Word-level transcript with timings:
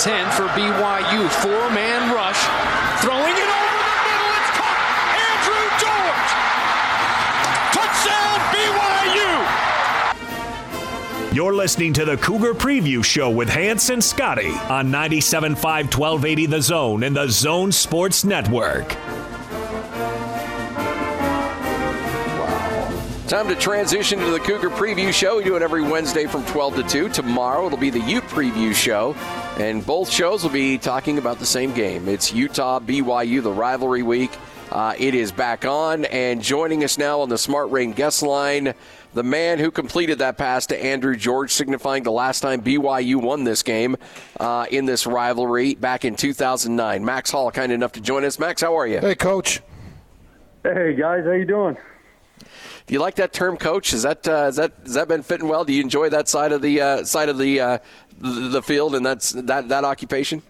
10 0.00 0.30
for 0.30 0.46
BYU. 0.56 1.28
Four 1.42 1.70
man 1.70 2.10
rush. 2.14 2.40
Throwing 3.02 3.34
it 3.36 3.50
over 3.52 3.78
the 3.84 3.96
middle. 4.08 4.32
It's 4.40 4.50
caught. 4.56 4.80
Andrew 5.28 5.64
George. 5.76 6.30
Touchdown 7.76 8.40
BYU. 11.28 11.34
You're 11.34 11.54
listening 11.54 11.92
to 11.92 12.06
the 12.06 12.16
Cougar 12.16 12.54
Preview 12.54 13.04
Show 13.04 13.28
with 13.28 13.50
Hans 13.50 13.90
and 13.90 14.02
Scotty 14.02 14.48
on 14.48 14.90
97.5 14.90 15.58
1280 15.94 16.46
The 16.46 16.62
Zone 16.62 17.02
and 17.02 17.14
the 17.14 17.28
Zone 17.28 17.70
Sports 17.70 18.24
Network. 18.24 18.96
Time 23.30 23.46
to 23.46 23.54
transition 23.54 24.18
to 24.18 24.30
the 24.32 24.40
Cougar 24.40 24.70
Preview 24.70 25.12
Show. 25.12 25.36
We 25.36 25.44
do 25.44 25.54
it 25.54 25.62
every 25.62 25.82
Wednesday 25.82 26.26
from 26.26 26.44
12 26.46 26.74
to 26.74 26.82
2. 26.82 27.08
Tomorrow 27.10 27.66
it'll 27.66 27.78
be 27.78 27.90
the 27.90 28.00
Ute 28.00 28.24
Preview 28.24 28.74
Show, 28.74 29.14
and 29.60 29.84
both 29.84 30.10
shows 30.10 30.42
will 30.42 30.50
be 30.50 30.78
talking 30.78 31.18
about 31.18 31.38
the 31.38 31.44
same 31.44 31.74
game. 31.74 32.08
It's 32.08 32.32
Utah 32.32 32.80
BYU, 32.80 33.42
the 33.42 33.52
rivalry 33.52 34.02
week. 34.02 34.30
Uh, 34.70 34.94
it 34.98 35.14
is 35.14 35.32
back 35.32 35.66
on, 35.66 36.06
and 36.06 36.40
joining 36.40 36.82
us 36.82 36.96
now 36.96 37.20
on 37.20 37.28
the 37.28 37.36
Smart 37.36 37.70
Rain 37.70 37.92
guest 37.92 38.22
line, 38.22 38.72
the 39.12 39.22
man 39.22 39.58
who 39.58 39.70
completed 39.70 40.20
that 40.20 40.38
pass 40.38 40.64
to 40.66 40.82
Andrew 40.82 41.14
George, 41.14 41.50
signifying 41.50 42.04
the 42.04 42.12
last 42.12 42.40
time 42.40 42.62
BYU 42.62 43.16
won 43.16 43.44
this 43.44 43.62
game 43.62 43.96
uh, 44.38 44.64
in 44.70 44.86
this 44.86 45.06
rivalry 45.06 45.74
back 45.74 46.06
in 46.06 46.16
2009. 46.16 47.04
Max 47.04 47.30
Hall, 47.30 47.50
kind 47.50 47.70
enough 47.70 47.92
to 47.92 48.00
join 48.00 48.24
us. 48.24 48.38
Max, 48.38 48.62
how 48.62 48.78
are 48.78 48.86
you? 48.86 49.00
Hey, 49.00 49.14
Coach. 49.14 49.60
Hey 50.62 50.94
guys, 50.94 51.24
how 51.24 51.32
you 51.32 51.44
doing? 51.44 51.76
Do 52.90 52.94
you 52.94 53.00
like 53.00 53.14
that 53.16 53.32
term, 53.32 53.56
coach? 53.56 53.92
Is 53.92 54.02
that 54.02 54.26
uh, 54.26 54.46
is 54.48 54.56
that 54.56 54.72
has 54.82 54.94
that 54.94 55.06
been 55.06 55.22
fitting 55.22 55.46
well? 55.46 55.64
Do 55.64 55.72
you 55.72 55.80
enjoy 55.80 56.08
that 56.08 56.28
side 56.28 56.50
of 56.50 56.60
the 56.60 56.80
uh, 56.80 57.04
side 57.04 57.28
of 57.28 57.38
the, 57.38 57.60
uh, 57.60 57.78
the, 58.20 58.62
field 58.62 58.94
and 58.94 59.04
that's 59.04 59.32
that 59.32 59.68
that 59.68 59.84
occupation? 59.84 60.42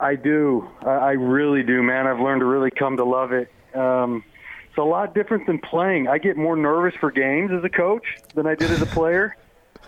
I 0.00 0.14
do. 0.14 0.68
I, 0.82 0.90
I 0.90 1.12
really 1.12 1.62
do, 1.62 1.82
man. 1.82 2.06
I've 2.06 2.20
learned 2.20 2.40
to 2.40 2.46
really 2.46 2.70
come 2.70 2.96
to 2.96 3.04
love 3.04 3.32
it. 3.32 3.50
Um, 3.74 4.24
it's 4.68 4.78
a 4.78 4.82
lot 4.82 5.14
different 5.14 5.46
than 5.46 5.58
playing. 5.58 6.08
I 6.08 6.18
get 6.18 6.36
more 6.36 6.56
nervous 6.56 6.94
for 7.00 7.10
games 7.10 7.50
as 7.52 7.64
a 7.64 7.68
coach 7.68 8.04
than 8.34 8.46
I 8.46 8.54
did 8.54 8.70
as 8.70 8.80
a 8.82 8.86
player, 8.98 9.36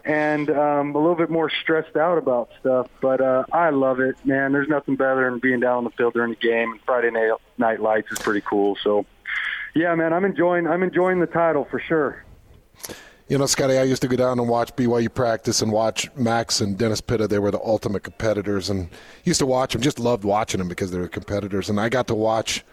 and 0.05 0.51
um, 0.51 0.95
a 0.95 0.99
little 0.99 1.15
bit 1.15 1.31
more 1.31 1.51
stressed 1.62 1.97
out 1.97 2.19
about 2.19 2.51
stuff. 2.61 2.89
But 3.01 3.21
uh, 3.21 3.45
I 3.53 3.71
love 3.71 4.01
it, 4.01 4.17
man. 4.25 4.53
There's 4.53 4.69
nothing 4.69 4.97
better 4.97 5.31
than 5.31 5.39
being 5.39 5.61
down 5.61 5.79
on 5.79 5.84
the 5.84 5.91
field 5.91 6.15
during 6.15 6.31
the 6.31 6.37
game. 6.37 6.73
And 6.73 6.81
Friday 6.83 7.11
night, 7.11 7.33
night 7.59 7.81
lights 7.81 8.11
is 8.11 8.19
pretty 8.19 8.41
cool. 8.41 8.77
So 8.83 9.07
yeah, 9.75 9.95
man, 9.95 10.12
I'm 10.12 10.25
enjoying 10.25 10.67
I'm 10.67 10.83
enjoying 10.83 11.21
the 11.21 11.27
title 11.27 11.67
for 11.71 11.81
sure. 11.81 12.25
You 13.31 13.39
know, 13.39 13.47
Scotty, 13.47 13.78
I 13.78 13.84
used 13.84 14.03
to 14.03 14.09
go 14.09 14.17
down 14.17 14.41
and 14.41 14.48
watch 14.48 14.75
BYU 14.75 15.14
practice 15.14 15.62
and 15.62 15.70
watch 15.70 16.12
Max 16.17 16.61
and 16.61 16.77
Dennis 16.77 17.00
Pitta. 17.00 17.28
They 17.28 17.39
were 17.39 17.53
the 17.53 17.61
ultimate 17.61 18.03
competitors, 18.03 18.69
and 18.69 18.89
used 19.22 19.39
to 19.39 19.47
watch 19.47 19.72
them. 19.72 19.81
Just 19.83 20.00
loved 20.00 20.25
watching 20.25 20.59
them 20.59 20.67
because 20.67 20.91
they 20.91 20.98
were 20.98 21.06
competitors. 21.06 21.70
And 21.70 21.78
I 21.78 21.91
got 21.91 22.09
to 22.09 22.14
watch 22.17 22.64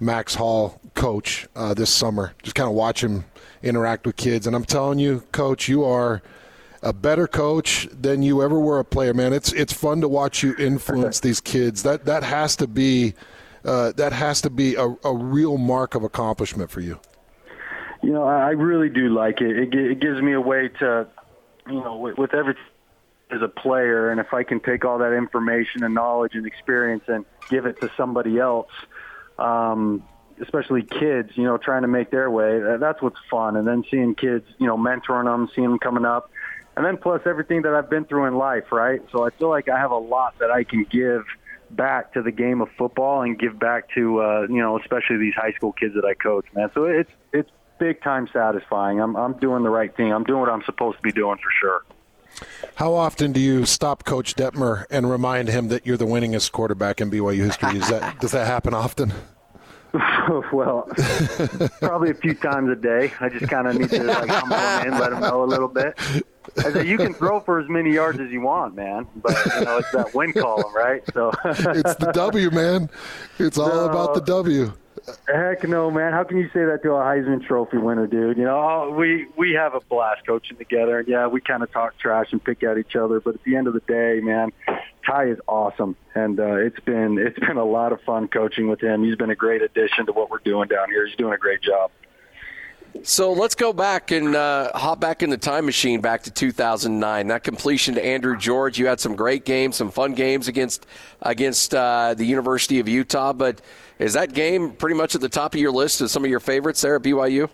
Max 0.00 0.34
Hall 0.34 0.78
coach 0.92 1.48
uh, 1.56 1.72
this 1.72 1.88
summer. 1.88 2.34
Just 2.42 2.54
kind 2.54 2.68
of 2.68 2.74
watch 2.74 3.02
him 3.02 3.24
interact 3.62 4.04
with 4.04 4.16
kids. 4.16 4.46
And 4.46 4.54
I'm 4.54 4.66
telling 4.66 4.98
you, 4.98 5.20
Coach, 5.32 5.66
you 5.66 5.82
are 5.82 6.20
a 6.82 6.92
better 6.92 7.26
coach 7.26 7.88
than 7.90 8.22
you 8.22 8.42
ever 8.42 8.60
were 8.60 8.80
a 8.80 8.84
player, 8.84 9.14
man. 9.14 9.32
It's 9.32 9.50
it's 9.54 9.72
fun 9.72 10.02
to 10.02 10.08
watch 10.08 10.42
you 10.42 10.54
influence 10.58 11.20
these 11.20 11.40
kids. 11.40 11.84
That 11.84 12.04
that 12.04 12.22
has 12.22 12.54
to 12.56 12.66
be 12.66 13.14
uh, 13.64 13.92
that 13.92 14.12
has 14.12 14.42
to 14.42 14.50
be 14.50 14.74
a, 14.74 14.94
a, 15.04 15.14
real 15.14 15.56
mark 15.56 15.94
of 15.94 16.02
accomplishment 16.02 16.70
for 16.70 16.80
you. 16.80 17.00
You 18.02 18.12
know, 18.12 18.24
I 18.24 18.50
really 18.50 18.88
do 18.88 19.08
like 19.08 19.40
it. 19.40 19.56
It, 19.56 19.74
it 19.74 20.00
gives 20.00 20.20
me 20.20 20.32
a 20.32 20.40
way 20.40 20.68
to, 20.80 21.06
you 21.68 21.80
know, 21.80 21.96
with, 21.96 22.18
with 22.18 22.34
everything 22.34 22.62
as 23.30 23.40
a 23.40 23.48
player, 23.48 24.10
and 24.10 24.20
if 24.20 24.34
I 24.34 24.42
can 24.42 24.60
take 24.60 24.84
all 24.84 24.98
that 24.98 25.14
information 25.14 25.84
and 25.84 25.94
knowledge 25.94 26.34
and 26.34 26.46
experience 26.46 27.04
and 27.08 27.24
give 27.48 27.64
it 27.64 27.80
to 27.80 27.90
somebody 27.96 28.38
else, 28.38 28.70
um, 29.38 30.02
especially 30.40 30.82
kids, 30.82 31.30
you 31.34 31.44
know, 31.44 31.56
trying 31.56 31.82
to 31.82 31.88
make 31.88 32.10
their 32.10 32.30
way, 32.30 32.60
that's 32.78 33.00
what's 33.00 33.16
fun. 33.30 33.56
And 33.56 33.66
then 33.66 33.84
seeing 33.90 34.14
kids, 34.14 34.44
you 34.58 34.66
know, 34.66 34.76
mentoring 34.76 35.24
them, 35.24 35.48
seeing 35.54 35.70
them 35.70 35.78
coming 35.78 36.04
up, 36.04 36.30
and 36.76 36.84
then 36.84 36.98
plus 36.98 37.22
everything 37.24 37.62
that 37.62 37.74
I've 37.74 37.88
been 37.88 38.04
through 38.04 38.26
in 38.26 38.34
life, 38.34 38.70
right? 38.70 39.00
So 39.12 39.24
I 39.24 39.30
feel 39.30 39.48
like 39.48 39.68
I 39.68 39.78
have 39.78 39.92
a 39.92 39.98
lot 39.98 40.38
that 40.40 40.50
I 40.50 40.64
can 40.64 40.84
give– 40.84 41.24
back 41.74 42.12
to 42.14 42.22
the 42.22 42.30
game 42.30 42.60
of 42.60 42.68
football 42.76 43.22
and 43.22 43.38
give 43.38 43.58
back 43.58 43.88
to 43.94 44.20
uh, 44.20 44.46
you 44.48 44.58
know 44.58 44.78
especially 44.78 45.16
these 45.16 45.34
high 45.34 45.52
school 45.52 45.72
kids 45.72 45.94
that 45.94 46.04
I 46.04 46.14
coach, 46.14 46.46
man. 46.54 46.70
So 46.74 46.84
it's 46.84 47.10
it's 47.32 47.50
big 47.82 48.00
time 48.00 48.28
satisfying. 48.32 49.00
I'm 49.00 49.16
I'm 49.16 49.32
doing 49.34 49.64
the 49.64 49.70
right 49.70 49.94
thing. 49.96 50.12
I'm 50.12 50.22
doing 50.22 50.40
what 50.40 50.48
I'm 50.48 50.62
supposed 50.62 50.98
to 50.98 51.02
be 51.02 51.10
doing 51.10 51.36
for 51.38 51.50
sure. 51.60 51.84
How 52.76 52.94
often 52.94 53.32
do 53.32 53.40
you 53.40 53.66
stop 53.66 54.04
Coach 54.04 54.36
Detmer 54.36 54.84
and 54.88 55.10
remind 55.10 55.48
him 55.48 55.68
that 55.68 55.84
you're 55.84 55.96
the 55.96 56.06
winningest 56.06 56.52
quarterback 56.52 57.00
in 57.00 57.10
BYU 57.10 57.44
history? 57.44 57.78
Is 57.78 57.88
that 57.88 58.20
does 58.20 58.30
that 58.30 58.46
happen 58.46 58.72
often? 58.72 59.12
well, 60.52 60.88
probably 61.80 62.10
a 62.10 62.14
few 62.14 62.34
times 62.34 62.70
a 62.70 62.76
day. 62.76 63.12
I 63.20 63.28
just 63.28 63.50
kind 63.50 63.66
of 63.66 63.76
need 63.76 63.90
to 63.90 64.04
like 64.04 64.28
humble 64.28 64.56
him 64.56 64.94
in, 64.94 64.98
let 64.98 65.12
him 65.12 65.20
know 65.20 65.42
a 65.42 65.44
little 65.44 65.68
bit. 65.68 65.98
I 66.58 66.72
said, 66.72 66.86
you 66.86 66.96
can 66.96 67.12
throw 67.12 67.40
for 67.40 67.60
as 67.60 67.68
many 67.68 67.92
yards 67.92 68.18
as 68.18 68.30
you 68.30 68.40
want, 68.40 68.74
man. 68.74 69.06
But 69.16 69.36
you 69.58 69.64
know, 69.64 69.78
it's 69.78 69.92
that 69.92 70.14
win 70.14 70.32
column, 70.32 70.74
right? 70.74 71.02
So 71.12 71.32
it's 71.44 71.96
the 71.96 72.10
W, 72.14 72.50
man. 72.50 72.88
It's 73.38 73.58
all 73.58 73.68
no, 73.86 73.88
about 73.90 74.14
the 74.14 74.20
W. 74.20 74.72
Heck 75.26 75.66
no, 75.68 75.90
man. 75.90 76.12
How 76.12 76.22
can 76.22 76.36
you 76.36 76.48
say 76.52 76.64
that 76.64 76.80
to 76.84 76.92
a 76.92 77.00
Heisman 77.00 77.44
Trophy 77.44 77.78
winner, 77.78 78.06
dude? 78.06 78.38
You 78.38 78.44
know, 78.44 78.94
we 78.96 79.26
we 79.36 79.52
have 79.52 79.74
a 79.74 79.80
blast 79.80 80.24
coaching 80.26 80.56
together, 80.56 81.00
and 81.00 81.08
yeah, 81.08 81.26
we 81.26 81.40
kind 81.40 81.62
of 81.62 81.72
talk 81.72 81.98
trash 81.98 82.28
and 82.30 82.42
pick 82.42 82.62
at 82.62 82.78
each 82.78 82.94
other. 82.94 83.20
But 83.20 83.34
at 83.34 83.44
the 83.44 83.56
end 83.56 83.66
of 83.66 83.74
the 83.74 83.80
day, 83.80 84.20
man, 84.22 84.52
Ty 85.04 85.30
is 85.30 85.38
awesome, 85.48 85.96
and 86.14 86.38
uh, 86.38 86.54
it's 86.56 86.78
been 86.80 87.18
it's 87.18 87.38
been 87.38 87.56
a 87.56 87.64
lot 87.64 87.92
of 87.92 88.00
fun 88.02 88.28
coaching 88.28 88.68
with 88.68 88.80
him. 88.80 89.02
He's 89.02 89.16
been 89.16 89.30
a 89.30 89.36
great 89.36 89.62
addition 89.62 90.06
to 90.06 90.12
what 90.12 90.30
we're 90.30 90.38
doing 90.38 90.68
down 90.68 90.88
here. 90.88 91.06
He's 91.06 91.16
doing 91.16 91.34
a 91.34 91.38
great 91.38 91.62
job. 91.62 91.90
So 93.02 93.32
let's 93.32 93.54
go 93.54 93.72
back 93.72 94.10
and 94.10 94.36
uh, 94.36 94.70
hop 94.74 95.00
back 95.00 95.22
in 95.22 95.30
the 95.30 95.38
time 95.38 95.64
machine 95.64 96.00
back 96.00 96.24
to 96.24 96.30
2009. 96.30 97.26
That 97.26 97.42
completion 97.42 97.94
to 97.94 98.04
Andrew 98.04 98.36
George. 98.36 98.78
You 98.78 98.86
had 98.86 99.00
some 99.00 99.16
great 99.16 99.44
games, 99.44 99.76
some 99.76 99.90
fun 99.90 100.12
games 100.12 100.46
against 100.46 100.86
against 101.22 101.74
uh, 101.74 102.14
the 102.14 102.24
University 102.24 102.80
of 102.80 102.88
Utah. 102.88 103.32
But 103.32 103.62
is 104.02 104.14
that 104.14 104.32
game 104.32 104.72
pretty 104.72 104.96
much 104.96 105.14
at 105.14 105.20
the 105.20 105.28
top 105.28 105.54
of 105.54 105.60
your 105.60 105.70
list 105.70 106.00
as 106.00 106.12
some 106.12 106.24
of 106.24 106.30
your 106.30 106.40
favorites 106.40 106.80
there 106.80 106.96
at 106.96 107.02
BYU? 107.02 107.48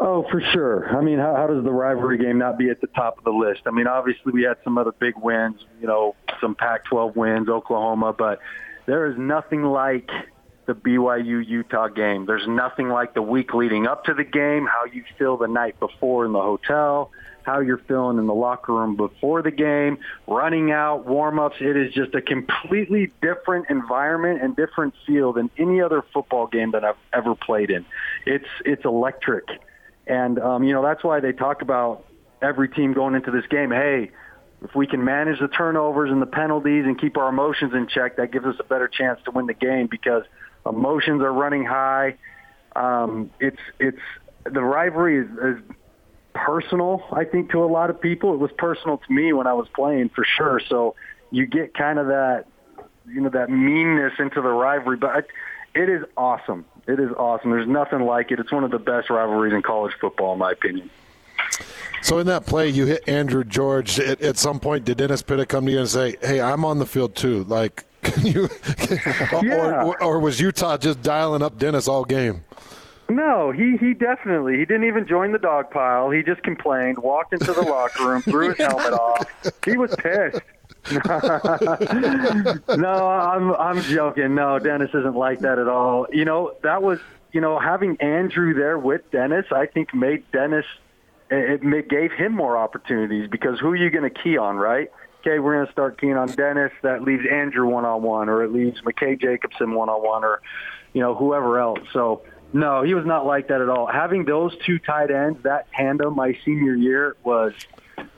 Oh, 0.00 0.26
for 0.30 0.40
sure. 0.52 0.88
I 0.96 1.00
mean, 1.00 1.18
how, 1.18 1.36
how 1.36 1.46
does 1.46 1.62
the 1.62 1.70
rivalry 1.70 2.18
game 2.18 2.38
not 2.38 2.58
be 2.58 2.70
at 2.70 2.80
the 2.80 2.88
top 2.88 3.18
of 3.18 3.24
the 3.24 3.30
list? 3.30 3.62
I 3.66 3.70
mean, 3.70 3.86
obviously 3.86 4.32
we 4.32 4.42
had 4.42 4.56
some 4.64 4.78
other 4.78 4.92
big 4.92 5.14
wins, 5.16 5.64
you 5.80 5.86
know, 5.86 6.16
some 6.40 6.54
Pac-12 6.54 7.14
wins, 7.14 7.48
Oklahoma, 7.48 8.12
but 8.12 8.40
there 8.86 9.06
is 9.06 9.16
nothing 9.16 9.62
like 9.62 10.10
the 10.66 10.74
BYU 10.74 11.46
Utah 11.46 11.88
game. 11.88 12.26
There's 12.26 12.46
nothing 12.48 12.88
like 12.88 13.14
the 13.14 13.22
week 13.22 13.54
leading 13.54 13.86
up 13.86 14.04
to 14.04 14.14
the 14.14 14.24
game, 14.24 14.66
how 14.66 14.86
you 14.92 15.04
feel 15.18 15.36
the 15.36 15.46
night 15.46 15.78
before 15.78 16.24
in 16.24 16.32
the 16.32 16.40
hotel, 16.40 17.10
how 17.44 17.60
you're 17.60 17.78
feeling 17.88 18.18
in 18.18 18.26
the 18.26 18.34
locker 18.34 18.72
room 18.72 18.96
before 18.96 19.42
the 19.42 19.50
game, 19.50 19.98
running 20.26 20.70
out, 20.70 21.06
warm-ups. 21.06 21.56
It 21.60 21.76
is 21.76 21.92
just 21.92 22.14
a 22.14 22.22
completely 22.22 23.12
different 23.20 23.70
environment 23.70 24.42
and 24.42 24.56
different 24.56 24.94
feel 25.06 25.32
than 25.32 25.50
any 25.58 25.80
other 25.80 26.02
football 26.12 26.46
game 26.46 26.72
that 26.72 26.84
I've 26.84 26.96
ever 27.12 27.34
played 27.34 27.70
in. 27.70 27.84
It's 28.26 28.48
it's 28.64 28.84
electric. 28.84 29.44
And 30.06 30.38
um, 30.38 30.64
you 30.64 30.72
know, 30.72 30.82
that's 30.82 31.04
why 31.04 31.20
they 31.20 31.32
talk 31.32 31.62
about 31.62 32.04
every 32.40 32.68
team 32.68 32.92
going 32.92 33.14
into 33.14 33.30
this 33.30 33.46
game, 33.46 33.70
hey, 33.70 34.10
if 34.62 34.74
we 34.74 34.86
can 34.86 35.04
manage 35.04 35.40
the 35.40 35.48
turnovers 35.48 36.10
and 36.10 36.20
the 36.20 36.26
penalties 36.26 36.84
and 36.86 37.00
keep 37.00 37.16
our 37.16 37.28
emotions 37.28 37.72
in 37.74 37.86
check, 37.88 38.16
that 38.16 38.32
gives 38.32 38.46
us 38.46 38.56
a 38.58 38.64
better 38.64 38.88
chance 38.88 39.20
to 39.24 39.30
win 39.30 39.46
the 39.46 39.54
game 39.54 39.86
because– 39.86 40.24
Emotions 40.66 41.22
are 41.22 41.32
running 41.32 41.64
high. 41.64 42.16
Um, 42.76 43.30
it's 43.40 43.60
it's 43.78 43.98
the 44.44 44.62
rivalry 44.62 45.18
is, 45.18 45.30
is 45.30 45.62
personal. 46.34 47.04
I 47.12 47.24
think 47.24 47.50
to 47.52 47.64
a 47.64 47.66
lot 47.66 47.90
of 47.90 48.00
people, 48.00 48.34
it 48.34 48.38
was 48.38 48.50
personal 48.52 48.98
to 48.98 49.12
me 49.12 49.32
when 49.32 49.46
I 49.46 49.52
was 49.52 49.68
playing 49.74 50.10
for 50.10 50.24
sure. 50.24 50.60
So 50.68 50.94
you 51.30 51.46
get 51.46 51.74
kind 51.74 51.98
of 51.98 52.08
that 52.08 52.46
you 53.08 53.20
know 53.20 53.30
that 53.30 53.50
meanness 53.50 54.14
into 54.18 54.40
the 54.40 54.48
rivalry, 54.48 54.96
but 54.96 55.26
it 55.74 55.88
is 55.88 56.04
awesome. 56.16 56.64
It 56.86 56.98
is 56.98 57.10
awesome. 57.16 57.50
There's 57.50 57.68
nothing 57.68 58.00
like 58.00 58.30
it. 58.30 58.40
It's 58.40 58.52
one 58.52 58.64
of 58.64 58.70
the 58.70 58.78
best 58.78 59.10
rivalries 59.10 59.52
in 59.52 59.62
college 59.62 59.94
football, 60.00 60.32
in 60.32 60.38
my 60.38 60.52
opinion. 60.52 60.90
So 62.02 62.18
in 62.18 62.26
that 62.26 62.46
play, 62.46 62.68
you 62.68 62.86
hit 62.86 63.08
Andrew 63.08 63.44
George. 63.44 64.00
At, 64.00 64.20
at 64.20 64.36
some 64.36 64.58
point, 64.58 64.84
did 64.84 64.98
Dennis 64.98 65.22
Pitta 65.22 65.46
come 65.46 65.66
to 65.66 65.72
you 65.72 65.78
and 65.78 65.88
say, 65.88 66.16
"Hey, 66.20 66.40
I'm 66.40 66.64
on 66.64 66.78
the 66.78 66.86
field 66.86 67.14
too"? 67.14 67.44
Like, 67.44 67.84
can 68.02 68.26
you, 68.26 68.48
yeah. 69.42 69.84
or, 69.84 70.02
or 70.02 70.18
was 70.18 70.40
Utah 70.40 70.76
just 70.76 71.02
dialing 71.02 71.42
up 71.42 71.58
Dennis 71.58 71.86
all 71.86 72.04
game? 72.04 72.44
No, 73.12 73.50
he 73.50 73.76
he 73.76 73.92
definitely 73.92 74.58
he 74.58 74.64
didn't 74.64 74.84
even 74.84 75.06
join 75.06 75.32
the 75.32 75.38
dog 75.38 75.70
pile. 75.70 76.10
He 76.10 76.22
just 76.22 76.42
complained, 76.42 76.98
walked 76.98 77.34
into 77.34 77.52
the 77.52 77.60
locker 77.62 78.08
room, 78.08 78.22
threw 78.22 78.48
his 78.50 78.58
helmet 78.58 78.92
off. 78.92 79.26
He 79.64 79.76
was 79.76 79.94
pissed. 79.96 80.40
no, 82.78 83.08
I'm 83.08 83.52
I'm 83.52 83.82
joking. 83.82 84.34
No, 84.34 84.58
Dennis 84.58 84.90
isn't 84.94 85.14
like 85.14 85.40
that 85.40 85.58
at 85.58 85.68
all. 85.68 86.06
You 86.10 86.24
know, 86.24 86.54
that 86.62 86.82
was 86.82 87.00
you 87.32 87.40
know 87.40 87.58
having 87.58 88.00
Andrew 88.00 88.54
there 88.54 88.78
with 88.78 89.02
Dennis. 89.10 89.44
I 89.52 89.66
think 89.66 89.94
made 89.94 90.24
Dennis 90.32 90.64
it, 91.30 91.62
it 91.62 91.88
gave 91.88 92.12
him 92.12 92.32
more 92.32 92.56
opportunities 92.56 93.28
because 93.30 93.58
who 93.60 93.68
are 93.68 93.76
you 93.76 93.90
going 93.90 94.10
to 94.10 94.22
key 94.22 94.38
on, 94.38 94.56
right? 94.56 94.90
Okay, 95.20 95.38
we're 95.38 95.54
going 95.54 95.66
to 95.66 95.72
start 95.72 96.00
keying 96.00 96.16
on 96.16 96.28
Dennis. 96.28 96.72
That 96.82 97.02
leaves 97.02 97.24
Andrew 97.30 97.68
one 97.68 97.84
on 97.84 98.02
one, 98.02 98.28
or 98.28 98.42
it 98.42 98.52
leaves 98.52 98.80
McKay 98.82 99.20
Jacobson 99.20 99.74
one 99.74 99.88
on 99.88 100.02
one, 100.02 100.24
or 100.24 100.40
you 100.94 101.00
know 101.00 101.14
whoever 101.14 101.60
else. 101.60 101.80
So 101.92 102.22
no, 102.52 102.82
he 102.82 102.94
was 102.94 103.06
not 103.06 103.26
like 103.26 103.48
that 103.48 103.60
at 103.60 103.68
all. 103.68 103.86
Having 103.86 104.26
those 104.26 104.54
two 104.66 104.78
tight 104.78 105.10
ends, 105.10 105.42
that 105.44 105.70
tandem, 105.72 106.14
my 106.14 106.36
senior 106.44 106.74
year 106.74 107.16
was 107.24 107.52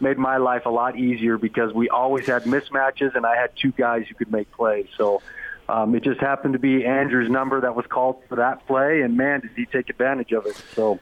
made 0.01 0.19
my 0.19 0.37
life 0.39 0.67
a 0.67 0.71
lot 0.71 0.99
easier 0.99 1.39
because 1.39 1.73
we 1.73 1.89
always 1.89 2.27
had 2.27 2.45
mismatches, 2.45 3.15
and 3.15 3.25
I 3.25 3.37
had 3.37 3.51
two 3.57 3.73
guys 3.73 4.07
who 4.09 4.15
could 4.15 4.33
make 4.33 4.51
plays. 4.53 4.87
So 4.97 5.23
um, 5.69 5.95
it 5.95 6.03
just 6.03 6.21
happened 6.21 6.55
to 6.55 6.59
be 6.59 6.85
Andrew's 6.85 7.31
number 7.31 7.61
that 7.61 7.75
was 7.75 7.87
called 7.87 8.23
for 8.29 8.37
that 8.37 8.67
play, 8.67 9.03
and 9.03 9.17
man, 9.17 9.41
did 9.41 9.51
he 9.57 9.67
take 9.67 9.89
advantage 9.89 10.33
of 10.33 10.47
it. 10.47 10.61
So. 10.75 11.01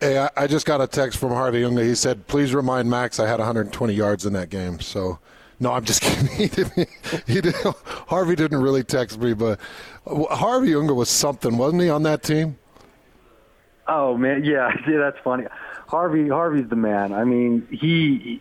Hey, 0.00 0.18
I, 0.18 0.30
I 0.36 0.46
just 0.46 0.66
got 0.66 0.82
a 0.82 0.86
text 0.86 1.18
from 1.18 1.30
Harvey. 1.30 1.66
He 1.82 1.94
said, 1.94 2.26
"Please 2.26 2.54
remind 2.54 2.90
Max 2.90 3.18
I 3.18 3.26
had 3.26 3.38
120 3.38 3.94
yards 3.94 4.26
in 4.26 4.34
that 4.34 4.50
game." 4.50 4.78
So, 4.80 5.18
no, 5.58 5.72
I'm 5.72 5.86
just 5.86 6.02
kidding. 6.02 6.26
He 6.26 6.48
didn't. 6.48 6.88
He 7.26 7.40
didn't, 7.40 7.76
Harvey 7.84 8.36
didn't 8.36 8.60
really 8.60 8.84
text 8.84 9.18
me, 9.18 9.32
but 9.32 9.58
Harvey 10.06 10.74
Unga 10.74 10.94
was 10.94 11.08
something, 11.08 11.56
wasn't 11.56 11.82
he, 11.82 11.90
on 11.90 12.02
that 12.04 12.22
team? 12.22 12.58
Oh 13.88 14.16
man, 14.16 14.44
yeah, 14.44 14.70
yeah, 14.88 14.98
that's 14.98 15.18
funny. 15.22 15.44
Harvey, 15.88 16.28
Harvey's 16.28 16.68
the 16.68 16.76
man. 16.76 17.12
I 17.12 17.24
mean, 17.24 17.66
he, 17.70 18.40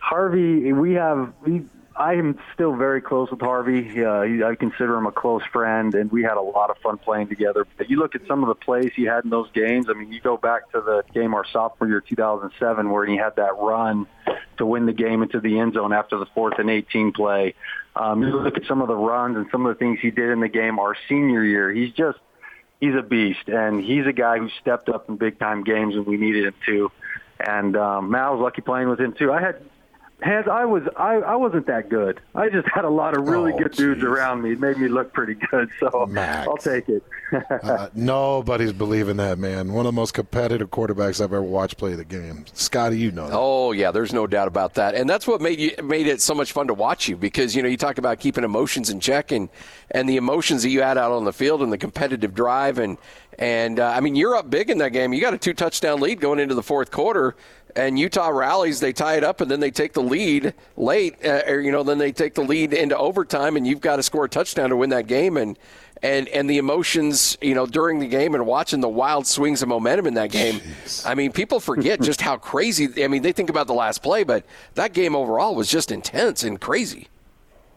Harvey. 0.00 0.72
We 0.72 0.94
have 0.94 1.32
we 1.44 1.64
I 1.96 2.14
am 2.14 2.38
still 2.52 2.74
very 2.74 3.00
close 3.00 3.30
with 3.30 3.40
Harvey. 3.40 4.04
Uh, 4.04 4.48
I 4.48 4.56
consider 4.56 4.96
him 4.96 5.06
a 5.06 5.12
close 5.12 5.42
friend, 5.52 5.94
and 5.94 6.10
we 6.10 6.24
had 6.24 6.36
a 6.36 6.40
lot 6.40 6.70
of 6.70 6.78
fun 6.78 6.98
playing 6.98 7.28
together. 7.28 7.66
But 7.76 7.88
you 7.88 7.98
look 7.98 8.16
at 8.16 8.26
some 8.26 8.42
of 8.42 8.48
the 8.48 8.56
plays 8.56 8.90
he 8.96 9.04
had 9.04 9.22
in 9.24 9.30
those 9.30 9.48
games. 9.52 9.86
I 9.88 9.92
mean, 9.92 10.12
you 10.12 10.20
go 10.20 10.36
back 10.36 10.72
to 10.72 10.80
the 10.80 11.04
game 11.12 11.34
our 11.34 11.44
sophomore 11.52 11.88
year, 11.88 12.00
2007, 12.00 12.90
where 12.90 13.06
he 13.06 13.16
had 13.16 13.36
that 13.36 13.56
run 13.58 14.06
to 14.56 14.66
win 14.66 14.86
the 14.86 14.92
game 14.92 15.22
into 15.22 15.38
the 15.38 15.58
end 15.60 15.74
zone 15.74 15.92
after 15.92 16.18
the 16.18 16.26
fourth 16.26 16.58
and 16.58 16.68
18 16.68 17.12
play. 17.12 17.54
Um, 17.94 18.22
you 18.22 18.40
look 18.40 18.56
at 18.56 18.66
some 18.66 18.82
of 18.82 18.88
the 18.88 18.96
runs 18.96 19.36
and 19.36 19.46
some 19.52 19.64
of 19.64 19.76
the 19.76 19.78
things 19.78 20.00
he 20.00 20.10
did 20.10 20.30
in 20.30 20.40
the 20.40 20.48
game 20.48 20.80
our 20.80 20.96
senior 21.08 21.44
year. 21.44 21.70
He's 21.70 21.92
just 21.92 22.18
he's 22.80 22.94
a 22.96 23.02
beast, 23.02 23.46
and 23.46 23.80
he's 23.80 24.06
a 24.06 24.12
guy 24.12 24.38
who 24.38 24.48
stepped 24.60 24.88
up 24.88 25.08
in 25.08 25.16
big 25.16 25.38
time 25.38 25.62
games 25.62 25.94
when 25.94 26.04
we 26.04 26.16
needed 26.16 26.46
him 26.46 26.54
to. 26.66 26.92
And 27.38 27.76
um, 27.76 28.10
man, 28.10 28.32
was 28.32 28.40
lucky 28.40 28.62
playing 28.62 28.88
with 28.88 29.00
him 29.00 29.12
too. 29.12 29.32
I 29.32 29.40
had 29.40 29.62
has 30.22 30.46
I 30.48 30.64
was 30.64 30.84
I, 30.96 31.16
I 31.16 31.36
wasn't 31.36 31.66
that 31.66 31.88
good. 31.88 32.20
I 32.34 32.48
just 32.48 32.68
had 32.68 32.84
a 32.84 32.90
lot 32.90 33.16
of 33.16 33.28
really 33.28 33.52
oh, 33.52 33.58
good 33.58 33.72
geez. 33.72 33.78
dudes 33.78 34.04
around 34.04 34.42
me. 34.42 34.52
It 34.52 34.60
made 34.60 34.78
me 34.78 34.88
look 34.88 35.12
pretty 35.12 35.34
good, 35.50 35.68
so 35.80 36.06
Max. 36.08 36.46
I'll 36.48 36.56
take 36.56 36.88
it. 36.88 37.02
uh, 37.62 37.88
nobody's 37.94 38.72
believing 38.72 39.16
that 39.16 39.38
man. 39.38 39.72
One 39.72 39.86
of 39.86 39.92
the 39.92 39.96
most 40.00 40.14
competitive 40.14 40.70
quarterbacks 40.70 41.20
I've 41.20 41.32
ever 41.32 41.42
watched 41.42 41.78
play 41.78 41.94
the 41.94 42.04
game. 42.04 42.44
Scotty, 42.54 42.98
you 42.98 43.10
know. 43.10 43.28
That. 43.28 43.36
Oh 43.36 43.72
yeah, 43.72 43.90
there's 43.90 44.12
no 44.12 44.26
doubt 44.26 44.48
about 44.48 44.74
that, 44.74 44.94
and 44.94 45.10
that's 45.10 45.26
what 45.26 45.40
made 45.40 45.58
you 45.58 45.72
made 45.82 46.06
it 46.06 46.20
so 46.20 46.34
much 46.34 46.52
fun 46.52 46.68
to 46.68 46.74
watch 46.74 47.08
you 47.08 47.16
because 47.16 47.56
you 47.56 47.62
know 47.62 47.68
you 47.68 47.76
talk 47.76 47.98
about 47.98 48.20
keeping 48.20 48.44
emotions 48.44 48.90
in 48.90 49.00
check 49.00 49.32
and 49.32 49.48
and 49.90 50.08
the 50.08 50.16
emotions 50.16 50.62
that 50.62 50.70
you 50.70 50.82
had 50.82 50.96
out 50.96 51.12
on 51.12 51.24
the 51.24 51.32
field 51.32 51.60
and 51.60 51.72
the 51.72 51.78
competitive 51.78 52.34
drive 52.34 52.78
and 52.78 52.98
and 53.38 53.80
uh, 53.80 53.88
I 53.88 54.00
mean 54.00 54.14
you're 54.14 54.36
up 54.36 54.48
big 54.48 54.70
in 54.70 54.78
that 54.78 54.92
game. 54.92 55.12
You 55.12 55.20
got 55.20 55.34
a 55.34 55.38
two 55.38 55.54
touchdown 55.54 56.00
lead 56.00 56.20
going 56.20 56.38
into 56.38 56.54
the 56.54 56.62
fourth 56.62 56.90
quarter 56.90 57.34
and 57.76 57.98
Utah 57.98 58.28
rallies, 58.28 58.80
they 58.80 58.92
tie 58.92 59.16
it 59.16 59.24
up, 59.24 59.40
and 59.40 59.50
then 59.50 59.60
they 59.60 59.70
take 59.70 59.92
the 59.92 60.02
lead 60.02 60.54
late, 60.76 61.16
uh, 61.24 61.42
or 61.46 61.60
you 61.60 61.72
know, 61.72 61.82
then 61.82 61.98
they 61.98 62.12
take 62.12 62.34
the 62.34 62.42
lead 62.42 62.72
into 62.72 62.96
overtime, 62.96 63.56
and 63.56 63.66
you've 63.66 63.80
got 63.80 63.96
to 63.96 64.02
score 64.02 64.24
a 64.24 64.28
touchdown 64.28 64.70
to 64.70 64.76
win 64.76 64.90
that 64.90 65.06
game, 65.06 65.36
and 65.36 65.58
and 66.02 66.28
and 66.28 66.48
the 66.48 66.58
emotions, 66.58 67.36
you 67.40 67.54
know, 67.54 67.66
during 67.66 67.98
the 67.98 68.06
game 68.06 68.34
and 68.34 68.46
watching 68.46 68.80
the 68.80 68.88
wild 68.88 69.26
swings 69.26 69.62
of 69.62 69.68
momentum 69.68 70.06
in 70.06 70.14
that 70.14 70.30
game. 70.30 70.60
Jeez. 70.60 71.06
I 71.06 71.14
mean, 71.14 71.32
people 71.32 71.60
forget 71.60 72.00
just 72.00 72.20
how 72.20 72.36
crazy. 72.36 73.02
I 73.02 73.08
mean, 73.08 73.22
they 73.22 73.32
think 73.32 73.50
about 73.50 73.66
the 73.66 73.74
last 73.74 74.02
play, 74.02 74.22
but 74.22 74.44
that 74.74 74.92
game 74.92 75.16
overall 75.16 75.54
was 75.54 75.68
just 75.68 75.90
intense 75.90 76.44
and 76.44 76.60
crazy. 76.60 77.08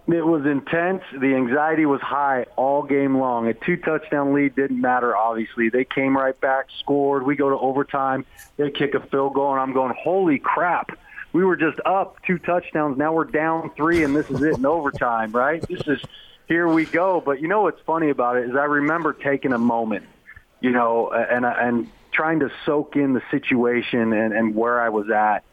It 0.08 0.26
was 0.26 0.46
intense. 0.46 1.04
The 1.12 1.36
anxiety 1.36 1.86
was 1.86 2.00
high 2.00 2.46
all 2.56 2.82
game 2.82 3.18
long. 3.18 3.48
A 3.48 3.54
two 3.54 3.76
touchdown 3.76 4.34
lead 4.34 4.56
didn't 4.56 4.80
matter, 4.80 5.18
obviously. 5.18 5.68
They 5.68 5.84
came 5.84 6.16
right 6.16 6.40
back, 6.40 6.68
scored. 6.80 7.24
We 7.24 7.36
go 7.36 7.50
to 7.50 7.58
overtime. 7.58 8.26
They 8.56 8.72
kick 8.72 8.94
a 8.94 9.02
field 9.02 9.34
goal, 9.34 9.52
and 9.52 9.60
I'm 9.60 9.74
going, 9.74 9.94
holy 10.02 10.40
crap. 10.40 10.98
We 11.34 11.44
were 11.44 11.58
just 11.58 11.78
up 11.86 12.24
two 12.26 12.40
touchdowns. 12.40 12.98
Now 12.98 13.12
we're 13.12 13.26
down 13.26 13.72
three, 13.76 14.06
and 14.06 14.16
this 14.16 14.30
is 14.30 14.42
it 14.42 14.58
in 14.58 14.66
overtime, 14.66 15.34
right? 15.34 15.62
This 15.68 15.86
is 15.88 16.00
here 16.48 16.70
we 16.70 16.86
go. 16.86 17.20
But 17.20 17.42
you 17.42 17.50
know 17.50 17.64
what's 17.64 17.82
funny 17.82 18.10
about 18.10 18.38
it 18.38 18.50
is 18.50 18.56
I 18.56 18.64
remember 18.64 19.12
taking 19.12 19.52
a 19.52 19.58
moment, 19.58 20.06
you 20.62 20.72
know, 20.72 21.12
and 21.12 21.46
and 21.46 21.92
trying 22.14 22.40
to 22.40 22.52
soak 22.66 22.96
in 22.96 23.12
the 23.12 23.22
situation 23.30 24.14
and, 24.14 24.34
and 24.34 24.56
where 24.56 24.80
I 24.80 24.88
was 24.88 25.10
at. 25.10 25.44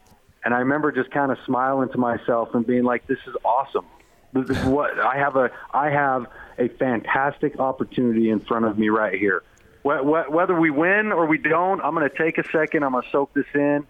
And 0.45 0.53
I 0.53 0.59
remember 0.59 0.93
just 0.93 1.11
kind 1.11 1.33
of 1.33 1.39
smiling 1.45 1.89
to 1.89 1.97
myself 1.97 2.55
and 2.55 2.65
being 2.65 2.83
like, 2.85 3.05
this 3.05 3.19
is 3.27 3.35
awesome 3.43 3.85
what 4.65 4.99
I 4.99 5.17
have 5.17 5.35
a 5.35 5.51
I 5.73 5.89
have 5.89 6.27
a 6.57 6.67
fantastic 6.69 7.59
opportunity 7.59 8.29
in 8.29 8.39
front 8.39 8.65
of 8.65 8.77
me 8.77 8.89
right 8.89 9.17
here. 9.17 9.43
Whether 9.83 10.59
we 10.59 10.71
win 10.71 11.11
or 11.11 11.27
we 11.27 11.37
don't, 11.37 11.79
I'm 11.81 11.93
going 11.93 12.09
to 12.09 12.17
take 12.17 12.39
a 12.39 12.43
second. 12.49 12.83
I'm 12.83 12.93
going 12.93 13.03
to 13.03 13.09
soak 13.11 13.33
this 13.33 13.45
in. 13.53 13.85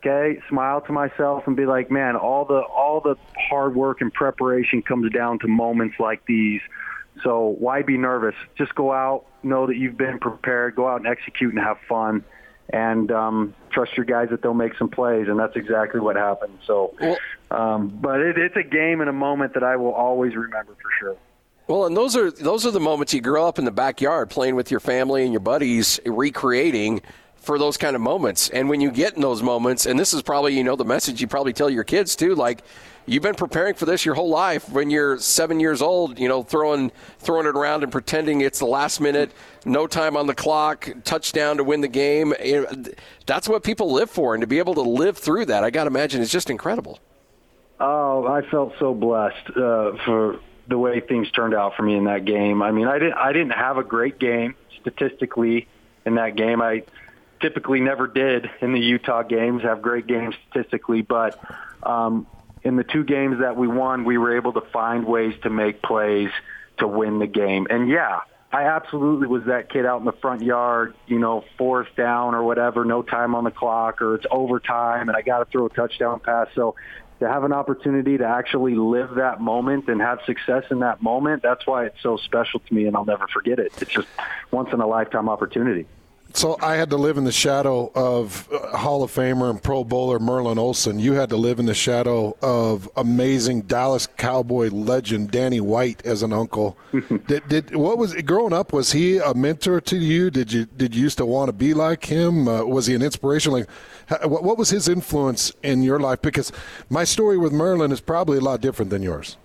Okay, 0.00 0.40
smile 0.48 0.80
to 0.82 0.92
myself 0.92 1.48
and 1.48 1.56
be 1.56 1.66
like, 1.66 1.90
man, 1.90 2.14
all 2.14 2.44
the 2.44 2.60
all 2.60 3.00
the 3.00 3.16
hard 3.36 3.74
work 3.74 4.00
and 4.00 4.12
preparation 4.12 4.82
comes 4.82 5.10
down 5.12 5.40
to 5.40 5.48
moments 5.48 5.96
like 5.98 6.24
these. 6.26 6.60
So 7.24 7.56
why 7.58 7.82
be 7.82 7.96
nervous? 7.96 8.36
Just 8.56 8.74
go 8.76 8.92
out, 8.92 9.24
know 9.42 9.66
that 9.66 9.76
you've 9.76 9.96
been 9.96 10.20
prepared. 10.20 10.76
Go 10.76 10.86
out 10.86 10.98
and 11.00 11.08
execute 11.08 11.52
and 11.52 11.62
have 11.62 11.78
fun 11.88 12.24
and 12.70 13.10
um, 13.10 13.54
trust 13.70 13.96
your 13.96 14.04
guys 14.04 14.28
that 14.30 14.42
they'll 14.42 14.54
make 14.54 14.76
some 14.76 14.88
plays, 14.88 15.28
and 15.28 15.38
that's 15.38 15.56
exactly 15.56 16.00
what 16.00 16.16
happened. 16.16 16.58
So, 16.66 16.94
um, 17.50 17.88
but 18.00 18.20
it, 18.20 18.38
it's 18.38 18.56
a 18.56 18.62
game 18.62 19.00
and 19.00 19.08
a 19.08 19.12
moment 19.12 19.54
that 19.54 19.62
I 19.62 19.76
will 19.76 19.92
always 19.92 20.34
remember 20.34 20.74
for 20.74 20.90
sure. 20.98 21.16
Well, 21.66 21.84
and 21.84 21.96
those 21.96 22.16
are 22.16 22.30
those 22.30 22.64
are 22.64 22.70
the 22.70 22.80
moments 22.80 23.12
you 23.12 23.20
grow 23.20 23.46
up 23.46 23.58
in 23.58 23.64
the 23.64 23.70
backyard 23.70 24.30
playing 24.30 24.54
with 24.54 24.70
your 24.70 24.80
family 24.80 25.24
and 25.24 25.32
your 25.32 25.40
buddies, 25.40 26.00
recreating 26.06 27.02
for 27.36 27.58
those 27.58 27.76
kind 27.76 27.94
of 27.94 28.02
moments. 28.02 28.48
And 28.50 28.68
when 28.68 28.80
you 28.80 28.90
get 28.90 29.14
in 29.16 29.22
those 29.22 29.42
moments, 29.42 29.86
and 29.86 29.98
this 29.98 30.12
is 30.14 30.22
probably 30.22 30.56
you 30.56 30.64
know 30.64 30.76
the 30.76 30.84
message 30.84 31.20
you 31.20 31.28
probably 31.28 31.52
tell 31.52 31.68
your 31.68 31.84
kids 31.84 32.16
too, 32.16 32.34
like 32.34 32.62
you've 33.08 33.22
been 33.22 33.34
preparing 33.34 33.74
for 33.74 33.86
this 33.86 34.04
your 34.04 34.14
whole 34.14 34.28
life. 34.28 34.68
When 34.70 34.90
you're 34.90 35.18
seven 35.18 35.58
years 35.58 35.82
old, 35.82 36.18
you 36.18 36.28
know, 36.28 36.42
throwing 36.42 36.92
throwing 37.18 37.46
it 37.46 37.56
around 37.56 37.82
and 37.82 37.90
pretending 37.90 38.42
it's 38.42 38.58
the 38.58 38.66
last 38.66 39.00
minute, 39.00 39.32
no 39.64 39.86
time 39.86 40.16
on 40.16 40.26
the 40.26 40.34
clock, 40.34 40.88
touchdown 41.04 41.56
to 41.56 41.64
win 41.64 41.80
the 41.80 41.88
game. 41.88 42.34
That's 43.26 43.48
what 43.48 43.64
people 43.64 43.92
live 43.92 44.10
for, 44.10 44.34
and 44.34 44.42
to 44.42 44.46
be 44.46 44.58
able 44.58 44.74
to 44.74 44.82
live 44.82 45.16
through 45.16 45.46
that, 45.46 45.64
I 45.64 45.70
got 45.70 45.84
to 45.84 45.88
imagine, 45.88 46.20
is 46.20 46.30
just 46.30 46.50
incredible. 46.50 47.00
Oh, 47.80 48.26
I 48.26 48.42
felt 48.42 48.74
so 48.78 48.92
blessed 48.92 49.50
uh, 49.50 49.92
for 50.04 50.40
the 50.66 50.76
way 50.76 51.00
things 51.00 51.30
turned 51.30 51.54
out 51.54 51.76
for 51.76 51.82
me 51.82 51.96
in 51.96 52.04
that 52.04 52.24
game. 52.24 52.62
I 52.62 52.72
mean, 52.72 52.86
I 52.86 52.98
didn't 52.98 53.14
I 53.14 53.32
didn't 53.32 53.52
have 53.52 53.78
a 53.78 53.84
great 53.84 54.18
game 54.18 54.54
statistically 54.80 55.66
in 56.04 56.16
that 56.16 56.36
game. 56.36 56.60
I 56.60 56.84
typically 57.40 57.80
never 57.80 58.06
did 58.06 58.50
in 58.60 58.72
the 58.72 58.80
Utah 58.80 59.22
games 59.22 59.62
have 59.62 59.80
great 59.80 60.06
games 60.06 60.34
statistically, 60.50 61.02
but 61.02 61.40
um, 61.82 62.26
in 62.68 62.76
the 62.76 62.84
two 62.84 63.02
games 63.02 63.40
that 63.40 63.56
we 63.56 63.66
won, 63.66 64.04
we 64.04 64.18
were 64.18 64.36
able 64.36 64.52
to 64.52 64.60
find 64.60 65.04
ways 65.04 65.34
to 65.42 65.50
make 65.50 65.82
plays 65.82 66.30
to 66.78 66.86
win 66.86 67.18
the 67.18 67.26
game. 67.26 67.66
And 67.70 67.88
yeah, 67.88 68.20
I 68.52 68.64
absolutely 68.64 69.26
was 69.26 69.44
that 69.44 69.70
kid 69.70 69.84
out 69.84 69.98
in 69.98 70.04
the 70.04 70.12
front 70.12 70.42
yard, 70.42 70.94
you 71.06 71.18
know, 71.18 71.44
fourth 71.56 71.88
down 71.96 72.34
or 72.34 72.42
whatever, 72.44 72.84
no 72.84 73.02
time 73.02 73.34
on 73.34 73.44
the 73.44 73.50
clock 73.50 74.00
or 74.00 74.14
it's 74.14 74.26
overtime 74.30 75.08
and 75.08 75.16
I 75.16 75.22
got 75.22 75.38
to 75.38 75.44
throw 75.46 75.66
a 75.66 75.70
touchdown 75.70 76.20
pass. 76.20 76.48
So 76.54 76.76
to 77.20 77.28
have 77.28 77.44
an 77.44 77.52
opportunity 77.52 78.16
to 78.18 78.24
actually 78.24 78.74
live 78.74 79.16
that 79.16 79.40
moment 79.40 79.88
and 79.88 80.00
have 80.00 80.20
success 80.24 80.64
in 80.70 80.80
that 80.80 81.02
moment, 81.02 81.42
that's 81.42 81.66
why 81.66 81.86
it's 81.86 82.00
so 82.02 82.16
special 82.16 82.60
to 82.60 82.74
me 82.74 82.86
and 82.86 82.96
I'll 82.96 83.04
never 83.04 83.26
forget 83.26 83.58
it. 83.58 83.72
It's 83.80 83.92
just 83.92 84.08
once 84.50 84.72
in 84.72 84.80
a 84.80 84.86
lifetime 84.86 85.28
opportunity. 85.28 85.86
So 86.34 86.56
I 86.60 86.76
had 86.76 86.90
to 86.90 86.96
live 86.96 87.16
in 87.16 87.24
the 87.24 87.32
shadow 87.32 87.90
of 87.94 88.48
uh, 88.52 88.76
Hall 88.76 89.02
of 89.02 89.10
Famer 89.10 89.48
and 89.48 89.62
Pro 89.62 89.82
Bowler 89.82 90.18
Merlin 90.18 90.58
Olsen. 90.58 90.98
You 90.98 91.14
had 91.14 91.30
to 91.30 91.36
live 91.36 91.58
in 91.58 91.66
the 91.66 91.74
shadow 91.74 92.36
of 92.42 92.88
amazing 92.96 93.62
Dallas 93.62 94.06
Cowboy 94.06 94.68
legend 94.68 95.30
Danny 95.30 95.60
White 95.60 96.04
as 96.04 96.22
an 96.22 96.32
uncle. 96.32 96.76
did, 97.26 97.48
did 97.48 97.74
what 97.74 97.98
was 97.98 98.14
growing 98.22 98.52
up? 98.52 98.72
Was 98.72 98.92
he 98.92 99.18
a 99.18 99.32
mentor 99.34 99.80
to 99.80 99.96
you? 99.96 100.30
Did 100.30 100.52
you 100.52 100.66
did 100.66 100.94
you 100.94 101.02
used 101.02 101.18
to 101.18 101.26
want 101.26 101.48
to 101.48 101.52
be 101.52 101.72
like 101.72 102.04
him? 102.04 102.46
Uh, 102.46 102.64
was 102.64 102.86
he 102.86 102.94
an 102.94 103.02
inspiration? 103.02 103.52
Like, 103.52 103.68
what, 104.22 104.44
what 104.44 104.58
was 104.58 104.70
his 104.70 104.88
influence 104.88 105.52
in 105.62 105.82
your 105.82 105.98
life? 105.98 106.20
Because 106.20 106.52
my 106.90 107.04
story 107.04 107.38
with 107.38 107.52
Merlin 107.52 107.90
is 107.90 108.00
probably 108.00 108.38
a 108.38 108.42
lot 108.42 108.60
different 108.60 108.90
than 108.90 109.02
yours. 109.02 109.38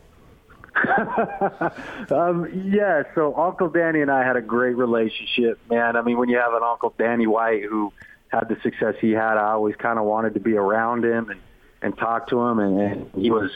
um, 2.11 2.49
yeah, 2.71 3.03
so 3.15 3.35
Uncle 3.35 3.69
Danny 3.69 4.01
and 4.01 4.09
I 4.09 4.25
had 4.25 4.35
a 4.35 4.41
great 4.41 4.75
relationship, 4.75 5.59
man. 5.69 5.95
I 5.95 6.01
mean, 6.01 6.17
when 6.17 6.29
you 6.29 6.37
have 6.37 6.53
an 6.53 6.63
Uncle 6.63 6.93
Danny 6.97 7.27
White 7.27 7.63
who 7.63 7.93
had 8.29 8.49
the 8.49 8.57
success 8.63 8.95
he 8.99 9.11
had, 9.11 9.37
I 9.37 9.51
always 9.51 9.75
kind 9.75 9.99
of 9.99 10.05
wanted 10.05 10.33
to 10.33 10.39
be 10.39 10.55
around 10.55 11.05
him 11.05 11.29
and 11.29 11.39
and 11.81 11.97
talk 11.97 12.29
to 12.29 12.39
him, 12.39 12.59
and, 12.59 12.79
and 12.79 13.11
he 13.15 13.29
was 13.29 13.51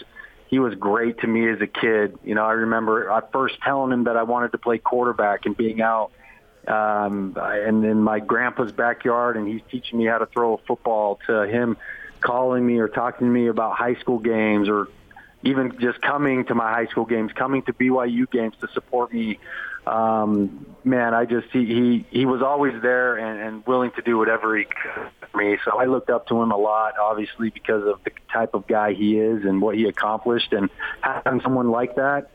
he 0.47 0.59
was 0.59 0.75
great 0.75 1.19
to 1.19 1.27
me 1.27 1.49
as 1.49 1.61
a 1.61 1.67
kid. 1.67 2.17
You 2.23 2.35
know, 2.35 2.45
I 2.45 2.51
remember 2.51 3.11
I 3.11 3.21
first 3.31 3.59
telling 3.61 3.91
him 3.91 4.03
that 4.03 4.17
I 4.17 4.23
wanted 4.23 4.51
to 4.51 4.57
play 4.57 4.77
quarterback 4.77 5.45
and 5.45 5.55
being 5.55 5.81
out 5.81 6.11
um, 6.67 7.37
and 7.37 7.85
in 7.85 8.01
my 8.01 8.19
grandpa's 8.19 8.71
backyard, 8.71 9.37
and 9.37 9.47
he's 9.47 9.61
teaching 9.71 9.97
me 9.97 10.05
how 10.05 10.17
to 10.17 10.25
throw 10.25 10.55
a 10.55 10.57
football. 10.57 11.19
To 11.27 11.47
him 11.47 11.77
calling 12.19 12.65
me 12.65 12.77
or 12.79 12.87
talking 12.87 13.27
to 13.27 13.31
me 13.31 13.47
about 13.47 13.77
high 13.77 13.95
school 13.95 14.19
games, 14.19 14.67
or 14.67 14.87
even 15.43 15.77
just 15.79 16.01
coming 16.01 16.45
to 16.45 16.55
my 16.55 16.71
high 16.71 16.87
school 16.87 17.05
games, 17.05 17.31
coming 17.33 17.61
to 17.63 17.73
BYU 17.73 18.29
games 18.29 18.55
to 18.61 18.67
support 18.73 19.13
me. 19.13 19.39
Um, 19.85 20.65
man, 20.83 21.13
I 21.13 21.25
just 21.25 21.47
he 21.53 21.65
he, 21.65 22.05
he 22.09 22.25
was 22.25 22.41
always 22.41 22.81
there 22.81 23.15
and, 23.15 23.39
and 23.39 23.65
willing 23.65 23.91
to 23.91 24.01
do 24.01 24.17
whatever 24.17 24.57
he 24.57 24.65
could 24.65 25.09
for 25.31 25.37
me. 25.37 25.57
So 25.63 25.79
I 25.79 25.85
looked 25.85 26.09
up 26.09 26.27
to 26.27 26.41
him 26.41 26.51
a 26.51 26.57
lot, 26.57 26.97
obviously 26.99 27.49
because 27.49 27.87
of 27.87 28.03
the 28.03 28.11
type 28.31 28.53
of 28.53 28.67
guy 28.67 28.93
he 28.93 29.17
is 29.17 29.45
and 29.45 29.61
what 29.61 29.75
he 29.75 29.85
accomplished, 29.85 30.51
and 30.51 30.69
having 31.01 31.39
someone 31.41 31.69
like 31.69 31.95
that 31.95 32.29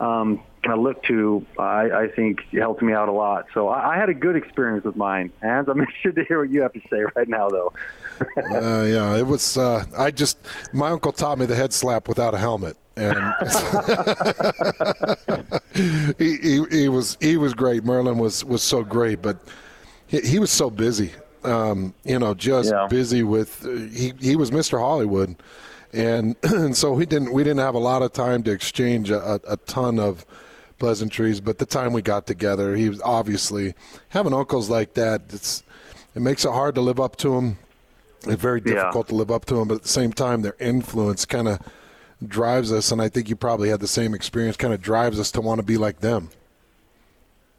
um, 0.00 0.42
kind 0.62 0.78
of 0.78 0.84
look 0.84 1.02
to, 1.04 1.44
I, 1.58 1.90
I 1.90 2.08
think 2.08 2.40
helped 2.52 2.82
me 2.82 2.92
out 2.92 3.08
a 3.08 3.12
lot. 3.12 3.46
So 3.54 3.68
I, 3.68 3.94
I 3.94 3.96
had 3.98 4.08
a 4.08 4.14
good 4.14 4.36
experience 4.36 4.84
with 4.84 4.96
mine. 4.96 5.32
And 5.42 5.68
I'm 5.68 5.80
interested 5.80 6.16
to 6.16 6.24
hear 6.24 6.40
what 6.40 6.50
you 6.50 6.62
have 6.62 6.72
to 6.72 6.80
say 6.90 7.04
right 7.16 7.28
now, 7.28 7.48
though. 7.48 7.72
uh, 8.52 8.82
yeah, 8.82 9.16
it 9.16 9.26
was. 9.26 9.56
Uh, 9.56 9.84
I 9.96 10.10
just 10.10 10.38
my 10.72 10.90
uncle 10.90 11.12
taught 11.12 11.38
me 11.38 11.46
the 11.46 11.54
head 11.54 11.72
slap 11.72 12.08
without 12.08 12.34
a 12.34 12.38
helmet, 12.38 12.76
and 12.96 13.16
he, 16.18 16.36
he, 16.38 16.64
he 16.68 16.88
was 16.88 17.16
he 17.20 17.36
was 17.36 17.54
great. 17.54 17.84
Merlin 17.84 18.18
was 18.18 18.44
was 18.44 18.60
so 18.60 18.82
great, 18.82 19.22
but 19.22 19.38
he, 20.08 20.20
he 20.22 20.40
was 20.40 20.50
so 20.50 20.68
busy. 20.68 21.12
Um, 21.44 21.94
you 22.02 22.18
know, 22.18 22.34
just 22.34 22.72
yeah. 22.72 22.88
busy 22.90 23.22
with 23.22 23.62
he 23.94 24.12
he 24.18 24.34
was 24.34 24.50
Mr. 24.50 24.80
Hollywood 24.80 25.36
and, 25.92 26.36
and 26.42 26.76
so 26.76 26.92
we 26.92 27.06
didn't 27.06 27.32
we 27.32 27.44
didn't 27.44 27.60
have 27.60 27.74
a 27.74 27.80
lot 27.80 28.02
of 28.02 28.12
time 28.12 28.42
to 28.44 28.50
exchange 28.50 29.10
a, 29.10 29.40
a 29.48 29.56
ton 29.58 29.98
of 29.98 30.26
pleasantries. 30.78 31.40
But 31.40 31.58
the 31.58 31.66
time 31.66 31.92
we 31.92 32.02
got 32.02 32.26
together, 32.26 32.76
he 32.76 32.88
was 32.88 33.00
obviously 33.02 33.74
having 34.10 34.32
uncles 34.32 34.70
like 34.70 34.94
that. 34.94 35.22
It's 35.30 35.62
it 36.14 36.22
makes 36.22 36.44
it 36.44 36.52
hard 36.52 36.74
to 36.76 36.80
live 36.80 37.00
up 37.00 37.16
to 37.16 37.30
them. 37.30 37.58
It's 38.26 38.40
very 38.40 38.60
difficult 38.60 39.06
yeah. 39.06 39.10
to 39.10 39.14
live 39.14 39.30
up 39.30 39.44
to 39.46 39.54
them, 39.54 39.68
but 39.68 39.76
at 39.76 39.82
the 39.82 39.88
same 39.88 40.12
time, 40.12 40.42
their 40.42 40.56
influence 40.58 41.24
kind 41.24 41.46
of 41.46 41.60
drives 42.26 42.72
us. 42.72 42.90
And 42.90 43.00
I 43.00 43.08
think 43.08 43.28
you 43.28 43.36
probably 43.36 43.68
had 43.68 43.80
the 43.80 43.86
same 43.86 44.14
experience. 44.14 44.56
Kind 44.56 44.74
of 44.74 44.82
drives 44.82 45.20
us 45.20 45.30
to 45.32 45.40
want 45.40 45.60
to 45.60 45.62
be 45.62 45.76
like 45.76 46.00
them. 46.00 46.30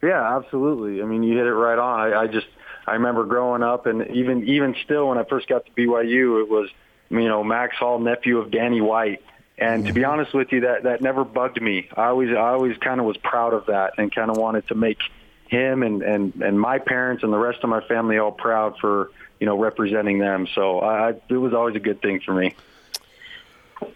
Yeah, 0.04 0.38
absolutely. 0.38 1.02
I 1.02 1.06
mean, 1.06 1.24
you 1.24 1.38
hit 1.38 1.46
it 1.46 1.54
right 1.54 1.80
on. 1.80 2.00
I, 2.00 2.22
I 2.22 2.28
just 2.28 2.48
I 2.88 2.94
remember 2.94 3.26
growing 3.26 3.64
up, 3.64 3.86
and 3.86 4.08
even 4.12 4.48
even 4.48 4.76
still, 4.84 5.08
when 5.08 5.18
I 5.18 5.24
first 5.24 5.48
got 5.48 5.66
to 5.66 5.72
BYU, 5.72 6.42
it 6.42 6.50
was 6.50 6.70
you 7.10 7.28
know, 7.28 7.44
Max 7.44 7.76
Hall, 7.78 8.00
nephew 8.00 8.38
of 8.38 8.52
Danny 8.52 8.82
White. 8.82 9.22
And 9.60 9.86
to 9.86 9.94
be 9.94 10.02
mm-hmm. 10.02 10.12
honest 10.12 10.34
with 10.34 10.54
you, 10.54 10.62
that 10.62 10.84
that 10.84 11.02
never 11.02 11.26
bugged 11.26 11.62
me. 11.62 11.90
I 11.98 12.06
always 12.06 12.30
I 12.30 12.50
always 12.50 12.78
kind 12.78 13.00
of 13.00 13.06
was 13.06 13.18
proud 13.18 13.54
of 13.54 13.66
that 13.66 13.94
and 13.98 14.14
kind 14.14 14.32
of 14.32 14.38
wanted 14.38 14.68
to 14.70 14.76
make 14.76 15.00
him 15.48 15.84
and 15.84 16.02
and 16.02 16.34
and 16.42 16.60
my 16.60 16.80
parents 16.80 17.24
and 17.24 17.34
the 17.34 17.38
rest 17.38 17.60
of 17.64 17.70
my 17.70 17.82
family 17.82 18.18
all 18.18 18.32
proud 18.32 18.78
for 18.80 19.12
you 19.40 19.46
know 19.46 19.58
representing 19.58 20.20
them. 20.20 20.48
So 20.56 20.80
I, 20.80 21.10
it 21.10 21.34
was 21.34 21.54
always 21.54 21.76
a 21.76 21.80
good 21.80 22.02
thing 22.02 22.22
for 22.22 22.34
me. 22.34 22.56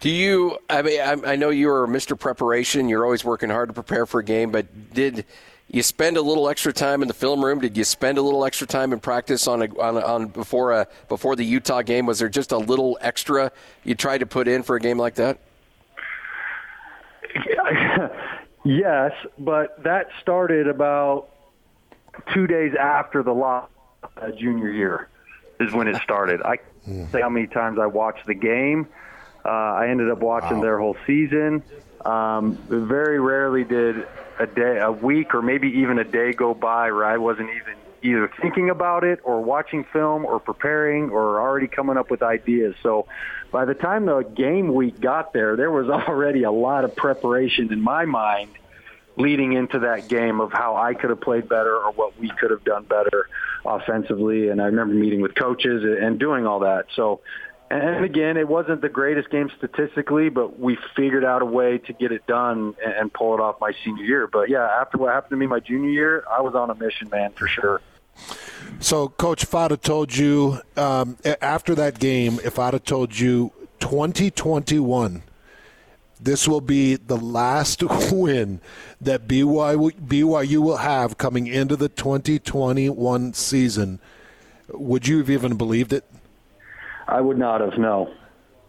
Do 0.00 0.10
you? 0.10 0.58
I 0.68 0.82
mean, 0.82 1.00
I, 1.00 1.32
I 1.32 1.36
know 1.36 1.48
you 1.48 1.70
are 1.70 1.86
Mr. 1.86 2.18
Preparation. 2.18 2.88
You're 2.88 3.04
always 3.04 3.24
working 3.24 3.48
hard 3.48 3.70
to 3.70 3.72
prepare 3.72 4.04
for 4.04 4.20
a 4.20 4.24
game, 4.24 4.50
but 4.50 4.92
did 4.92 5.24
you 5.68 5.82
spend 5.82 6.18
a 6.18 6.22
little 6.22 6.48
extra 6.48 6.74
time 6.74 7.00
in 7.00 7.08
the 7.08 7.14
film 7.14 7.42
room? 7.42 7.60
Did 7.60 7.76
you 7.76 7.84
spend 7.84 8.18
a 8.18 8.22
little 8.22 8.44
extra 8.44 8.66
time 8.66 8.92
in 8.92 9.00
practice 9.00 9.46
on 9.46 9.62
a, 9.62 9.78
on, 9.78 9.96
on 10.02 10.26
before 10.26 10.72
a, 10.72 10.86
before 11.08 11.36
the 11.36 11.44
Utah 11.44 11.82
game? 11.82 12.04
Was 12.04 12.18
there 12.18 12.28
just 12.28 12.52
a 12.52 12.58
little 12.58 12.98
extra 13.00 13.50
you 13.82 13.94
tried 13.94 14.18
to 14.18 14.26
put 14.26 14.46
in 14.46 14.62
for 14.62 14.76
a 14.76 14.80
game 14.80 14.98
like 14.98 15.14
that? 15.16 15.38
yes, 18.64 19.12
but 19.38 19.82
that 19.84 20.08
started 20.20 20.68
about 20.68 21.28
two 22.32 22.46
days 22.46 22.74
after 22.78 23.22
the 23.22 23.32
loss 23.32 23.68
uh, 24.16 24.30
junior 24.30 24.70
year 24.70 25.08
is 25.60 25.72
when 25.72 25.88
it 25.88 25.96
started. 26.02 26.42
I 26.42 26.58
can't 26.84 27.10
say 27.10 27.20
how 27.20 27.28
many 27.28 27.46
times 27.46 27.78
I 27.78 27.86
watched 27.86 28.26
the 28.26 28.34
game. 28.34 28.88
Uh, 29.44 29.48
I 29.48 29.88
ended 29.88 30.10
up 30.10 30.20
watching 30.20 30.58
wow. 30.58 30.62
their 30.62 30.78
whole 30.78 30.96
season. 31.06 31.62
Um, 32.04 32.56
very 32.68 33.18
rarely 33.18 33.64
did 33.64 34.06
a 34.38 34.46
day, 34.46 34.78
a 34.78 34.92
week, 34.92 35.34
or 35.34 35.42
maybe 35.42 35.68
even 35.68 35.98
a 35.98 36.04
day 36.04 36.32
go 36.32 36.54
by 36.54 36.90
where 36.90 37.04
I 37.04 37.16
wasn't 37.16 37.50
even 37.50 37.76
either 38.04 38.30
thinking 38.40 38.68
about 38.68 39.02
it 39.02 39.18
or 39.24 39.40
watching 39.40 39.82
film 39.84 40.26
or 40.26 40.38
preparing 40.38 41.10
or 41.10 41.40
already 41.40 41.66
coming 41.66 41.96
up 41.96 42.10
with 42.10 42.22
ideas. 42.22 42.74
So 42.82 43.06
by 43.50 43.64
the 43.64 43.74
time 43.74 44.04
the 44.04 44.20
game 44.22 44.74
week 44.74 45.00
got 45.00 45.32
there, 45.32 45.56
there 45.56 45.70
was 45.70 45.88
already 46.08 46.42
a 46.42 46.52
lot 46.52 46.84
of 46.84 46.94
preparation 46.94 47.72
in 47.72 47.80
my 47.80 48.04
mind 48.04 48.50
leading 49.16 49.52
into 49.52 49.78
that 49.78 50.08
game 50.08 50.40
of 50.40 50.52
how 50.52 50.76
I 50.76 50.92
could 50.92 51.10
have 51.10 51.20
played 51.20 51.48
better 51.48 51.76
or 51.76 51.92
what 51.92 52.18
we 52.18 52.28
could 52.28 52.50
have 52.50 52.64
done 52.64 52.84
better 52.84 53.28
offensively. 53.64 54.48
And 54.48 54.60
I 54.60 54.66
remember 54.66 54.94
meeting 54.94 55.20
with 55.20 55.34
coaches 55.34 55.84
and 55.84 56.18
doing 56.18 56.46
all 56.46 56.60
that. 56.60 56.86
So 56.94 57.20
and 57.70 58.04
again, 58.04 58.36
it 58.36 58.46
wasn't 58.46 58.82
the 58.82 58.88
greatest 58.88 59.30
game 59.30 59.50
statistically, 59.56 60.28
but 60.28 60.60
we 60.60 60.76
figured 60.94 61.24
out 61.24 61.42
a 61.42 61.46
way 61.46 61.78
to 61.78 61.92
get 61.92 62.12
it 62.12 62.26
done 62.26 62.74
and 62.84 63.12
pull 63.12 63.34
it 63.34 63.40
off 63.40 63.56
my 63.60 63.72
senior 63.84 64.04
year. 64.04 64.26
But 64.26 64.50
yeah, 64.50 64.64
after 64.64 64.98
what 64.98 65.12
happened 65.12 65.30
to 65.30 65.36
me 65.36 65.46
my 65.46 65.60
junior 65.60 65.90
year, 65.90 66.24
I 66.30 66.42
was 66.42 66.54
on 66.54 66.70
a 66.70 66.74
mission, 66.74 67.08
man, 67.08 67.32
for 67.32 67.48
sure. 67.48 67.80
So, 68.80 69.08
Coach, 69.08 69.44
if 69.44 69.54
I'd 69.54 69.70
have 69.70 69.80
told 69.80 70.16
you 70.16 70.60
um, 70.76 71.16
after 71.40 71.74
that 71.74 71.98
game, 71.98 72.38
if 72.44 72.58
I'd 72.58 72.74
have 72.74 72.84
told 72.84 73.18
you 73.18 73.52
2021, 73.80 75.22
this 76.20 76.48
will 76.48 76.60
be 76.60 76.96
the 76.96 77.16
last 77.16 77.82
win 78.12 78.60
that 79.00 79.28
BYU, 79.28 80.58
will 80.58 80.76
have 80.78 81.18
coming 81.18 81.46
into 81.46 81.76
the 81.76 81.88
2021 81.88 83.34
season, 83.34 84.00
would 84.68 85.06
you 85.06 85.18
have 85.18 85.30
even 85.30 85.56
believed 85.56 85.92
it? 85.92 86.04
I 87.06 87.20
would 87.20 87.38
not 87.38 87.60
have. 87.60 87.78
No, 87.78 88.12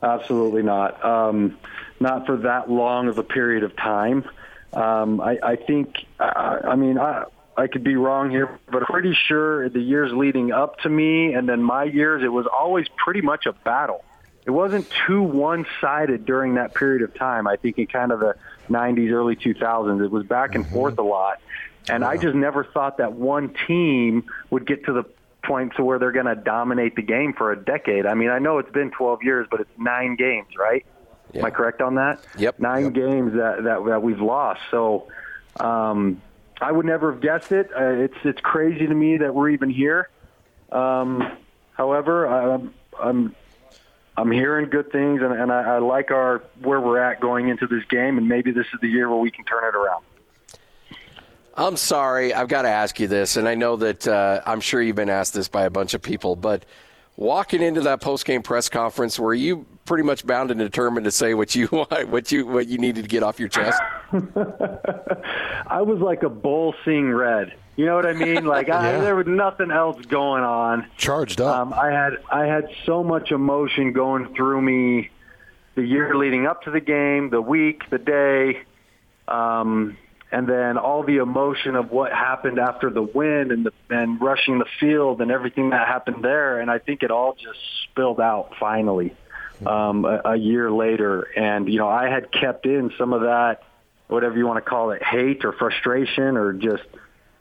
absolutely 0.03 0.63
not. 0.63 1.03
Um, 1.03 1.57
not 1.99 2.25
for 2.25 2.35
that 2.37 2.69
long 2.69 3.07
of 3.07 3.17
a 3.17 3.23
period 3.23 3.63
of 3.63 3.75
time. 3.77 4.29
Um, 4.73 5.21
I, 5.21 5.39
I 5.41 5.55
think. 5.55 6.05
I, 6.19 6.59
I 6.65 6.75
mean, 6.75 6.97
I. 6.97 7.25
I 7.57 7.67
could 7.67 7.83
be 7.83 7.95
wrong 7.95 8.31
here, 8.31 8.59
but 8.67 8.77
I'm 8.79 8.85
pretty 8.85 9.17
sure 9.27 9.69
the 9.69 9.79
years 9.79 10.11
leading 10.13 10.51
up 10.51 10.79
to 10.79 10.89
me 10.89 11.33
and 11.33 11.47
then 11.47 11.63
my 11.63 11.85
years, 11.85 12.21
it 12.23 12.27
was 12.27 12.45
always 12.45 12.87
pretty 12.97 13.21
much 13.21 13.45
a 13.45 13.53
battle. 13.53 14.03
It 14.45 14.51
wasn't 14.51 14.87
too 15.07 15.23
one-sided 15.23 16.25
during 16.25 16.55
that 16.55 16.75
period 16.75 17.01
of 17.01 17.15
time. 17.15 17.47
I 17.47 17.55
think 17.55 17.77
in 17.77 17.87
kind 17.87 18.11
of 18.11 18.19
the 18.19 18.35
90s, 18.69 19.11
early 19.11 19.35
2000s, 19.35 20.03
it 20.03 20.11
was 20.11 20.25
back 20.25 20.55
and 20.55 20.65
mm-hmm. 20.65 20.73
forth 20.73 20.97
a 20.99 21.03
lot. 21.03 21.41
And 21.89 22.03
I 22.03 22.17
just 22.17 22.35
never 22.35 22.63
thought 22.63 22.97
that 22.97 23.13
one 23.13 23.55
team 23.67 24.25
would 24.49 24.67
get 24.67 24.85
to 24.85 24.93
the 24.93 25.03
point 25.43 25.73
to 25.77 25.83
where 25.83 25.99
they're 25.99 26.11
going 26.11 26.25
to 26.25 26.35
dominate 26.35 26.95
the 26.95 27.01
game 27.01 27.33
for 27.33 27.51
a 27.51 27.55
decade. 27.55 28.05
I 28.05 28.15
mean, 28.15 28.29
I 28.29 28.39
know 28.39 28.57
it's 28.57 28.71
been 28.71 28.91
12 28.91 29.23
years, 29.23 29.47
but 29.49 29.61
it's 29.61 29.69
nine 29.77 30.15
games, 30.15 30.49
right? 30.57 30.85
Yeah. 31.33 31.41
Am 31.41 31.45
I 31.45 31.49
correct 31.51 31.81
on 31.81 31.95
that? 31.95 32.25
Yep. 32.37 32.59
Nine 32.59 32.85
yep. 32.85 32.93
games 32.93 33.33
that, 33.33 33.63
that 33.63 33.85
that 33.85 34.01
we've 34.01 34.21
lost. 34.21 34.61
So 34.71 35.07
um, 35.59 36.21
I 36.61 36.71
would 36.71 36.85
never 36.85 37.11
have 37.11 37.21
guessed 37.21 37.51
it. 37.51 37.69
Uh, 37.75 37.83
it's 37.83 38.17
it's 38.23 38.41
crazy 38.41 38.87
to 38.87 38.93
me 38.93 39.17
that 39.17 39.33
we're 39.33 39.49
even 39.49 39.69
here. 39.69 40.09
Um, 40.71 41.37
however, 41.73 42.27
I'm 42.27 42.73
I'm 43.01 43.35
I'm 44.17 44.31
hearing 44.31 44.69
good 44.69 44.91
things, 44.91 45.21
and, 45.21 45.33
and 45.33 45.51
I, 45.51 45.75
I 45.75 45.77
like 45.79 46.11
our 46.11 46.43
where 46.61 46.79
we're 46.79 46.99
at 46.99 47.19
going 47.19 47.49
into 47.49 47.67
this 47.67 47.83
game, 47.89 48.17
and 48.17 48.27
maybe 48.27 48.51
this 48.51 48.67
is 48.73 48.79
the 48.81 48.87
year 48.87 49.09
where 49.09 49.19
we 49.19 49.31
can 49.31 49.43
turn 49.45 49.63
it 49.65 49.75
around. 49.75 50.03
I'm 51.57 51.77
sorry, 51.77 52.33
I've 52.33 52.49
got 52.49 52.63
to 52.63 52.69
ask 52.69 52.99
you 52.99 53.07
this, 53.07 53.37
and 53.37 53.47
I 53.47 53.55
know 53.55 53.77
that 53.77 54.07
uh, 54.07 54.41
I'm 54.45 54.59
sure 54.59 54.81
you've 54.81 54.97
been 54.97 55.09
asked 55.09 55.33
this 55.33 55.47
by 55.47 55.63
a 55.63 55.69
bunch 55.69 55.93
of 55.93 56.01
people, 56.01 56.35
but 56.35 56.65
walking 57.17 57.61
into 57.61 57.81
that 57.81 58.01
post-game 58.01 58.43
press 58.43 58.69
conference, 58.69 59.19
were 59.19 59.33
you 59.33 59.65
pretty 59.85 60.03
much 60.03 60.25
bound 60.25 60.51
and 60.51 60.59
determined 60.59 61.05
to 61.05 61.11
say 61.11 61.33
what 61.33 61.55
you 61.55 61.67
what 62.07 62.31
you 62.31 62.45
what 62.45 62.67
you 62.67 62.77
needed 62.77 63.03
to 63.03 63.07
get 63.07 63.23
off 63.23 63.39
your 63.39 63.49
chest? 63.49 63.81
I 65.67 65.81
was 65.81 65.99
like 65.99 66.23
a 66.23 66.29
bull 66.29 66.75
seeing 66.83 67.11
red. 67.11 67.53
You 67.75 67.85
know 67.85 67.95
what 67.95 68.05
I 68.05 68.13
mean? 68.13 68.45
Like 68.45 68.67
yeah. 68.69 68.79
I, 68.79 68.91
there 68.99 69.15
was 69.15 69.27
nothing 69.27 69.71
else 69.71 70.03
going 70.05 70.43
on. 70.43 70.87
Charged 70.97 71.41
up. 71.41 71.57
Um, 71.57 71.73
I 71.73 71.91
had 71.91 72.13
I 72.31 72.45
had 72.45 72.69
so 72.85 73.03
much 73.03 73.31
emotion 73.31 73.93
going 73.93 74.33
through 74.35 74.61
me 74.61 75.09
the 75.75 75.83
year 75.83 76.15
leading 76.15 76.47
up 76.47 76.63
to 76.63 76.71
the 76.71 76.79
game, 76.79 77.29
the 77.29 77.41
week, 77.41 77.89
the 77.89 77.97
day. 77.97 78.61
Um, 79.27 79.97
and 80.31 80.47
then 80.47 80.77
all 80.77 81.03
the 81.03 81.17
emotion 81.17 81.75
of 81.75 81.91
what 81.91 82.11
happened 82.11 82.59
after 82.59 82.89
the 82.89 83.01
win 83.01 83.51
and 83.51 83.65
the 83.65 83.71
and 83.89 84.19
rushing 84.21 84.59
the 84.59 84.65
field 84.79 85.21
and 85.21 85.31
everything 85.31 85.69
that 85.69 85.87
happened 85.87 86.23
there 86.23 86.59
and 86.59 86.69
I 86.69 86.79
think 86.79 87.03
it 87.03 87.11
all 87.11 87.33
just 87.33 87.59
spilled 87.83 88.19
out 88.19 88.53
finally 88.59 89.15
um, 89.65 90.05
a, 90.05 90.21
a 90.25 90.35
year 90.35 90.71
later 90.71 91.21
and 91.37 91.67
you 91.71 91.79
know 91.79 91.87
I 91.87 92.09
had 92.09 92.31
kept 92.31 92.65
in 92.65 92.91
some 92.97 93.13
of 93.13 93.21
that 93.21 93.63
whatever 94.07 94.37
you 94.37 94.45
want 94.45 94.63
to 94.63 94.69
call 94.69 94.91
it 94.91 95.03
hate 95.03 95.45
or 95.45 95.53
frustration 95.53 96.37
or 96.37 96.53
just 96.53 96.83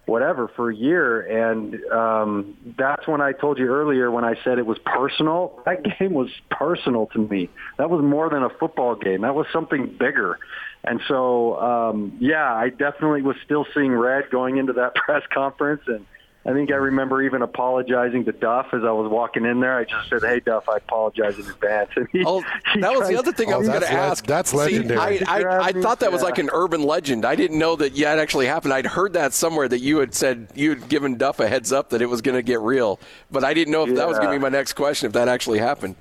whatever 0.06 0.48
for 0.48 0.70
a 0.70 0.76
year. 0.76 1.20
And 1.20 1.82
um, 1.90 2.56
that's 2.76 3.06
when 3.06 3.20
I 3.20 3.32
told 3.32 3.58
you 3.58 3.66
earlier 3.66 4.10
when 4.10 4.24
I 4.24 4.34
said 4.44 4.58
it 4.58 4.66
was 4.66 4.78
personal. 4.84 5.62
That 5.64 5.82
game 5.98 6.12
was 6.12 6.30
personal 6.50 7.06
to 7.08 7.18
me. 7.18 7.48
That 7.78 7.90
was 7.90 8.02
more 8.02 8.28
than 8.30 8.42
a 8.42 8.50
football 8.50 8.94
game. 8.96 9.22
That 9.22 9.34
was 9.34 9.46
something 9.52 9.86
bigger. 9.98 10.38
And 10.86 11.00
so, 11.08 11.58
um, 11.60 12.16
yeah, 12.20 12.52
I 12.54 12.68
definitely 12.68 13.22
was 13.22 13.36
still 13.44 13.66
seeing 13.74 13.92
red 13.92 14.30
going 14.30 14.58
into 14.58 14.74
that 14.74 14.94
press 14.94 15.22
conference 15.32 15.82
and 15.86 16.06
I 16.46 16.52
think 16.52 16.70
I 16.70 16.74
remember 16.74 17.22
even 17.22 17.40
apologizing 17.40 18.26
to 18.26 18.32
Duff 18.32 18.66
as 18.74 18.82
I 18.84 18.90
was 18.90 19.10
walking 19.10 19.46
in 19.46 19.60
there. 19.60 19.78
I 19.78 19.84
just 19.84 20.10
said, 20.10 20.20
"Hey, 20.20 20.40
Duff, 20.40 20.68
I 20.68 20.76
apologize 20.76 21.38
in 21.38 21.46
advance." 21.46 21.90
And 21.96 22.08
he, 22.12 22.22
oh, 22.26 22.42
that 22.80 22.92
was 22.92 23.08
the 23.08 23.16
other 23.16 23.32
thing 23.32 23.52
I 23.52 23.56
was 23.56 23.68
going 23.68 23.80
to 23.80 23.90
ask. 23.90 24.26
That's 24.26 24.52
legendary. 24.52 25.18
See, 25.18 25.24
I, 25.24 25.38
I, 25.38 25.64
I, 25.66 25.72
thought 25.72 26.00
that 26.00 26.12
was 26.12 26.22
like 26.22 26.38
an 26.38 26.50
urban 26.52 26.82
legend. 26.82 27.24
I 27.24 27.34
didn't 27.34 27.58
know 27.58 27.76
that 27.76 27.92
yet 27.92 28.18
actually 28.18 28.46
happened. 28.46 28.74
I'd 28.74 28.86
heard 28.86 29.14
that 29.14 29.32
somewhere 29.32 29.68
that 29.68 29.78
you 29.78 29.98
had 29.98 30.14
said 30.14 30.48
you 30.54 30.70
had 30.70 30.88
given 30.88 31.16
Duff 31.16 31.40
a 31.40 31.48
heads 31.48 31.72
up 31.72 31.90
that 31.90 32.02
it 32.02 32.06
was 32.06 32.20
going 32.20 32.36
to 32.36 32.42
get 32.42 32.60
real, 32.60 33.00
but 33.30 33.44
I 33.44 33.54
didn't 33.54 33.72
know 33.72 33.84
if 33.84 33.90
yeah. 33.90 33.96
that 33.96 34.08
was 34.08 34.18
going 34.18 34.30
to 34.30 34.34
be 34.34 34.42
my 34.42 34.50
next 34.50 34.74
question. 34.74 35.06
If 35.06 35.12
that 35.14 35.28
actually 35.28 35.60
happened. 35.60 35.96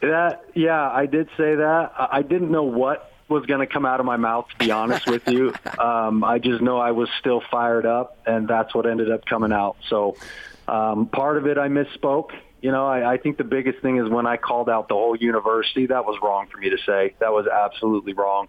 That 0.00 0.44
yeah, 0.54 0.88
I 0.88 1.06
did 1.06 1.28
say 1.36 1.56
that. 1.56 1.92
I 1.98 2.22
didn't 2.22 2.50
know 2.50 2.62
what 2.62 3.12
was 3.28 3.44
going 3.46 3.60
to 3.60 3.66
come 3.66 3.84
out 3.84 4.00
of 4.00 4.06
my 4.06 4.16
mouth, 4.16 4.48
to 4.50 4.56
be 4.56 4.70
honest 4.70 5.06
with 5.06 5.28
you. 5.28 5.54
Um, 5.78 6.24
I 6.24 6.38
just 6.38 6.60
know 6.60 6.78
I 6.78 6.90
was 6.90 7.08
still 7.20 7.40
fired 7.52 7.86
up, 7.86 8.18
and 8.26 8.48
that's 8.48 8.74
what 8.74 8.84
ended 8.84 9.12
up 9.12 9.24
coming 9.26 9.52
out. 9.52 9.76
So 9.88 10.16
um, 10.66 11.06
part 11.06 11.36
of 11.36 11.46
it 11.46 11.56
I 11.56 11.68
misspoke. 11.68 12.30
You 12.60 12.72
know, 12.72 12.86
I, 12.86 13.12
I 13.12 13.16
think 13.18 13.38
the 13.38 13.44
biggest 13.44 13.80
thing 13.80 13.98
is 13.98 14.08
when 14.08 14.26
I 14.26 14.36
called 14.36 14.68
out 14.68 14.88
the 14.88 14.94
whole 14.94 15.14
university, 15.14 15.86
that 15.86 16.04
was 16.04 16.18
wrong 16.20 16.48
for 16.50 16.58
me 16.58 16.70
to 16.70 16.78
say. 16.78 17.14
That 17.20 17.32
was 17.32 17.46
absolutely 17.46 18.12
wrong. 18.12 18.48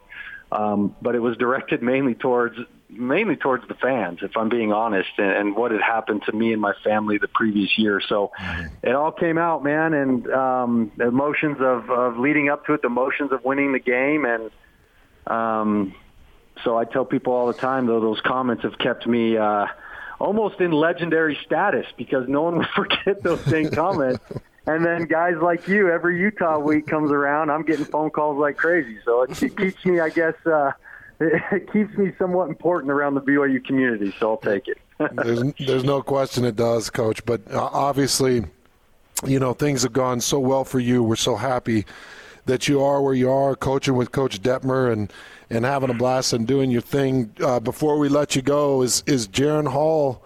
Um, 0.52 0.96
but 1.02 1.14
it 1.14 1.20
was 1.20 1.38
directed 1.38 1.84
mainly 1.84 2.16
towards 2.16 2.58
mainly 2.90 3.36
towards 3.36 3.68
the 3.68 3.76
fans, 3.76 4.20
if 4.24 4.36
I'm 4.36 4.50
being 4.50 4.74
honest, 4.74 5.10
and, 5.18 5.32
and 5.32 5.56
what 5.56 5.72
had 5.72 5.82
happened 5.82 6.24
to 6.26 6.32
me 6.32 6.54
and 6.54 6.62
my 6.62 6.74
family 6.84 7.20
the 7.20 7.28
previous 7.28 7.78
year. 7.78 8.02
So 8.02 8.32
mm-hmm. 8.40 8.88
it 8.88 8.96
all 8.96 9.12
came 9.12 9.38
out, 9.38 9.64
man, 9.64 9.94
and 9.94 10.28
um, 10.32 10.92
the 10.98 11.08
emotions 11.08 11.58
of, 11.60 11.90
of 11.92 12.18
leading 12.18 12.50
up 12.50 12.66
to 12.66 12.74
it, 12.74 12.82
the 12.82 12.88
emotions 12.88 13.32
of 13.32 13.44
winning 13.46 13.74
the 13.74 13.80
game, 13.80 14.26
and 14.26 14.50
um, 15.30 15.94
so 16.64 16.78
I 16.78 16.86
tell 16.86 17.06
people 17.06 17.34
all 17.34 17.48
the 17.48 17.54
time, 17.54 17.86
though, 17.86 18.00
those 18.00 18.22
comments 18.22 18.64
have 18.64 18.78
kept 18.78 19.08
me 19.08 19.38
uh, 19.38 19.68
almost 20.20 20.60
in 20.60 20.72
legendary 20.72 21.38
status 21.46 21.86
because 21.98 22.28
no 22.28 22.44
one 22.44 22.58
will 22.60 22.68
forget 22.76 23.24
those 23.24 23.42
same 23.46 23.70
comments. 23.70 24.24
And 24.68 24.86
then 24.86 25.06
guys 25.06 25.36
like 25.42 25.68
you, 25.68 25.90
every 25.90 26.20
Utah 26.20 26.60
week 26.60 26.86
comes 26.86 27.12
around, 27.12 27.50
I'm 27.50 27.64
getting 27.64 27.86
phone 27.86 28.12
calls 28.12 28.38
like 28.38 28.58
crazy. 28.58 29.00
So 29.04 29.24
it, 29.24 29.42
it 29.42 29.58
keeps 29.58 29.84
me, 29.86 30.00
I 30.00 30.10
guess, 30.10 30.36
uh, 30.46 30.74
it 31.20 31.72
keeps 31.72 31.98
me 31.98 32.12
somewhat 32.20 32.50
important 32.50 32.92
around 32.92 33.16
the 33.16 33.22
BYU 33.22 33.64
community. 33.66 34.14
So 34.20 34.32
I'll 34.32 34.38
take 34.38 34.68
it. 34.68 34.78
there's, 35.16 35.42
there's 35.66 35.84
no 35.84 36.02
question 36.02 36.46
it 36.46 36.56
does, 36.56 36.90
Coach. 36.90 37.26
But 37.26 37.50
uh, 37.52 37.70
obviously, 37.72 38.46
you 39.26 39.40
know, 39.40 39.54
things 39.54 39.84
have 39.84 39.94
gone 39.94 40.22
so 40.22 40.40
well 40.40 40.66
for 40.66 40.80
you. 40.80 41.02
We're 41.02 41.16
so 41.16 41.36
happy 41.36 41.86
that 42.50 42.68
you 42.68 42.84
are 42.84 43.02
where 43.02 43.14
you 43.14 43.32
are, 43.32 43.56
coaching 43.56 43.96
with 43.96 44.12
Coach 44.12 44.42
Detmer 44.42 44.92
and 44.92 45.12
and 45.50 45.66
having 45.66 45.90
a 45.90 45.94
blast 45.94 46.34
and 46.34 46.46
doing 46.46 46.70
your 46.70 46.82
thing. 46.82 47.32
Uh, 47.42 47.60
before 47.60 47.98
we 47.98 48.10
let 48.10 48.36
you 48.36 48.42
go, 48.42 48.82
is 48.82 49.04
is 49.06 49.28
Jaren 49.28 49.68
Hall? 49.68 50.24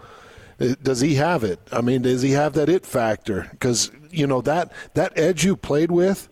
Uh, 0.59 0.75
does 0.81 1.01
he 1.01 1.15
have 1.15 1.43
it? 1.43 1.59
I 1.71 1.81
mean, 1.81 2.01
does 2.01 2.21
he 2.21 2.31
have 2.31 2.53
that 2.53 2.69
it 2.69 2.85
factor? 2.85 3.47
Because 3.51 3.91
you 4.09 4.27
know 4.27 4.41
that 4.41 4.71
that 4.95 5.17
edge 5.17 5.45
you 5.45 5.55
played 5.55 5.91
with, 5.91 6.29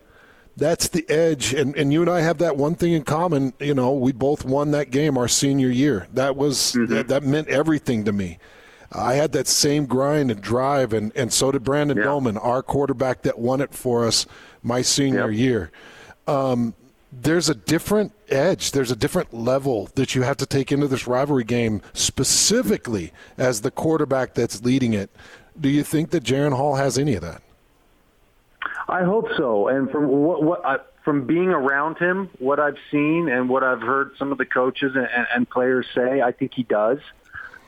that's 0.56 0.88
the 0.88 1.08
edge. 1.08 1.54
And 1.54 1.76
and 1.76 1.92
you 1.92 2.00
and 2.00 2.10
I 2.10 2.20
have 2.20 2.38
that 2.38 2.56
one 2.56 2.74
thing 2.74 2.92
in 2.92 3.04
common. 3.04 3.52
You 3.60 3.74
know, 3.74 3.92
we 3.92 4.12
both 4.12 4.44
won 4.44 4.72
that 4.72 4.90
game 4.90 5.16
our 5.16 5.28
senior 5.28 5.70
year. 5.70 6.08
That 6.12 6.36
was 6.36 6.58
mm-hmm. 6.58 6.92
that, 6.92 7.08
that 7.08 7.22
meant 7.22 7.48
everything 7.48 8.04
to 8.04 8.12
me. 8.12 8.38
I 8.94 9.14
had 9.14 9.32
that 9.32 9.46
same 9.46 9.86
grind 9.86 10.30
and 10.30 10.40
drive, 10.42 10.92
and, 10.92 11.12
and 11.16 11.32
so 11.32 11.50
did 11.50 11.64
Brandon 11.64 11.96
yeah. 11.96 12.04
Doman, 12.04 12.36
our 12.36 12.62
quarterback 12.62 13.22
that 13.22 13.38
won 13.38 13.62
it 13.62 13.72
for 13.72 14.06
us 14.06 14.26
my 14.62 14.82
senior 14.82 15.30
yep. 15.30 15.38
year. 15.38 15.70
Um, 16.26 16.74
there's 17.12 17.48
a 17.48 17.54
different 17.54 18.12
edge. 18.28 18.72
There's 18.72 18.90
a 18.90 18.96
different 18.96 19.34
level 19.34 19.90
that 19.96 20.14
you 20.14 20.22
have 20.22 20.38
to 20.38 20.46
take 20.46 20.72
into 20.72 20.88
this 20.88 21.06
rivalry 21.06 21.44
game, 21.44 21.82
specifically 21.92 23.12
as 23.36 23.60
the 23.60 23.70
quarterback 23.70 24.34
that's 24.34 24.64
leading 24.64 24.94
it. 24.94 25.10
Do 25.60 25.68
you 25.68 25.82
think 25.82 26.10
that 26.10 26.24
Jaren 26.24 26.56
Hall 26.56 26.76
has 26.76 26.96
any 26.96 27.14
of 27.14 27.22
that? 27.22 27.42
I 28.88 29.02
hope 29.02 29.28
so. 29.36 29.68
And 29.68 29.90
from 29.90 30.08
what, 30.08 30.42
what 30.42 30.64
I, 30.64 30.78
from 31.04 31.26
being 31.26 31.48
around 31.48 31.98
him, 31.98 32.30
what 32.38 32.58
I've 32.58 32.78
seen 32.90 33.28
and 33.28 33.48
what 33.48 33.62
I've 33.62 33.82
heard 33.82 34.12
some 34.18 34.32
of 34.32 34.38
the 34.38 34.46
coaches 34.46 34.92
and, 34.94 35.08
and 35.34 35.48
players 35.48 35.86
say, 35.94 36.22
I 36.22 36.32
think 36.32 36.54
he 36.54 36.62
does. 36.62 36.98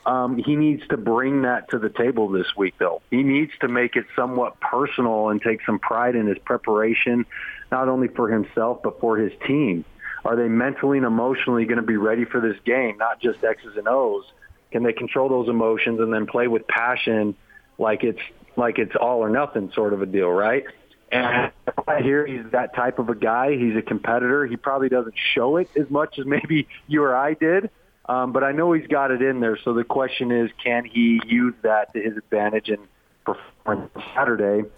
Um, 0.05 0.37
he 0.37 0.55
needs 0.55 0.83
to 0.89 0.97
bring 0.97 1.41
that 1.43 1.69
to 1.71 1.79
the 1.79 1.89
table 1.89 2.29
this 2.29 2.47
week, 2.55 2.75
though. 2.77 3.01
He 3.09 3.23
needs 3.23 3.51
to 3.61 3.67
make 3.67 3.95
it 3.95 4.05
somewhat 4.15 4.59
personal 4.59 5.29
and 5.29 5.41
take 5.41 5.61
some 5.65 5.79
pride 5.79 6.15
in 6.15 6.27
his 6.27 6.37
preparation, 6.45 7.25
not 7.71 7.89
only 7.89 8.07
for 8.09 8.29
himself, 8.29 8.81
but 8.83 8.99
for 8.99 9.17
his 9.17 9.31
team. 9.47 9.83
Are 10.23 10.35
they 10.35 10.47
mentally 10.47 10.97
and 10.97 11.07
emotionally 11.07 11.65
going 11.65 11.77
to 11.77 11.85
be 11.85 11.97
ready 11.97 12.25
for 12.25 12.39
this 12.39 12.57
game, 12.65 12.97
not 12.97 13.19
just 13.19 13.43
X's 13.43 13.77
and 13.77 13.87
O's? 13.87 14.25
Can 14.71 14.83
they 14.83 14.93
control 14.93 15.29
those 15.29 15.49
emotions 15.49 15.99
and 15.99 16.13
then 16.13 16.27
play 16.27 16.47
with 16.47 16.67
passion 16.67 17.35
like 17.77 18.03
it's 18.03 18.19
like 18.55 18.79
it's 18.79 18.95
all 18.95 19.19
or 19.19 19.29
nothing 19.29 19.71
sort 19.73 19.93
of 19.93 20.01
a 20.01 20.05
deal, 20.05 20.29
right? 20.29 20.63
And 21.11 21.51
I 21.87 22.01
hear 22.01 22.25
he's 22.25 22.51
that 22.51 22.75
type 22.75 22.99
of 22.99 23.09
a 23.09 23.15
guy. 23.15 23.55
He's 23.55 23.75
a 23.75 23.81
competitor. 23.81 24.45
He 24.45 24.57
probably 24.57 24.89
doesn't 24.89 25.15
show 25.33 25.57
it 25.57 25.69
as 25.79 25.89
much 25.89 26.17
as 26.19 26.25
maybe 26.25 26.67
you 26.87 27.03
or 27.03 27.15
I 27.15 27.35
did, 27.35 27.69
um, 28.07 28.31
but 28.31 28.43
I 28.43 28.51
know 28.51 28.73
he's 28.73 28.87
got 28.87 29.11
it 29.11 29.21
in 29.21 29.39
there. 29.39 29.57
So 29.63 29.73
the 29.73 29.83
question 29.83 30.31
is, 30.31 30.51
can 30.63 30.85
he 30.85 31.19
use 31.25 31.55
that 31.63 31.93
to 31.93 32.01
his 32.01 32.17
advantage 32.17 32.69
and 32.69 32.87
perform 33.25 33.89
on 33.95 34.03
Saturday? 34.13 34.69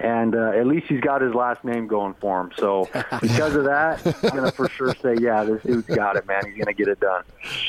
And 0.00 0.36
uh, 0.36 0.50
at 0.50 0.66
least 0.66 0.86
he's 0.86 1.00
got 1.00 1.22
his 1.22 1.34
last 1.34 1.64
name 1.64 1.88
going 1.88 2.14
for 2.20 2.40
him. 2.40 2.52
So 2.56 2.88
because 3.20 3.56
of 3.56 3.64
that, 3.64 4.06
I'm 4.22 4.30
going 4.30 4.44
to 4.44 4.52
for 4.52 4.68
sure 4.68 4.94
say, 5.02 5.16
yeah, 5.20 5.42
this 5.42 5.62
dude's 5.62 5.88
got 5.88 6.16
it, 6.16 6.26
man. 6.26 6.44
He's 6.46 6.54
going 6.54 6.66
to 6.66 6.72
get 6.72 6.86
it 6.86 7.00
done. 7.00 7.24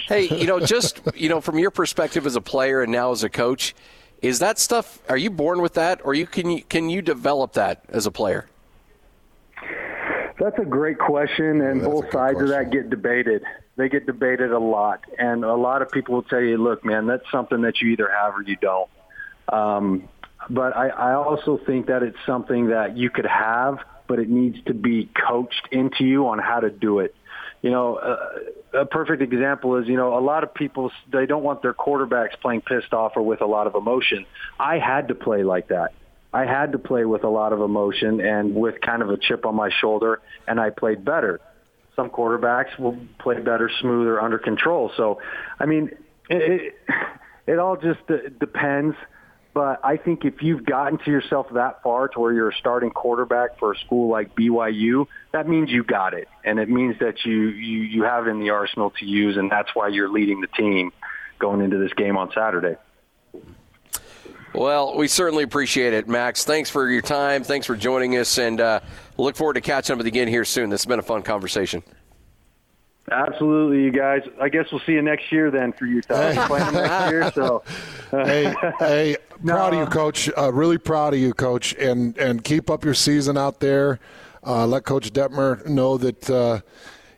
Hey, 0.08 0.28
you 0.28 0.46
know, 0.46 0.60
just 0.60 1.02
you 1.16 1.28
know, 1.28 1.42
from 1.42 1.58
your 1.58 1.72
perspective 1.72 2.28
as 2.28 2.36
a 2.36 2.42
player 2.42 2.84
and 2.84 2.92
now 2.92 3.12
as 3.12 3.24
a 3.24 3.30
coach, 3.30 3.74
is 4.22 4.40
that 4.40 4.60
stuff? 4.60 5.02
Are 5.10 5.18
you 5.18 5.32
born 5.32 5.62
with 5.62 5.74
that, 5.74 6.02
or 6.04 6.14
you 6.14 6.28
can 6.28 6.52
you, 6.52 6.64
can 6.64 6.90
you 6.90 7.02
develop 7.02 7.54
that 7.54 7.84
as 7.90 8.06
a 8.06 8.12
player? 8.12 8.48
That's 10.38 10.60
a 10.60 10.66
great 10.66 11.00
question, 11.00 11.62
and 11.62 11.82
both 11.82 12.12
sides 12.12 12.38
question. 12.38 12.42
of 12.44 12.50
that 12.50 12.70
get 12.70 12.90
debated 12.90 13.44
they 13.80 13.88
get 13.88 14.06
debated 14.06 14.52
a 14.52 14.60
lot, 14.60 15.06
and 15.18 15.46
a 15.46 15.56
lot 15.56 15.82
of 15.82 15.90
people 15.90 16.16
will 16.16 16.24
tell 16.24 16.42
you, 16.42 16.58
"Look, 16.58 16.84
man, 16.84 17.08
that's 17.08 17.24
something 17.32 17.62
that 17.62 17.80
you 17.80 17.92
either 17.92 18.10
have 18.10 18.36
or 18.36 18.42
you 18.42 18.58
don't." 18.58 18.90
Um, 19.48 20.10
but 20.50 20.76
I, 20.76 20.90
I 20.90 21.14
also 21.14 21.58
think 21.66 21.88
that 21.88 22.04
it's 22.04 22.18
something 22.26 22.68
that 22.68 22.98
you 22.98 23.10
could 23.10 23.26
have, 23.26 23.80
but 24.06 24.20
it 24.20 24.30
needs 24.30 24.58
to 24.66 24.74
be 24.74 25.10
coached 25.28 25.70
into 25.72 26.04
you 26.04 26.28
on 26.28 26.40
how 26.40 26.60
to 26.60 26.70
do 26.70 27.00
it. 27.00 27.16
You 27.62 27.72
know, 27.72 27.96
uh, 27.96 28.82
a 28.82 28.86
perfect 28.86 29.22
example 29.22 29.78
is, 29.78 29.88
you 29.88 29.96
know, 29.96 30.18
a 30.18 30.20
lot 30.20 30.44
of 30.44 30.54
people 30.54 30.92
they 31.10 31.26
don't 31.26 31.44
want 31.44 31.62
their 31.62 31.74
quarterbacks 31.74 32.38
playing 32.42 32.62
pissed 32.62 32.94
off 32.94 33.14
or 33.16 33.22
with 33.22 33.40
a 33.40 33.48
lot 33.48 33.66
of 33.66 33.76
emotion. 33.76 34.26
I 34.60 34.78
had 34.78 35.08
to 35.08 35.16
play 35.16 35.44
like 35.44 35.70
that. 35.70 35.94
I 36.34 36.46
had 36.46 36.74
to 36.74 36.80
play 36.80 37.06
with 37.06 37.24
a 37.24 37.30
lot 37.30 37.54
of 37.54 37.62
emotion 37.62 38.20
and 38.20 38.54
with 38.56 38.82
kind 38.82 39.02
of 39.02 39.10
a 39.10 39.18
chip 39.18 39.46
on 39.46 39.56
my 39.56 39.70
shoulder, 39.82 40.20
and 40.48 40.60
I 40.60 40.70
played 40.70 41.06
better 41.06 41.40
some 42.00 42.10
quarterbacks 42.10 42.80
will 42.80 42.98
play 43.20 43.40
better, 43.40 43.70
smoother, 43.82 44.22
under 44.22 44.40
control. 44.40 44.90
So, 44.96 45.22
I 45.60 45.66
mean, 45.66 45.92
it, 46.30 46.74
it, 46.88 46.96
it 47.46 47.60
all 47.60 47.76
just 47.76 48.00
depends. 48.40 48.96
But 49.54 49.82
I 49.84 49.98
think 49.98 50.24
if 50.24 50.42
you've 50.42 50.64
gotten 50.64 51.00
to 51.00 51.12
yourself 51.12 51.48
that 51.54 51.84
far 51.84 52.08
to 52.08 52.20
where 52.20 52.32
you're 52.32 52.50
a 52.50 52.56
starting 52.56 52.92
quarterback 52.92 53.60
for 53.60 53.74
a 53.74 53.78
school 53.80 54.10
like 54.10 54.34
BYU, 54.36 55.08
that 55.34 55.50
means 55.50 55.70
you 55.70 55.84
got 55.84 56.14
it, 56.14 56.30
and 56.46 56.60
it 56.60 56.70
means 56.70 56.96
that 57.00 57.26
you 57.26 57.48
you 57.50 57.80
you 57.82 58.04
have 58.04 58.28
it 58.28 58.30
in 58.30 58.40
the 58.40 58.52
arsenal 58.52 58.92
to 59.00 59.06
use, 59.06 59.38
and 59.38 59.52
that's 59.52 59.70
why 59.74 59.88
you're 59.88 60.08
leading 60.08 60.40
the 60.40 60.48
team 60.48 60.94
going 61.40 61.62
into 61.62 61.78
this 61.78 61.92
game 61.94 62.16
on 62.16 62.32
Saturday. 62.32 62.78
Well, 64.54 64.98
we 64.98 65.08
certainly 65.08 65.44
appreciate 65.44 65.94
it, 65.94 66.08
Max. 66.08 66.44
Thanks 66.44 66.70
for 66.70 66.90
your 66.90 67.02
time. 67.02 67.44
Thanks 67.44 67.68
for 67.68 67.76
joining 67.76 68.18
us, 68.18 68.38
and 68.38 68.60
uh, 68.60 68.80
look 69.18 69.36
forward 69.36 69.54
to 69.54 69.62
catching 69.62 69.94
up 69.94 69.98
with 69.98 70.08
you 70.08 70.12
again 70.12 70.28
here 70.28 70.46
soon. 70.46 70.70
This 70.70 70.82
has 70.82 70.88
been 70.88 71.00
a 71.00 71.04
fun 71.04 71.22
conversation. 71.22 71.84
Absolutely, 73.12 73.84
you 73.84 73.92
guys. 73.92 74.22
I 74.40 74.50
guess 74.50 74.66
we'll 74.72 74.82
see 74.82 74.94
you 74.94 75.02
next 75.02 75.32
year 75.32 75.50
then 75.52 75.74
for 75.74 75.86
Utah. 75.86 76.32
Hey. 76.32 76.48
Playing 76.48 76.74
next 76.74 77.12
year, 77.12 77.32
so. 77.32 77.64
hey, 78.12 78.54
hey, 78.80 79.18
proud 79.46 79.74
no. 79.74 79.82
of 79.82 79.88
you, 79.88 79.92
Coach. 79.92 80.30
Uh, 80.38 80.52
really 80.52 80.78
proud 80.78 81.14
of 81.14 81.20
you, 81.20 81.34
Coach, 81.34 81.74
and 81.76 82.18
and 82.18 82.44
keep 82.44 82.70
up 82.70 82.84
your 82.84 82.94
season 82.94 83.38
out 83.38 83.60
there. 83.60 84.00
Uh, 84.46 84.66
let 84.66 84.84
Coach 84.84 85.12
Detmer 85.12 85.66
know 85.68 85.98
that 85.98 86.30
uh, 86.30 86.62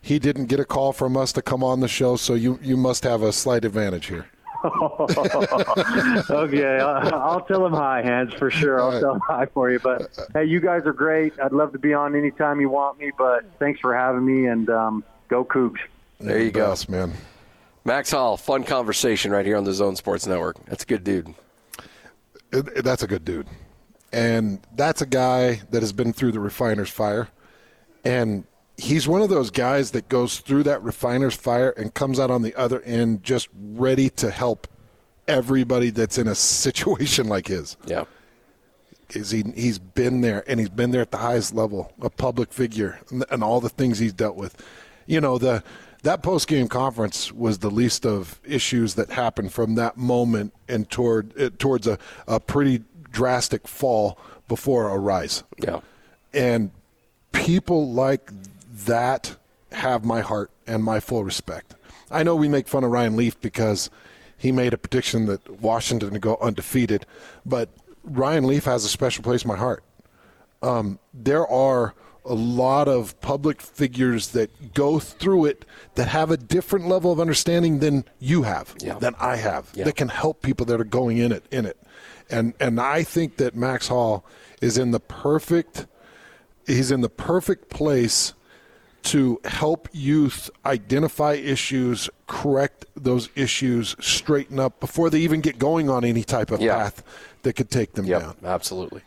he 0.00 0.18
didn't 0.18 0.46
get 0.46 0.60
a 0.60 0.64
call 0.64 0.92
from 0.92 1.16
us 1.16 1.32
to 1.32 1.42
come 1.42 1.62
on 1.62 1.80
the 1.80 1.88
show, 1.88 2.16
so 2.16 2.34
you 2.34 2.58
you 2.62 2.76
must 2.76 3.04
have 3.04 3.22
a 3.22 3.32
slight 3.32 3.64
advantage 3.64 4.06
here. 4.06 4.26
okay, 6.30 6.78
I'll, 6.78 7.14
I'll, 7.14 7.40
tell 7.40 7.66
him 7.66 7.72
hi, 7.72 8.02
Hans, 8.02 8.32
for 8.34 8.50
sure. 8.50 8.80
I'll 8.80 9.00
tell 9.00 9.14
him 9.14 9.20
hi 9.26 9.46
for 9.46 9.70
you. 9.70 9.78
But 9.80 10.08
hey, 10.34 10.44
you 10.44 10.60
guys 10.60 10.82
are 10.86 10.92
great. 10.92 11.32
I'd 11.40 11.52
love 11.52 11.72
to 11.72 11.78
be 11.78 11.94
on 11.94 12.14
anytime 12.14 12.60
you 12.60 12.68
want 12.68 12.98
me. 12.98 13.10
But 13.16 13.44
thanks 13.58 13.80
for 13.80 13.94
having 13.94 14.24
me, 14.24 14.46
and 14.46 14.70
um, 14.70 15.04
go 15.28 15.44
Cougs. 15.44 15.78
There 16.20 16.40
you 16.40 16.52
go, 16.52 16.74
man. 16.88 17.12
Max 17.84 18.12
Hall, 18.12 18.36
fun 18.36 18.62
conversation 18.62 19.32
right 19.32 19.44
here 19.44 19.56
on 19.56 19.64
the 19.64 19.72
Zone 19.72 19.96
Sports 19.96 20.26
Network. 20.26 20.64
That's 20.66 20.84
a 20.84 20.86
good 20.86 21.02
dude. 21.02 21.34
It- 22.52 22.68
it- 22.76 22.84
that's 22.84 23.02
a 23.02 23.08
good 23.08 23.24
dude. 23.24 23.48
And 24.12 24.60
that's 24.76 25.00
a 25.02 25.06
guy 25.06 25.62
that 25.70 25.82
has 25.82 25.92
been 25.92 26.12
through 26.12 26.32
the 26.32 26.40
refiner's 26.40 26.90
fire. 26.90 27.28
And 28.04 28.44
he's 28.82 29.06
one 29.06 29.22
of 29.22 29.28
those 29.28 29.50
guys 29.50 29.92
that 29.92 30.08
goes 30.08 30.40
through 30.40 30.64
that 30.64 30.82
refiner's 30.82 31.36
fire 31.36 31.70
and 31.70 31.94
comes 31.94 32.18
out 32.18 32.30
on 32.30 32.42
the 32.42 32.54
other 32.56 32.80
end 32.82 33.22
just 33.22 33.48
ready 33.54 34.10
to 34.10 34.30
help 34.30 34.66
everybody 35.28 35.90
that's 35.90 36.18
in 36.18 36.26
a 36.26 36.34
situation 36.64 37.28
like 37.28 37.46
his. 37.46 37.76
Yeah. 37.86 38.04
Is 39.10 39.30
he, 39.30 39.44
he's 39.54 39.78
been 39.78 40.22
there 40.22 40.42
and 40.48 40.58
he's 40.58 40.70
been 40.70 40.90
there 40.90 41.02
at 41.02 41.12
the 41.12 41.18
highest 41.18 41.54
level, 41.54 41.92
a 42.00 42.10
public 42.10 42.52
figure, 42.52 42.98
and, 43.10 43.24
and 43.30 43.44
all 43.44 43.60
the 43.60 43.68
things 43.68 43.98
he's 43.98 44.12
dealt 44.12 44.36
with. 44.36 44.60
You 45.06 45.20
know, 45.20 45.38
the 45.38 45.62
that 46.02 46.22
post 46.22 46.48
game 46.48 46.66
conference 46.66 47.30
was 47.30 47.58
the 47.58 47.70
least 47.70 48.04
of 48.04 48.40
issues 48.44 48.94
that 48.94 49.10
happened 49.10 49.52
from 49.52 49.76
that 49.76 49.96
moment 49.96 50.54
and 50.68 50.90
toward 50.90 51.38
uh, 51.40 51.50
towards 51.58 51.86
a, 51.86 51.98
a 52.26 52.40
pretty 52.40 52.82
drastic 53.10 53.68
fall 53.68 54.18
before 54.48 54.88
a 54.88 54.98
rise. 54.98 55.44
Yeah. 55.58 55.80
And 56.32 56.70
people 57.32 57.92
like 57.92 58.32
that 58.86 59.36
have 59.72 60.04
my 60.04 60.20
heart 60.20 60.50
and 60.66 60.82
my 60.84 61.00
full 61.00 61.24
respect. 61.24 61.74
I 62.10 62.22
know 62.22 62.36
we 62.36 62.48
make 62.48 62.68
fun 62.68 62.84
of 62.84 62.90
Ryan 62.90 63.16
Leaf 63.16 63.40
because 63.40 63.90
he 64.36 64.52
made 64.52 64.74
a 64.74 64.78
prediction 64.78 65.26
that 65.26 65.48
Washington 65.60 66.10
would 66.10 66.20
go 66.20 66.36
undefeated, 66.40 67.06
but 67.46 67.70
Ryan 68.04 68.46
Leaf 68.46 68.64
has 68.64 68.84
a 68.84 68.88
special 68.88 69.22
place 69.24 69.42
in 69.44 69.48
my 69.48 69.56
heart. 69.56 69.82
Um, 70.62 70.98
there 71.14 71.46
are 71.46 71.94
a 72.24 72.34
lot 72.34 72.86
of 72.86 73.20
public 73.20 73.60
figures 73.60 74.28
that 74.28 74.74
go 74.74 74.98
through 75.00 75.46
it 75.46 75.64
that 75.96 76.06
have 76.08 76.30
a 76.30 76.36
different 76.36 76.86
level 76.86 77.10
of 77.10 77.18
understanding 77.18 77.80
than 77.80 78.04
you 78.20 78.42
have, 78.42 78.74
Yeah. 78.80 78.98
than 78.98 79.14
I 79.18 79.36
have, 79.36 79.70
Yeah. 79.74 79.84
that 79.84 79.96
can 79.96 80.08
help 80.08 80.40
people 80.42 80.64
that 80.66 80.80
are 80.80 80.84
going 80.84 81.18
in 81.18 81.32
it 81.32 81.44
in 81.50 81.66
it. 81.66 81.76
And 82.30 82.54
and 82.60 82.80
I 82.80 83.02
think 83.02 83.38
that 83.38 83.56
Max 83.56 83.88
Hall 83.88 84.24
is 84.60 84.78
in 84.78 84.92
the 84.92 85.00
perfect 85.00 85.86
he's 86.66 86.92
in 86.92 87.00
the 87.00 87.08
perfect 87.08 87.68
place 87.70 88.34
to 89.02 89.40
help 89.44 89.88
youth 89.92 90.48
identify 90.64 91.32
issues, 91.34 92.08
correct 92.26 92.86
those 92.96 93.28
issues, 93.34 93.96
straighten 94.00 94.58
up 94.60 94.78
before 94.80 95.10
they 95.10 95.18
even 95.20 95.40
get 95.40 95.58
going 95.58 95.90
on 95.90 96.04
any 96.04 96.22
type 96.24 96.50
of 96.50 96.60
Yeah. 96.60 96.76
path 96.76 97.02
that 97.42 97.54
could 97.54 97.70
take 97.70 97.94
them 97.94 98.06
Yep. 98.06 98.20
down 98.20 98.36
Absolutely. 98.44 99.02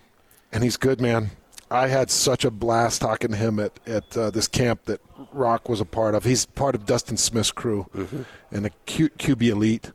and 0.52 0.64
he's 0.64 0.78
good, 0.78 1.00
man. 1.00 1.32
I 1.72 1.88
had 1.88 2.12
such 2.12 2.46
a 2.46 2.52
blast 2.52 3.02
talking 3.02 3.32
to 3.32 3.38
him 3.38 3.60
at 3.60 3.72
at 3.88 4.16
uh, 4.16 4.30
this 4.30 4.48
camp 4.48 4.86
that 4.86 5.02
Rock 5.34 5.68
was 5.68 5.82
a 5.82 5.86
part 5.86 6.14
of. 6.14 6.24
He's 6.24 6.46
part 6.46 6.76
of 6.76 6.86
Dustin 6.86 7.18
Smith's 7.18 7.52
crew 7.52 7.88
and 8.52 8.66
the 8.66 8.70
Q, 8.86 9.10
QB 9.18 9.42
Elite, 9.50 9.92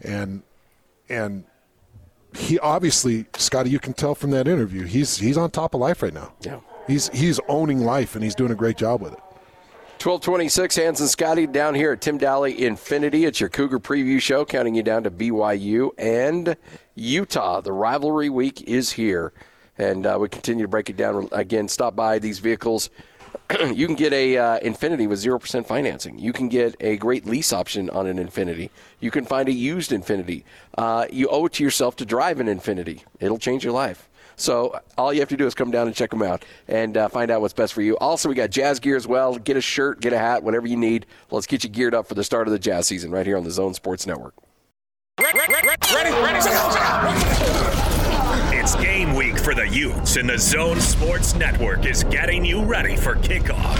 and 0.00 0.42
and 1.08 1.44
he 2.36 2.58
obviously, 2.60 3.26
Scotty, 3.36 3.70
you 3.70 3.78
can 3.80 3.94
tell 3.94 4.14
from 4.14 4.30
that 4.30 4.46
interview, 4.46 4.84
he's 4.84 5.18
he's 5.18 5.36
on 5.36 5.50
top 5.50 5.74
of 5.74 5.80
life 5.80 6.02
right 6.02 6.14
now. 6.14 6.32
Yeah. 6.42 6.60
He's 6.86 7.08
he's 7.08 7.40
owning 7.48 7.80
life 7.84 8.14
and 8.14 8.22
he's 8.22 8.34
doing 8.36 8.52
a 8.52 8.54
great 8.54 8.76
job 8.76 9.00
with 9.02 9.14
it. 9.14 9.18
1226, 9.98 10.76
Hans 10.76 11.00
and 11.00 11.10
Scotty 11.10 11.44
down 11.48 11.74
here 11.74 11.90
at 11.90 12.00
Tim 12.00 12.20
Dahle 12.20 12.56
Infiniti. 12.56 13.26
It's 13.26 13.40
your 13.40 13.48
Cougar 13.48 13.80
preview 13.80 14.20
show, 14.20 14.44
counting 14.44 14.76
you 14.76 14.84
down 14.84 15.02
to 15.02 15.10
BYU 15.10 15.90
and 15.98 16.56
Utah. 16.94 17.60
The 17.60 17.72
rivalry 17.72 18.30
week 18.30 18.62
is 18.62 18.92
here. 18.92 19.32
And 19.76 20.06
uh, 20.06 20.16
we 20.20 20.28
continue 20.28 20.62
to 20.62 20.68
break 20.68 20.88
it 20.88 20.96
down. 20.96 21.28
Again, 21.32 21.66
stop 21.66 21.96
by 21.96 22.20
these 22.20 22.38
vehicles. 22.38 22.90
you 23.74 23.86
can 23.86 23.96
get 23.96 24.12
a 24.12 24.36
uh, 24.36 24.60
Infiniti 24.60 25.08
with 25.08 25.18
0% 25.18 25.66
financing. 25.66 26.16
You 26.16 26.32
can 26.32 26.48
get 26.48 26.76
a 26.78 26.96
great 26.96 27.26
lease 27.26 27.52
option 27.52 27.90
on 27.90 28.06
an 28.06 28.18
Infiniti. 28.18 28.70
You 29.00 29.10
can 29.10 29.24
find 29.24 29.48
a 29.48 29.52
used 29.52 29.90
Infiniti. 29.90 30.44
Uh, 30.76 31.06
you 31.10 31.26
owe 31.28 31.46
it 31.46 31.54
to 31.54 31.64
yourself 31.64 31.96
to 31.96 32.06
drive 32.06 32.38
an 32.38 32.46
Infiniti. 32.46 33.02
It'll 33.18 33.36
change 33.36 33.64
your 33.64 33.72
life. 33.72 34.07
So 34.38 34.80
all 34.96 35.12
you 35.12 35.20
have 35.20 35.28
to 35.28 35.36
do 35.36 35.46
is 35.46 35.54
come 35.54 35.70
down 35.70 35.86
and 35.86 35.94
check 35.94 36.10
them 36.10 36.22
out 36.22 36.44
and 36.68 36.96
uh, 36.96 37.08
find 37.08 37.30
out 37.30 37.40
what's 37.40 37.52
best 37.52 37.74
for 37.74 37.82
you. 37.82 37.98
Also, 37.98 38.28
we 38.28 38.34
got 38.34 38.50
jazz 38.50 38.78
gear 38.78 38.96
as 38.96 39.06
well. 39.06 39.36
Get 39.36 39.56
a 39.56 39.60
shirt, 39.60 40.00
get 40.00 40.12
a 40.12 40.18
hat, 40.18 40.42
whatever 40.42 40.66
you 40.66 40.76
need. 40.76 41.06
Let's 41.30 41.46
get 41.46 41.64
you 41.64 41.70
geared 41.70 41.94
up 41.94 42.06
for 42.06 42.14
the 42.14 42.24
start 42.24 42.46
of 42.46 42.52
the 42.52 42.58
jazz 42.58 42.86
season 42.86 43.10
right 43.10 43.26
here 43.26 43.36
on 43.36 43.44
the 43.44 43.50
Zone 43.50 43.74
Sports 43.74 44.06
Network. 44.06 44.34
It's 48.68 48.76
game 48.76 49.14
week 49.14 49.38
for 49.38 49.54
the 49.54 49.66
Utes, 49.66 50.16
and 50.16 50.28
the 50.28 50.36
Zone 50.36 50.78
Sports 50.78 51.34
Network 51.34 51.86
is 51.86 52.04
getting 52.04 52.44
you 52.44 52.62
ready 52.62 52.96
for 52.96 53.14
kickoff. 53.14 53.78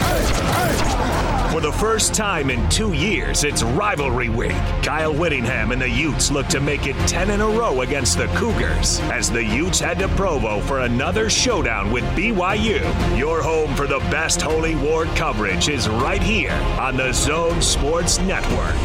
For 1.53 1.61
the 1.61 1.73
first 1.73 2.15
time 2.15 2.49
in 2.49 2.67
two 2.71 2.95
years, 2.95 3.45
it's 3.45 3.63
rivalry 3.63 4.31
week. 4.31 4.57
Kyle 4.83 5.13
Whittingham 5.13 5.73
and 5.73 5.83
the 5.83 5.91
Utes 5.91 6.31
look 6.31 6.47
to 6.47 6.61
make 6.61 6.87
it 6.87 6.97
10 7.07 7.29
in 7.29 7.43
a 7.43 7.47
row 7.47 7.83
against 7.83 8.17
the 8.17 8.29
Cougars 8.29 8.99
as 9.11 9.31
the 9.31 9.45
Utes 9.45 9.79
head 9.79 9.99
to 9.99 10.09
Provo 10.09 10.59
for 10.63 10.81
another 10.81 11.29
showdown 11.29 11.93
with 11.93 12.05
BYU. 12.17 12.81
Your 13.19 13.43
home 13.43 13.75
for 13.75 13.87
the 13.87 13.99
best 14.11 14.41
Holy 14.41 14.75
War 14.75 15.05
coverage 15.17 15.69
is 15.69 15.87
right 15.87 16.23
here 16.23 16.59
on 16.81 16.97
the 16.97 17.13
Zone 17.13 17.61
Sports 17.61 18.21
Network. 18.21 18.77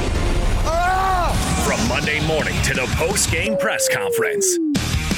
Ah! 0.66 1.64
From 1.66 1.88
Monday 1.88 2.20
morning 2.28 2.62
to 2.64 2.74
the 2.74 2.94
post-game 2.98 3.56
press 3.56 3.88
conference, 3.88 4.60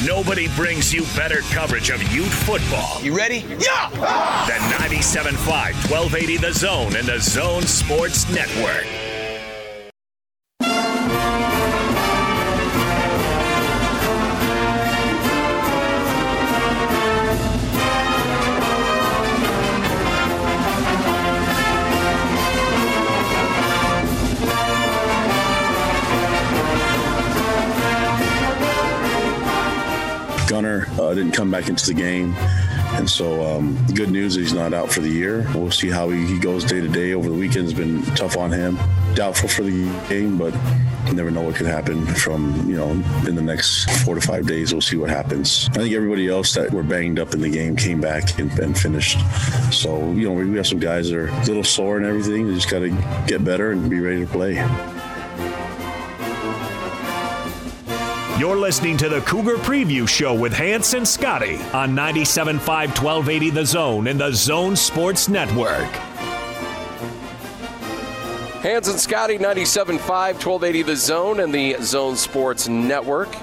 nobody 0.04 0.48
brings 0.56 0.94
you 0.94 1.04
better 1.16 1.42
coverage 1.52 1.90
of 1.90 2.02
Ute 2.14 2.26
football 2.32 3.02
You 3.02 3.16
ready? 3.16 3.46
Yeah! 3.60 3.90
than 4.48 4.62
97.5, 4.90 5.36
1280 5.90 6.38
The 6.38 6.54
Zone 6.54 6.96
and 6.96 7.08
the 7.08 7.20
Zone 7.20 7.64
Sports 7.64 8.28
Network. 8.30 9.05
Back 31.56 31.70
into 31.70 31.86
the 31.86 31.94
game. 31.94 32.34
And 32.98 33.10
so, 33.10 33.44
um, 33.46 33.78
good 33.94 34.12
news 34.12 34.36
is 34.36 34.50
he's 34.50 34.54
not 34.54 34.74
out 34.74 34.92
for 34.92 35.00
the 35.00 35.10
year. 35.10 35.50
We'll 35.56 35.72
see 35.72 35.90
how 35.90 36.10
he, 36.10 36.26
he 36.26 36.38
goes 36.38 36.66
day 36.66 36.82
to 36.82 36.88
day. 36.90 37.14
Over 37.14 37.30
the 37.30 37.36
weekend 37.36 37.64
has 37.64 37.74
been 37.74 38.02
tough 38.16 38.36
on 38.36 38.52
him. 38.52 38.78
Doubtful 39.14 39.48
for 39.48 39.64
the 39.64 39.86
game, 40.10 40.38
but 40.38 40.54
you 41.08 41.14
never 41.14 41.32
know 41.32 41.44
what 41.44 41.56
could 41.56 41.68
happen 41.68 42.06
from, 42.08 42.70
you 42.70 42.76
know, 42.76 42.92
in 43.26 43.36
the 43.36 43.42
next 43.42 43.90
four 44.04 44.16
to 44.16 44.22
five 44.22 44.48
days. 44.48 44.74
We'll 44.74 44.82
see 44.82 44.98
what 44.98 45.10
happens. 45.10 45.70
I 45.72 45.76
think 45.76 45.94
everybody 45.94 46.28
else 46.28 46.54
that 46.56 46.72
were 46.72 46.84
banged 46.84 47.20
up 47.20 47.34
in 47.34 47.40
the 47.40 47.50
game 47.50 47.78
came 47.78 48.02
back 48.02 48.38
and, 48.38 48.52
and 48.60 48.78
finished. 48.78 49.20
So, 49.72 50.12
you 50.12 50.28
know, 50.28 50.34
we, 50.34 50.50
we 50.50 50.58
have 50.58 50.68
some 50.68 50.80
guys 50.80 51.10
that 51.10 51.18
are 51.18 51.30
a 51.30 51.46
little 51.46 51.64
sore 51.64 51.96
and 51.96 52.06
everything. 52.06 52.48
They 52.48 52.56
just 52.56 52.70
got 52.70 52.80
to 52.80 52.90
get 53.28 53.46
better 53.46 53.72
and 53.72 53.90
be 53.90 54.02
ready 54.02 54.26
to 54.26 54.28
play. 54.28 54.56
You're 58.38 58.58
listening 58.58 58.98
to 58.98 59.08
the 59.08 59.22
Cougar 59.22 59.60
Preview 59.60 60.06
Show 60.06 60.34
with 60.34 60.52
Hans 60.52 60.94
and 60.94 61.08
Scotty 61.08 61.56
on 61.72 61.96
97.5, 61.96 62.58
1280 62.68 63.50
The 63.50 63.66
Zone 63.66 64.08
and 64.08 64.20
the 64.20 64.34
Zone 64.34 64.76
Sports 64.76 65.30
Network. 65.30 65.90
Hans 68.62 68.90
and 68.90 69.00
Scotty, 69.00 69.38
97.5, 69.38 70.00
1280 70.00 70.82
The 70.82 70.96
Zone 70.98 71.40
and 71.40 71.54
the 71.54 71.78
Zone 71.82 72.18
Sports 72.18 72.68
Network. 72.68 73.34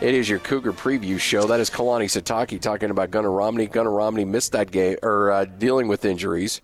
It 0.00 0.14
is 0.14 0.30
your 0.30 0.38
Cougar 0.38 0.72
preview 0.72 1.20
show. 1.20 1.46
That 1.46 1.60
is 1.60 1.68
Kalani 1.68 2.06
Sitake 2.06 2.58
talking 2.58 2.88
about 2.88 3.10
Gunnar 3.10 3.30
Romney. 3.30 3.66
Gunnar 3.66 3.92
Romney 3.92 4.24
missed 4.24 4.52
that 4.52 4.70
game, 4.70 4.96
or 5.02 5.30
uh, 5.30 5.44
dealing 5.44 5.88
with 5.88 6.06
injuries. 6.06 6.62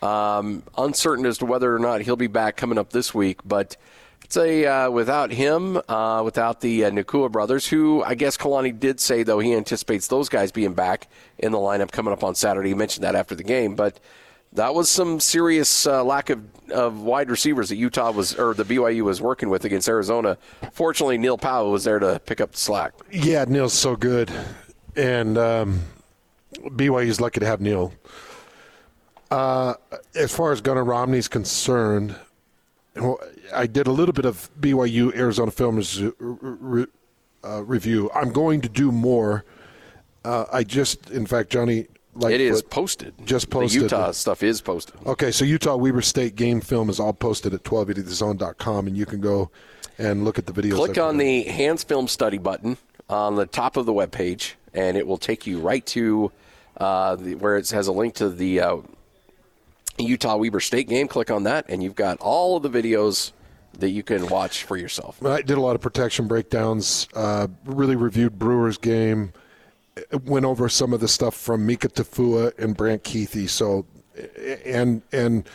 Um, 0.00 0.62
uncertain 0.78 1.26
as 1.26 1.38
to 1.38 1.46
whether 1.46 1.74
or 1.74 1.80
not 1.80 2.02
he'll 2.02 2.14
be 2.14 2.28
back 2.28 2.56
coming 2.56 2.78
up 2.78 2.90
this 2.90 3.12
week, 3.12 3.40
but 3.44 3.76
say 4.28 4.64
uh, 4.64 4.90
without 4.90 5.30
him, 5.30 5.80
uh, 5.88 6.22
without 6.24 6.60
the 6.60 6.84
uh, 6.86 6.90
Nacua 6.90 7.30
brothers, 7.30 7.66
who 7.66 8.02
I 8.02 8.14
guess 8.14 8.36
Kalani 8.36 8.78
did 8.78 9.00
say, 9.00 9.22
though, 9.22 9.38
he 9.38 9.54
anticipates 9.54 10.08
those 10.08 10.28
guys 10.28 10.52
being 10.52 10.74
back 10.74 11.08
in 11.38 11.52
the 11.52 11.58
lineup 11.58 11.90
coming 11.90 12.12
up 12.12 12.24
on 12.24 12.34
Saturday. 12.34 12.70
He 12.70 12.74
mentioned 12.74 13.04
that 13.04 13.14
after 13.14 13.34
the 13.34 13.44
game, 13.44 13.74
but 13.74 13.98
that 14.54 14.74
was 14.74 14.90
some 14.90 15.18
serious 15.18 15.86
uh, 15.86 16.04
lack 16.04 16.30
of, 16.30 16.42
of 16.70 17.00
wide 17.00 17.30
receivers 17.30 17.70
that 17.70 17.76
Utah 17.76 18.10
was, 18.10 18.38
or 18.38 18.54
the 18.54 18.64
BYU 18.64 19.02
was 19.02 19.20
working 19.20 19.48
with 19.48 19.64
against 19.64 19.88
Arizona. 19.88 20.36
Fortunately, 20.72 21.18
Neil 21.18 21.38
Pau'u 21.38 21.70
was 21.72 21.84
there 21.84 21.98
to 21.98 22.20
pick 22.26 22.40
up 22.40 22.52
the 22.52 22.58
slack. 22.58 22.92
Yeah, 23.10 23.44
Neil's 23.48 23.72
so 23.72 23.96
good, 23.96 24.30
and 24.94 25.38
um, 25.38 25.80
BYU's 26.54 27.20
lucky 27.20 27.40
to 27.40 27.46
have 27.46 27.60
Neil. 27.60 27.92
Uh, 29.30 29.74
as 30.14 30.34
far 30.34 30.52
as 30.52 30.60
Gunnar 30.60 30.84
Romney's 30.84 31.28
concerned, 31.28 32.14
I 33.54 33.66
did 33.66 33.86
a 33.86 33.92
little 33.92 34.12
bit 34.12 34.24
of 34.24 34.50
BYU 34.60 35.14
Arizona 35.14 35.50
film 35.50 35.76
res- 35.76 36.02
re- 36.18 36.86
uh, 37.44 37.64
review. 37.64 38.10
I'm 38.14 38.32
going 38.32 38.60
to 38.60 38.68
do 38.68 38.92
more. 38.92 39.44
Uh, 40.24 40.44
I 40.52 40.64
just, 40.64 41.10
in 41.10 41.26
fact, 41.26 41.50
Johnny 41.50 41.88
Lightfoot. 42.14 42.32
It 42.32 42.40
is 42.40 42.62
posted. 42.62 43.14
Just 43.24 43.50
posted. 43.50 43.80
The 43.80 43.84
Utah 43.84 44.10
stuff 44.12 44.42
is 44.42 44.60
posted. 44.60 44.94
Okay, 45.06 45.30
so 45.30 45.44
Utah 45.44 45.76
Weber 45.76 46.02
State 46.02 46.36
game 46.36 46.60
film 46.60 46.90
is 46.90 47.00
all 47.00 47.12
posted 47.12 47.54
at 47.54 47.64
1280thezone.com, 47.64 48.86
and 48.86 48.96
you 48.96 49.06
can 49.06 49.20
go 49.20 49.50
and 49.98 50.24
look 50.24 50.38
at 50.38 50.46
the 50.46 50.52
videos. 50.52 50.74
Click 50.74 50.98
on 50.98 51.16
the 51.16 51.44
Hans 51.44 51.82
Film 51.84 52.08
Study 52.08 52.38
button 52.38 52.76
on 53.08 53.36
the 53.36 53.46
top 53.46 53.76
of 53.76 53.86
the 53.86 53.92
web 53.92 54.12
page, 54.12 54.56
and 54.74 54.96
it 54.96 55.06
will 55.06 55.18
take 55.18 55.46
you 55.46 55.58
right 55.58 55.84
to 55.86 56.30
uh, 56.76 57.16
the, 57.16 57.34
where 57.36 57.56
it 57.56 57.68
has 57.70 57.86
a 57.86 57.92
link 57.92 58.14
to 58.14 58.28
the 58.28 58.60
uh, 58.60 58.76
Utah 59.98 60.36
Weber 60.36 60.60
State 60.60 60.88
game. 60.88 61.08
Click 61.08 61.30
on 61.30 61.44
that, 61.44 61.66
and 61.68 61.82
you've 61.82 61.94
got 61.94 62.18
all 62.20 62.56
of 62.56 62.62
the 62.62 62.70
videos 62.70 63.32
that 63.78 63.90
you 63.90 64.02
can 64.02 64.28
watch 64.28 64.64
for 64.64 64.76
yourself. 64.76 65.24
I 65.24 65.42
did 65.42 65.56
a 65.56 65.60
lot 65.60 65.74
of 65.74 65.80
protection 65.80 66.28
breakdowns. 66.28 67.08
Uh, 67.14 67.48
really 67.64 67.96
reviewed 67.96 68.38
Brewers 68.38 68.78
game. 68.78 69.32
Went 70.24 70.44
over 70.44 70.68
some 70.68 70.92
of 70.92 71.00
the 71.00 71.08
stuff 71.08 71.34
from 71.34 71.66
Mika 71.66 71.88
Tafua 71.88 72.58
and 72.58 72.76
Brant 72.76 73.04
Kuithe. 73.04 73.48
So, 73.48 73.86
and 74.64 75.02
and 75.12 75.48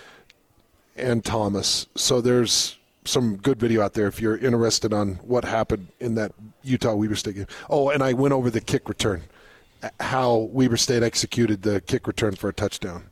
and 0.96 1.24
Thomas. 1.24 1.88
So 1.96 2.22
there's 2.22 2.78
some 3.06 3.38
good 3.38 3.60
video 3.60 3.82
out 3.82 3.94
there 3.94 4.08
if 4.08 4.22
you're 4.22 4.38
interested 4.38 4.94
on 4.94 5.16
what 5.16 5.46
happened 5.46 5.88
in 6.00 6.16
that 6.16 6.34
Utah 6.64 6.94
Weber 6.94 7.16
State 7.16 7.36
game. 7.36 7.48
Oh, 7.70 7.90
and 7.90 8.04
I 8.04 8.14
went 8.14 8.34
over 8.34 8.50
the 8.50 8.62
kick 8.62 8.90
return, 8.90 9.24
how 10.00 10.50
Weber 10.52 10.78
State 10.78 11.04
executed 11.04 11.62
the 11.62 11.82
kick 11.82 12.08
return 12.08 12.36
for 12.36 12.50
a 12.50 12.54
touchdown, 12.54 13.10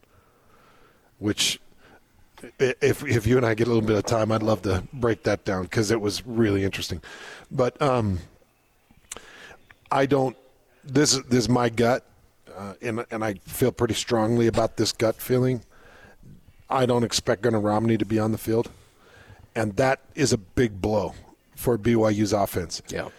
which 1.19 1.59
if 2.59 3.03
if 3.03 3.27
you 3.27 3.37
and 3.37 3.45
I 3.45 3.53
get 3.53 3.67
a 3.67 3.71
little 3.71 3.87
bit 3.87 3.97
of 3.97 4.05
time, 4.05 4.31
I'd 4.31 4.43
love 4.43 4.61
to 4.63 4.83
break 4.93 5.23
that 5.23 5.45
down 5.45 5.63
because 5.63 5.91
it 5.91 6.01
was 6.01 6.25
really 6.25 6.63
interesting. 6.63 7.01
But 7.51 7.81
um, 7.81 8.19
I 9.91 10.05
don't. 10.05 10.35
This 10.83 11.13
is 11.13 11.23
this 11.23 11.39
is 11.39 11.49
my 11.49 11.69
gut, 11.69 12.03
uh, 12.55 12.73
and 12.81 13.05
and 13.11 13.23
I 13.23 13.35
feel 13.45 13.71
pretty 13.71 13.93
strongly 13.93 14.47
about 14.47 14.77
this 14.77 14.91
gut 14.91 15.15
feeling. 15.15 15.61
I 16.69 16.85
don't 16.85 17.03
expect 17.03 17.43
Gunnar 17.43 17.59
Romney 17.59 17.97
to 17.97 18.05
be 18.05 18.19
on 18.19 18.31
the 18.31 18.37
field, 18.37 18.69
and 19.55 19.75
that 19.77 20.01
is 20.15 20.33
a 20.33 20.37
big 20.37 20.81
blow 20.81 21.13
for 21.55 21.77
BYU's 21.77 22.33
offense. 22.33 22.81
Yeah. 22.89 23.09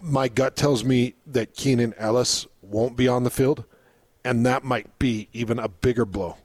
My 0.00 0.28
gut 0.28 0.56
tells 0.56 0.84
me 0.84 1.14
that 1.26 1.54
Keenan 1.54 1.94
Ellis 1.98 2.46
won't 2.62 2.96
be 2.96 3.08
on 3.08 3.24
the 3.24 3.30
field, 3.30 3.64
and 4.24 4.44
that 4.46 4.64
might 4.64 4.98
be 4.98 5.28
even 5.32 5.58
a 5.58 5.68
bigger 5.68 6.04
blow 6.04 6.36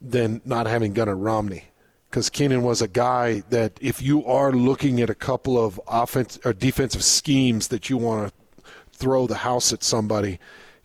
than 0.00 0.40
not 0.44 0.66
having 0.66 0.92
Gunnar 0.92 1.16
Romney. 1.16 1.64
Because 2.08 2.30
Keenan 2.30 2.62
was 2.62 2.80
a 2.80 2.88
guy 2.88 3.42
that 3.50 3.78
if 3.82 4.00
you 4.00 4.24
are 4.24 4.52
looking 4.52 5.00
at 5.00 5.10
a 5.10 5.14
couple 5.14 5.62
of 5.62 5.78
offense 5.86 6.38
or 6.44 6.54
defensive 6.54 7.04
schemes 7.04 7.68
that 7.68 7.90
you 7.90 7.98
want 7.98 8.32
to 8.32 8.62
throw 8.92 9.26
the 9.26 9.36
house 9.36 9.72
at 9.74 9.82
somebody, 9.82 10.38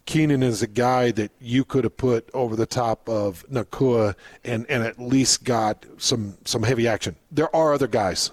Keenan 0.06 0.44
is 0.44 0.62
a 0.62 0.68
guy 0.68 1.12
that 1.12 1.32
you 1.40 1.64
could 1.64 1.86
have 1.86 1.96
put 1.96 2.30
over 2.34 2.58
the 2.58 2.66
top 2.66 3.08
of 3.08 3.46
Nacua 3.50 4.16
and, 4.44 4.66
and 4.70 4.84
at 4.84 5.00
least 5.00 5.46
got 5.46 5.86
some 5.98 6.38
some 6.44 6.64
heavy 6.64 6.90
action. 6.90 7.16
There 7.32 7.54
are 7.56 7.74
other 7.74 7.88
guys 7.88 8.32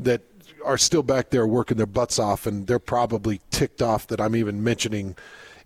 that 0.00 0.22
are 0.64 0.78
still 0.78 1.04
back 1.04 1.30
there 1.30 1.46
working 1.46 1.76
their 1.76 1.86
butts 1.86 2.18
off, 2.18 2.46
and 2.46 2.66
they're 2.66 2.80
probably 2.80 3.40
ticked 3.50 3.80
off 3.80 4.08
that 4.08 4.20
I'm 4.20 4.34
even 4.34 4.64
mentioning 4.64 5.16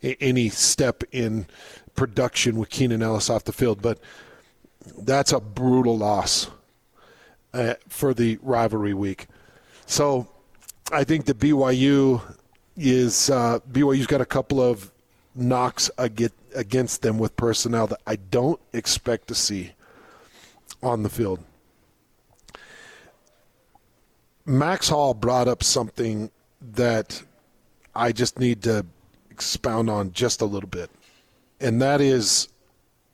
any 0.02 0.48
step 0.48 1.02
in 1.12 1.46
production 1.94 2.56
with 2.56 2.70
Keenan 2.70 3.02
Ellis 3.02 3.30
off 3.30 3.44
the 3.44 3.52
field. 3.52 3.82
But 3.82 3.98
that's 4.98 5.32
a 5.32 5.40
brutal 5.40 5.96
loss 5.96 6.48
uh, 7.54 7.74
for 7.88 8.14
the 8.14 8.38
rivalry 8.42 8.94
week. 8.94 9.26
So 9.86 10.28
I 10.90 11.04
think 11.04 11.26
the 11.26 11.34
BYU 11.34 12.20
is 12.76 13.30
uh, 13.30 13.60
BYU's 13.70 14.06
got 14.06 14.20
a 14.20 14.26
couple 14.26 14.60
of 14.60 14.90
knocks 15.34 15.90
against 15.98 17.02
them 17.02 17.18
with 17.18 17.36
personnel 17.36 17.86
that 17.86 18.00
I 18.06 18.16
don't 18.16 18.60
expect 18.72 19.28
to 19.28 19.34
see 19.34 19.72
on 20.82 21.02
the 21.02 21.08
field. 21.08 21.40
Max 24.44 24.88
Hall 24.88 25.14
brought 25.14 25.46
up 25.46 25.62
something 25.62 26.30
that 26.60 27.22
I 27.94 28.12
just 28.12 28.38
need 28.38 28.62
to 28.64 28.84
expound 29.32 29.88
on 29.88 30.12
just 30.12 30.40
a 30.42 30.44
little 30.44 30.68
bit, 30.68 30.90
and 31.60 31.80
that 31.80 32.00
is 32.00 32.48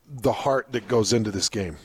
the 0.07 0.33
heart 0.33 0.72
that 0.72 0.88
goes 0.88 1.12
into 1.12 1.31
this 1.31 1.48
game. 1.48 1.76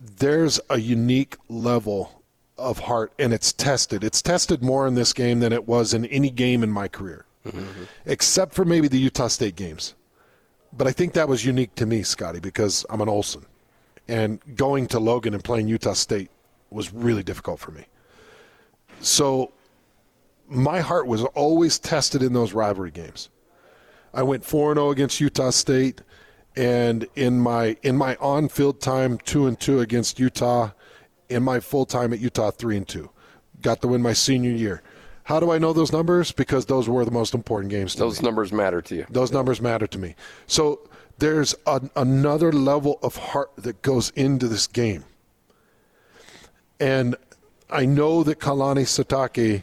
There's 0.00 0.58
a 0.70 0.80
unique 0.80 1.36
level 1.48 2.22
of 2.56 2.78
heart, 2.78 3.12
and 3.18 3.32
it's 3.32 3.52
tested. 3.52 4.02
It's 4.02 4.22
tested 4.22 4.62
more 4.62 4.86
in 4.86 4.94
this 4.94 5.12
game 5.12 5.40
than 5.40 5.52
it 5.52 5.68
was 5.68 5.92
in 5.92 6.06
any 6.06 6.30
game 6.30 6.62
in 6.62 6.70
my 6.70 6.88
career, 6.88 7.26
except 8.06 8.54
for 8.54 8.64
maybe 8.64 8.88
the 8.88 8.98
Utah 8.98 9.28
State 9.28 9.56
games. 9.56 9.94
But 10.72 10.86
I 10.86 10.92
think 10.92 11.12
that 11.12 11.28
was 11.28 11.44
unique 11.44 11.74
to 11.74 11.84
me, 11.84 12.02
Scotty, 12.02 12.40
because 12.40 12.86
I'm 12.88 13.00
an 13.00 13.08
Olsen. 13.08 13.44
And 14.08 14.40
going 14.56 14.86
to 14.88 14.98
Logan 14.98 15.34
and 15.34 15.44
playing 15.44 15.68
Utah 15.68 15.92
State 15.92 16.30
was 16.70 16.92
really 16.92 17.22
difficult 17.22 17.60
for 17.60 17.72
me. 17.72 17.84
So 19.00 19.52
my 20.50 20.80
heart 20.80 21.06
was 21.06 21.22
always 21.22 21.78
tested 21.78 22.22
in 22.22 22.32
those 22.32 22.52
rivalry 22.52 22.90
games. 22.90 23.30
I 24.12 24.24
went 24.24 24.44
4 24.44 24.74
0 24.74 24.90
against 24.90 25.20
Utah 25.20 25.50
State 25.50 26.02
and 26.56 27.06
in 27.14 27.40
my 27.40 27.76
in 27.82 27.96
my 27.96 28.16
on-field 28.16 28.80
time 28.80 29.18
2 29.18 29.46
and 29.46 29.58
2 29.58 29.80
against 29.80 30.18
Utah, 30.18 30.70
in 31.28 31.42
my 31.44 31.60
full 31.60 31.86
time 31.86 32.12
at 32.12 32.18
Utah 32.18 32.50
3 32.50 32.78
and 32.78 32.88
2. 32.88 33.08
Got 33.62 33.80
to 33.82 33.88
win 33.88 34.02
my 34.02 34.12
senior 34.12 34.50
year. 34.50 34.82
How 35.24 35.38
do 35.38 35.52
I 35.52 35.58
know 35.58 35.72
those 35.72 35.92
numbers? 35.92 36.32
Because 36.32 36.66
those 36.66 36.88
were 36.88 37.04
the 37.04 37.12
most 37.12 37.34
important 37.34 37.70
games 37.70 37.94
to 37.94 38.00
me 38.00 38.08
Those 38.08 38.22
numbers 38.22 38.52
matter 38.52 38.82
to 38.82 38.96
you. 38.96 39.06
those 39.10 39.30
numbers 39.30 39.60
matter 39.60 39.86
to 39.86 39.98
me. 39.98 40.16
So 40.48 40.80
there's 41.18 41.54
an 41.66 41.90
another 41.94 42.50
level 42.50 42.98
of 43.02 43.16
heart 43.16 43.50
that 43.56 43.82
goes 43.82 44.10
into 44.16 44.48
this 44.48 44.66
game. 44.66 45.04
And 46.80 47.14
I 47.68 47.84
know 47.84 48.24
that 48.24 48.40
Kalani 48.40 48.82
Sitake 48.82 49.62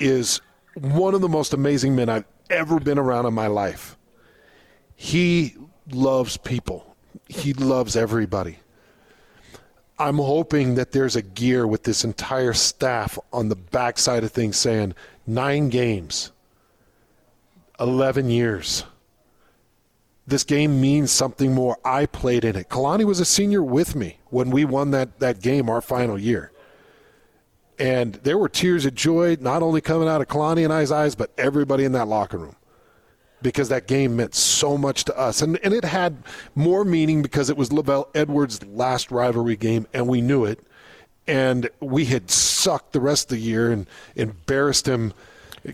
is 0.00 0.40
one 0.74 1.14
of 1.14 1.20
the 1.20 1.28
most 1.28 1.52
amazing 1.52 1.94
men 1.94 2.08
I've 2.08 2.24
ever 2.48 2.80
been 2.80 2.98
around 2.98 3.26
in 3.26 3.34
my 3.34 3.46
life. 3.46 3.96
He 4.96 5.54
loves 5.90 6.36
people. 6.36 6.96
He 7.28 7.52
loves 7.52 7.96
everybody. 7.96 8.58
I'm 9.98 10.16
hoping 10.16 10.76
that 10.76 10.92
there's 10.92 11.14
a 11.14 11.22
gear 11.22 11.66
with 11.66 11.82
this 11.82 12.04
entire 12.04 12.54
staff 12.54 13.18
on 13.32 13.48
the 13.50 13.56
backside 13.56 14.24
of 14.24 14.32
things 14.32 14.56
saying 14.56 14.94
nine 15.26 15.68
games, 15.68 16.32
11 17.78 18.30
years. 18.30 18.84
This 20.26 20.44
game 20.44 20.80
means 20.80 21.10
something 21.10 21.52
more. 21.52 21.76
I 21.84 22.06
played 22.06 22.44
in 22.44 22.56
it. 22.56 22.68
Kalani 22.68 23.04
was 23.04 23.20
a 23.20 23.24
senior 23.24 23.62
with 23.62 23.94
me 23.94 24.18
when 24.30 24.50
we 24.50 24.64
won 24.64 24.90
that, 24.92 25.18
that 25.18 25.42
game 25.42 25.68
our 25.68 25.82
final 25.82 26.18
year. 26.18 26.52
And 27.80 28.14
there 28.16 28.36
were 28.36 28.50
tears 28.50 28.84
of 28.84 28.94
joy, 28.94 29.38
not 29.40 29.62
only 29.62 29.80
coming 29.80 30.06
out 30.06 30.20
of 30.20 30.28
Kalani 30.28 30.64
and 30.64 30.72
I's 30.72 30.92
eyes, 30.92 31.14
but 31.14 31.32
everybody 31.38 31.84
in 31.84 31.92
that 31.92 32.08
locker 32.08 32.36
room. 32.36 32.56
Because 33.40 33.70
that 33.70 33.86
game 33.88 34.16
meant 34.16 34.34
so 34.34 34.76
much 34.76 35.04
to 35.04 35.18
us. 35.18 35.40
And, 35.40 35.58
and 35.64 35.72
it 35.72 35.84
had 35.84 36.22
more 36.54 36.84
meaning 36.84 37.22
because 37.22 37.48
it 37.48 37.56
was 37.56 37.70
LaVell 37.70 38.08
Edwards' 38.14 38.62
last 38.66 39.10
rivalry 39.10 39.56
game, 39.56 39.86
and 39.94 40.06
we 40.06 40.20
knew 40.20 40.44
it. 40.44 40.60
And 41.26 41.70
we 41.80 42.04
had 42.04 42.30
sucked 42.30 42.92
the 42.92 43.00
rest 43.00 43.32
of 43.32 43.38
the 43.38 43.42
year 43.42 43.72
and 43.72 43.86
embarrassed 44.14 44.86
him, 44.86 45.14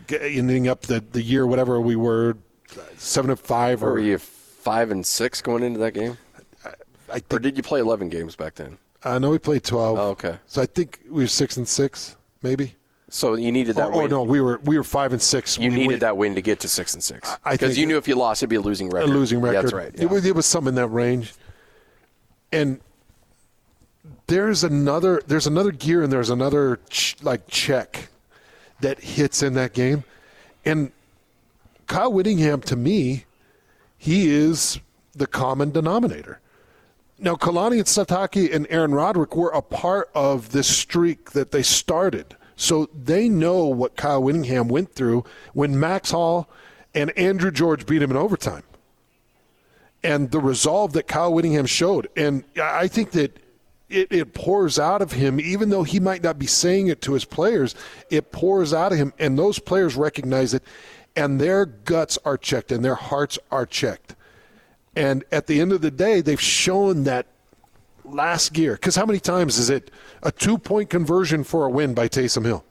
ending 0.08 0.68
up 0.68 0.82
the, 0.82 1.00
the 1.00 1.22
year, 1.22 1.44
whatever 1.44 1.80
we 1.80 1.96
were, 1.96 2.36
seven 2.96 3.30
and 3.30 3.40
five. 3.40 3.82
Or 3.82 3.88
Or, 3.88 3.92
were 3.94 3.98
you 3.98 4.18
five 4.18 4.92
and 4.92 5.04
six 5.04 5.42
going 5.42 5.64
into 5.64 5.80
that 5.80 5.94
game? 5.94 6.18
I 6.64 7.16
Or 7.16 7.20
think, 7.20 7.42
did 7.42 7.56
you 7.56 7.64
play 7.64 7.80
11 7.80 8.10
games 8.10 8.36
back 8.36 8.54
then? 8.54 8.78
I 9.04 9.18
know 9.18 9.30
we 9.30 9.38
played 9.38 9.62
12. 9.64 9.98
Oh, 9.98 10.02
okay. 10.10 10.38
So 10.46 10.60
I 10.62 10.66
think 10.66 11.00
we 11.08 11.22
were 11.22 11.28
six 11.28 11.56
and 11.56 11.66
six, 11.68 12.16
maybe. 12.42 12.74
So 13.08 13.34
you 13.34 13.52
needed 13.52 13.76
that 13.76 13.88
Or, 13.88 13.92
or 13.92 14.02
win. 14.02 14.10
no, 14.10 14.22
we 14.24 14.40
were 14.40 14.60
we 14.64 14.76
were 14.76 14.82
five 14.84 15.12
and 15.12 15.22
six. 15.22 15.56
You 15.58 15.70
We- 15.70 15.76
needed 15.76 15.88
we- 15.88 15.94
that 16.00 16.16
win 16.16 16.34
to 16.34 16.42
get 16.42 16.58
to 16.60 16.68
six 16.68 16.92
and 16.92 17.02
six 17.02 17.30
I 17.44 17.52
because 17.52 17.68
think- 17.70 17.78
you 17.78 17.86
knew 17.86 17.98
if 17.98 18.08
you 18.08 18.16
lost, 18.16 18.40
it'd 18.42 18.50
be 18.50 18.56
a 18.56 18.60
losing 18.60 18.90
record. 18.90 19.10
a 19.10 19.12
losing 19.12 19.40
record. 19.40 19.54
Yeah, 19.54 19.62
that's 19.62 19.72
right. 19.72 19.92
It 19.94 20.10
was 20.10 20.24
it 20.26 20.34
was 20.34 20.44
something 20.44 20.70
in 20.70 20.74
that 20.74 20.88
range. 20.88 21.34
And 22.50 22.80
there's 24.26 24.64
another 24.64 25.22
there's 25.26 25.46
another 25.46 25.70
gear 25.70 26.02
and 26.02 26.12
there's 26.12 26.30
another 26.30 26.80
ch- 26.90 27.16
like 27.22 27.46
check 27.48 28.08
that 28.80 29.00
hits 29.00 29.42
in 29.42 29.54
that 29.54 29.72
game, 29.72 30.04
and 30.64 30.90
Kyle 31.86 32.12
Whittingham 32.12 32.60
to 32.62 32.76
me, 32.76 33.24
he 33.96 34.28
is 34.28 34.80
the 35.14 35.26
common 35.28 35.70
denominator. 35.70 36.40
Now, 37.18 37.34
Kalani 37.34 37.78
and 37.78 37.84
Sitake 37.86 38.54
and 38.54 38.66
Aaron 38.68 38.94
Roderick 38.94 39.34
were 39.34 39.50
a 39.50 39.62
part 39.62 40.10
of 40.14 40.52
this 40.52 40.68
streak 40.68 41.30
that 41.30 41.50
they 41.50 41.62
started. 41.62 42.36
So 42.56 42.88
they 42.94 43.28
know 43.28 43.66
what 43.66 43.96
Kyle 43.96 44.22
Whittingham 44.22 44.68
went 44.68 44.94
through 44.94 45.24
when 45.54 45.78
Max 45.78 46.10
Hall 46.10 46.48
and 46.94 47.10
Andrew 47.18 47.50
George 47.50 47.86
beat 47.86 48.02
him 48.02 48.10
in 48.10 48.16
overtime. 48.16 48.62
And 50.02 50.30
the 50.30 50.40
resolve 50.40 50.92
that 50.92 51.06
Kyle 51.08 51.32
Whittingham 51.32 51.66
showed. 51.66 52.08
And 52.16 52.44
I 52.62 52.86
think 52.88 53.12
that 53.12 53.38
it, 53.88 54.12
it 54.12 54.34
pours 54.34 54.78
out 54.78 55.00
of 55.00 55.12
him, 55.12 55.40
even 55.40 55.70
though 55.70 55.84
he 55.84 56.00
might 56.00 56.22
not 56.22 56.38
be 56.38 56.46
saying 56.46 56.88
it 56.88 57.00
to 57.02 57.12
his 57.14 57.24
players, 57.24 57.74
it 58.10 58.32
pours 58.32 58.74
out 58.74 58.92
of 58.92 58.98
him. 58.98 59.12
And 59.18 59.38
those 59.38 59.58
players 59.58 59.96
recognize 59.96 60.52
it. 60.54 60.62
and 61.16 61.40
their 61.40 61.64
guts 61.64 62.18
are 62.24 62.36
checked 62.36 62.70
and 62.70 62.84
their 62.84 62.94
hearts 62.94 63.38
are 63.50 63.64
checked. 63.64 64.15
And 64.96 65.24
at 65.30 65.46
the 65.46 65.60
end 65.60 65.72
of 65.72 65.82
the 65.82 65.90
day, 65.90 66.22
they've 66.22 66.40
shown 66.40 67.04
that 67.04 67.26
last 68.04 68.54
gear. 68.54 68.72
Because 68.72 68.96
how 68.96 69.04
many 69.04 69.20
times 69.20 69.58
is 69.58 69.68
it 69.68 69.90
a 70.22 70.32
two 70.32 70.56
point 70.56 70.88
conversion 70.88 71.44
for 71.44 71.66
a 71.66 71.70
win 71.70 71.94
by 71.94 72.08
Taysom 72.08 72.44
Hill? 72.44 72.64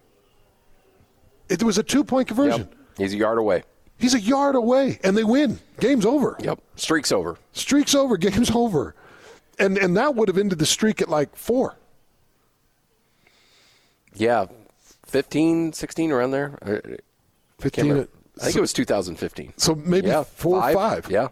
It 1.48 1.62
was 1.62 1.78
a 1.78 1.84
two 1.84 2.04
point 2.04 2.28
conversion. 2.28 2.62
Yep. 2.62 2.76
He's 2.98 3.14
a 3.14 3.18
yard 3.18 3.38
away. 3.38 3.64
He's 3.98 4.14
a 4.14 4.20
yard 4.20 4.56
away, 4.56 5.00
and 5.04 5.16
they 5.16 5.24
win. 5.24 5.60
Game's 5.80 6.06
over. 6.06 6.36
Yep. 6.40 6.60
Streak's 6.76 7.12
over. 7.12 7.38
Streak's 7.54 7.94
over. 7.96 8.18
Game's 8.26 8.52
over. 8.52 8.96
And 9.60 9.78
and 9.78 9.96
that 9.96 10.16
would 10.16 10.28
have 10.28 10.38
ended 10.38 10.60
the 10.60 10.66
streak 10.66 11.02
at 11.02 11.08
like 11.10 11.36
four. 11.36 11.76
Yeah. 14.16 14.46
15, 15.06 15.74
16, 15.74 16.12
around 16.12 16.32
there. 16.32 16.58
I- 16.66 16.98
15. 17.60 17.92
I 17.92 17.96
think 17.96 18.10
so, 18.54 18.58
it 18.58 18.62
was 18.62 18.74
2015. 18.74 19.54
so 19.56 19.76
maybe 19.76 20.08
yeah, 20.08 20.24
four 20.24 20.62
or 20.62 20.74
five. 20.74 21.10
Yeah. 21.10 21.30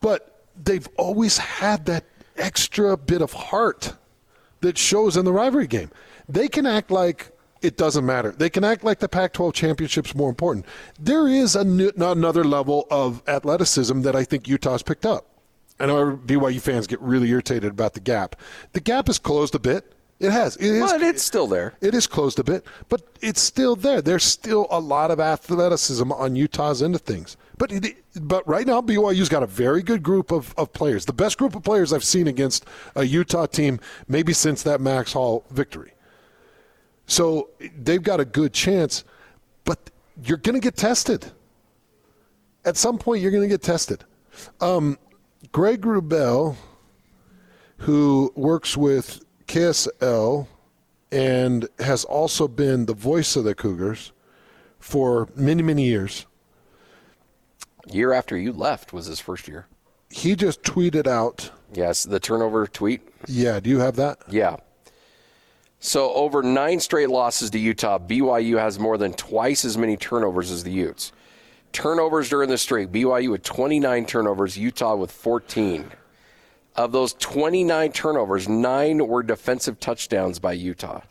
But 0.00 0.46
they've 0.62 0.88
always 0.96 1.38
had 1.38 1.86
that 1.86 2.04
extra 2.36 2.96
bit 2.96 3.22
of 3.22 3.32
heart 3.32 3.94
that 4.60 4.78
shows 4.78 5.16
in 5.16 5.24
the 5.24 5.32
rivalry 5.32 5.66
game. 5.66 5.90
They 6.28 6.48
can 6.48 6.66
act 6.66 6.90
like 6.90 7.32
it 7.62 7.76
doesn't 7.76 8.06
matter. 8.06 8.32
They 8.32 8.48
can 8.48 8.64
act 8.64 8.84
like 8.84 9.00
the 9.00 9.08
Pac 9.08 9.32
12 9.34 9.52
championship's 9.52 10.14
more 10.14 10.30
important. 10.30 10.64
There 10.98 11.28
is 11.28 11.54
a 11.56 11.64
new, 11.64 11.90
another 11.98 12.44
level 12.44 12.86
of 12.90 13.22
athleticism 13.26 14.00
that 14.02 14.16
I 14.16 14.24
think 14.24 14.48
Utah's 14.48 14.82
picked 14.82 15.04
up. 15.04 15.26
I 15.78 15.86
know 15.86 16.16
BYU 16.16 16.60
fans 16.60 16.86
get 16.86 17.00
really 17.00 17.30
irritated 17.30 17.70
about 17.70 17.94
the 17.94 18.00
gap. 18.00 18.36
The 18.72 18.80
gap 18.80 19.06
has 19.06 19.18
closed 19.18 19.54
a 19.54 19.58
bit. 19.58 19.92
It 20.18 20.30
has. 20.30 20.56
It 20.56 20.66
is, 20.66 20.92
But 20.92 21.00
it's 21.00 21.22
still 21.22 21.46
there. 21.46 21.74
It 21.80 21.94
is 21.94 22.06
closed 22.06 22.38
a 22.38 22.44
bit, 22.44 22.66
but 22.90 23.02
it's 23.22 23.40
still 23.40 23.74
there. 23.74 24.02
There's 24.02 24.24
still 24.24 24.66
a 24.70 24.78
lot 24.78 25.10
of 25.10 25.18
athleticism 25.18 26.12
on 26.12 26.36
Utah's 26.36 26.82
end 26.82 26.94
of 26.94 27.00
things. 27.00 27.38
But 27.60 27.74
but 28.22 28.48
right 28.48 28.66
now, 28.66 28.80
BYU's 28.80 29.28
got 29.28 29.42
a 29.42 29.46
very 29.46 29.82
good 29.82 30.02
group 30.02 30.32
of, 30.32 30.54
of 30.56 30.72
players. 30.72 31.04
The 31.04 31.12
best 31.12 31.36
group 31.36 31.54
of 31.54 31.62
players 31.62 31.92
I've 31.92 32.02
seen 32.02 32.26
against 32.26 32.64
a 32.96 33.04
Utah 33.04 33.44
team 33.44 33.80
maybe 34.08 34.32
since 34.32 34.62
that 34.62 34.80
Max 34.80 35.12
Hall 35.12 35.44
victory. 35.50 35.92
So 37.04 37.50
they've 37.78 38.02
got 38.02 38.18
a 38.18 38.24
good 38.24 38.54
chance, 38.54 39.04
but 39.64 39.90
you're 40.24 40.38
going 40.38 40.54
to 40.54 40.60
get 40.60 40.74
tested. 40.74 41.30
At 42.64 42.78
some 42.78 42.96
point, 42.96 43.20
you're 43.20 43.30
going 43.30 43.42
to 43.42 43.48
get 43.48 43.60
tested. 43.60 44.04
Um, 44.62 44.98
Greg 45.52 45.82
Wrubell, 45.82 46.56
who 47.76 48.32
works 48.36 48.74
with 48.74 49.22
KSL 49.48 50.46
and 51.12 51.68
has 51.78 52.04
also 52.04 52.48
been 52.48 52.86
the 52.86 52.94
voice 52.94 53.36
of 53.36 53.44
the 53.44 53.54
Cougars 53.54 54.12
for 54.78 55.28
many, 55.36 55.62
many 55.62 55.84
years, 55.84 56.24
Year 57.90 58.12
after 58.12 58.36
you 58.36 58.52
left 58.52 58.92
was 58.92 59.06
his 59.06 59.20
first 59.20 59.48
year. 59.48 59.66
he 60.10 60.34
just 60.36 60.62
tweeted 60.62 61.06
out. 61.06 61.50
Yes, 61.72 62.02
the 62.04 62.18
turnover 62.20 62.66
tweet. 62.66 63.00
Yeah, 63.28 63.60
do 63.60 63.70
you 63.70 63.78
have 63.78 63.96
that? 63.96 64.18
Yeah. 64.28 64.56
So 65.78 66.12
over 66.14 66.42
nine 66.42 66.80
straight 66.80 67.08
losses 67.10 67.50
to 67.50 67.58
Utah, 67.58 67.98
BYU 67.98 68.58
has 68.58 68.78
more 68.78 68.98
than 68.98 69.12
twice 69.14 69.64
as 69.64 69.78
many 69.78 69.96
turnovers 69.96 70.50
as 70.50 70.64
the 70.64 70.70
Utes. 70.72 71.12
Turnovers 71.72 72.28
during 72.28 72.48
the 72.50 72.58
streak, 72.58 72.90
BYU 72.90 73.30
with 73.30 73.44
29 73.44 74.04
turnovers, 74.06 74.58
Utah 74.58 74.96
with 74.96 75.12
14. 75.12 75.90
Of 76.76 76.92
those 76.92 77.12
29 77.14 77.92
turnovers, 77.92 78.48
nine 78.48 79.06
were 79.06 79.22
defensive 79.22 79.78
touchdowns 79.80 80.38
by 80.38 80.52
Utah. 80.52 81.02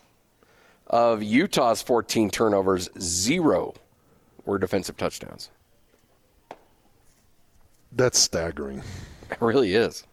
Of 0.87 1.23
Utah's 1.23 1.81
14 1.81 2.29
turnovers, 2.29 2.89
zero 2.99 3.75
were 4.45 4.57
defensive 4.57 4.97
touchdowns. 4.97 5.49
That's 7.91 8.19
staggering. 8.19 8.83
It 9.31 9.39
really 9.41 9.75
is. 9.75 10.05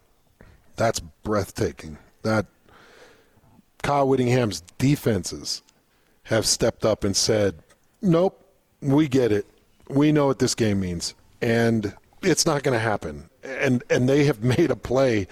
That's 0.76 1.00
breathtaking. 1.00 1.96
That 2.22 2.44
Kyle 3.82 4.06
Whittingham's 4.06 4.60
defenses 4.76 5.62
have 6.24 6.44
stepped 6.44 6.84
up 6.84 7.02
and 7.02 7.16
said, 7.16 7.54
"Nope, 8.02 8.38
we 8.82 9.08
get 9.08 9.32
it. 9.32 9.46
We 9.88 10.12
know 10.12 10.26
what 10.26 10.38
this 10.38 10.54
game 10.54 10.80
means, 10.80 11.14
and 11.40 11.94
it's 12.20 12.44
not 12.44 12.62
going 12.62 12.74
to 12.74 12.78
happen." 12.78 13.30
And 13.42 13.82
and 13.88 14.06
they 14.06 14.24
have 14.24 14.44
made 14.58 14.70
a 14.70 14.76
play 14.76 15.28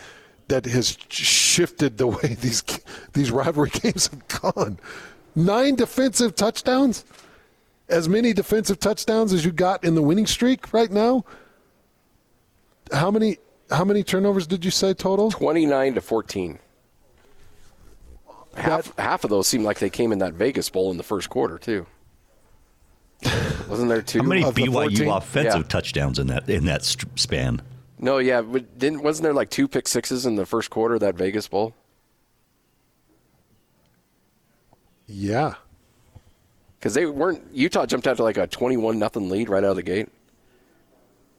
that 0.49 0.65
has 0.65 0.97
shifted 1.09 1.99
the 1.99 2.07
way 2.07 2.35
these 2.41 2.63
these 3.13 3.31
rivalry 3.31 3.71
games 3.71 4.07
have 4.09 4.27
gone. 4.29 4.79
Nine 5.35 5.75
defensive 5.75 6.37
touchdowns, 6.37 7.05
as 7.89 8.09
many 8.09 8.33
defensive 8.33 8.79
touchdowns 8.79 9.33
as 9.33 9.45
you 9.45 9.53
got 9.53 9.85
in 9.85 9.95
the 9.95 10.03
winning 10.03 10.27
streak 10.27 10.73
right 10.73 10.91
now. 10.91 11.25
How 12.95 13.11
many 13.11 13.39
how 13.71 13.85
many 13.85 14.03
turnovers 14.05 14.47
did 14.47 14.65
you 14.65 14.71
say 14.71 14.95
total? 14.95 15.31
29 15.31 15.95
to 15.95 16.01
14. 16.01 16.59
Half, 18.57 18.97
half 18.99 19.25
of 19.25 19.31
those 19.31 19.49
seem 19.49 19.65
like 19.65 19.81
they 19.81 19.91
came 19.91 20.13
in 20.13 20.19
that 20.21 20.35
Vegas 20.35 20.69
Bowl 20.71 20.93
in 20.93 20.97
the 20.97 21.03
first 21.03 21.29
quarter, 21.29 21.59
too. 21.59 21.87
Wasn't 23.69 23.89
there 23.89 24.01
two? 24.03 24.21
How 24.21 24.25
many 24.29 24.45
Of 24.45 24.55
BYU 24.55 24.73
14? 24.73 25.09
offensive 25.09 25.63
Yeah. 25.63 25.69
touchdowns 25.69 26.19
in 26.21 26.29
that 26.29 26.49
in 26.49 26.67
that 26.67 26.85
st- 26.85 27.19
span? 27.19 27.63
No, 27.99 28.19
yeah, 28.19 28.43
but 28.43 28.79
didn't 28.79 29.03
wasn't 29.03 29.25
there 29.25 29.33
like 29.33 29.51
two 29.51 29.67
pick 29.67 29.89
sixes 29.89 30.25
in 30.27 30.37
the 30.37 30.47
first 30.47 30.71
quarter 30.71 30.95
of 30.95 31.01
that 31.01 31.15
Vegas 31.17 31.49
Bowl? 31.49 31.75
Yeah. 35.07 35.55
Because 36.79 36.95
they 36.95 37.07
weren't 37.07 37.43
Utah 37.53 37.87
jumped 37.87 38.07
out 38.07 38.19
to 38.19 38.23
like 38.23 38.37
a 38.37 38.47
twenty-one 38.47 38.99
nothing 38.99 39.31
lead 39.31 39.49
right 39.49 39.65
out 39.65 39.71
of 39.71 39.77
the 39.77 39.83
gate. 39.83 40.09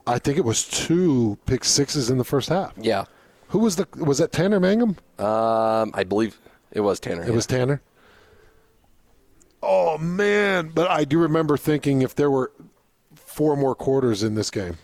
I 0.08 0.20
think 0.20 0.38
it 0.38 0.46
was 0.46 0.68
two 0.68 1.38
pick 1.46 1.64
sixes 1.64 2.10
in 2.10 2.18
the 2.18 2.24
first 2.24 2.50
half. 2.50 2.74
Yeah, 2.78 3.06
Who 3.50 3.60
was 3.60 3.76
the 3.76 3.88
was 3.98 4.18
that 4.20 4.32
Tanner 4.32 4.60
Mangum? 4.60 4.98
um, 5.20 5.92
I 5.94 6.04
believe 6.08 6.38
it 6.72 6.82
was 6.82 7.00
Tanner. 7.00 7.24
It 7.24 7.32
was 7.34 7.46
Tanner. 7.46 7.82
Oh 9.64 9.98
man, 9.98 10.70
but 10.74 10.90
I 10.92 11.06
do 11.06 11.18
remember 11.20 11.58
thinking 11.58 12.02
if 12.02 12.14
there 12.16 12.30
were 12.30 12.52
four 13.16 13.56
more 13.58 13.74
quarters 13.76 14.22
in 14.24 14.36
this 14.36 14.52
game. 14.52 14.78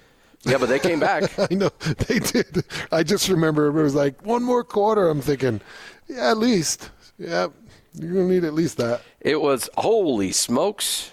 yeah, 0.43 0.57
but 0.57 0.69
they 0.69 0.79
came 0.79 0.99
back. 0.99 1.31
I 1.51 1.53
know 1.53 1.69
they 2.07 2.19
did. 2.19 2.63
I 2.91 3.03
just 3.03 3.29
remember 3.29 3.67
it 3.67 3.83
was 3.83 3.93
like 3.95 4.25
one 4.25 4.43
more 4.43 4.63
quarter. 4.63 5.07
I'm 5.09 5.21
thinking, 5.21 5.61
yeah, 6.07 6.31
at 6.31 6.37
least, 6.37 6.89
yeah, 7.19 7.47
you're 7.93 8.13
gonna 8.13 8.27
need 8.27 8.43
at 8.43 8.53
least 8.55 8.77
that. 8.77 9.01
It 9.19 9.39
was 9.39 9.69
holy 9.77 10.31
smokes! 10.31 11.11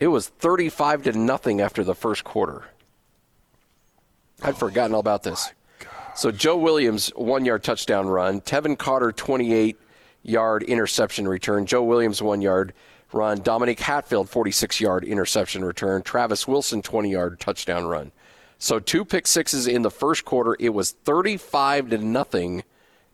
It 0.00 0.08
was 0.08 0.28
thirty-five 0.28 1.02
to 1.02 1.12
nothing 1.12 1.60
after 1.60 1.84
the 1.84 1.94
first 1.94 2.24
quarter. 2.24 2.64
I'd 4.42 4.56
forgotten 4.56 4.94
all 4.94 5.00
about 5.00 5.22
this. 5.22 5.52
So 6.14 6.30
Joe 6.30 6.56
Williams 6.56 7.08
one-yard 7.16 7.62
touchdown 7.62 8.06
run, 8.06 8.40
Tevin 8.40 8.78
Carter 8.78 9.12
twenty-eight-yard 9.12 10.62
interception 10.62 11.28
return, 11.28 11.66
Joe 11.66 11.82
Williams 11.82 12.22
one-yard 12.22 12.72
run, 13.12 13.40
Dominique 13.42 13.80
Hatfield 13.80 14.30
forty-six-yard 14.30 15.04
interception 15.04 15.64
return, 15.64 16.02
Travis 16.02 16.48
Wilson 16.48 16.82
twenty-yard 16.82 17.38
touchdown 17.38 17.86
run. 17.86 18.12
So 18.58 18.78
two 18.78 19.04
pick 19.04 19.26
sixes 19.26 19.66
in 19.66 19.82
the 19.82 19.90
first 19.90 20.24
quarter. 20.24 20.56
It 20.58 20.70
was 20.70 20.92
thirty-five 20.92 21.90
to 21.90 21.98
nothing 21.98 22.64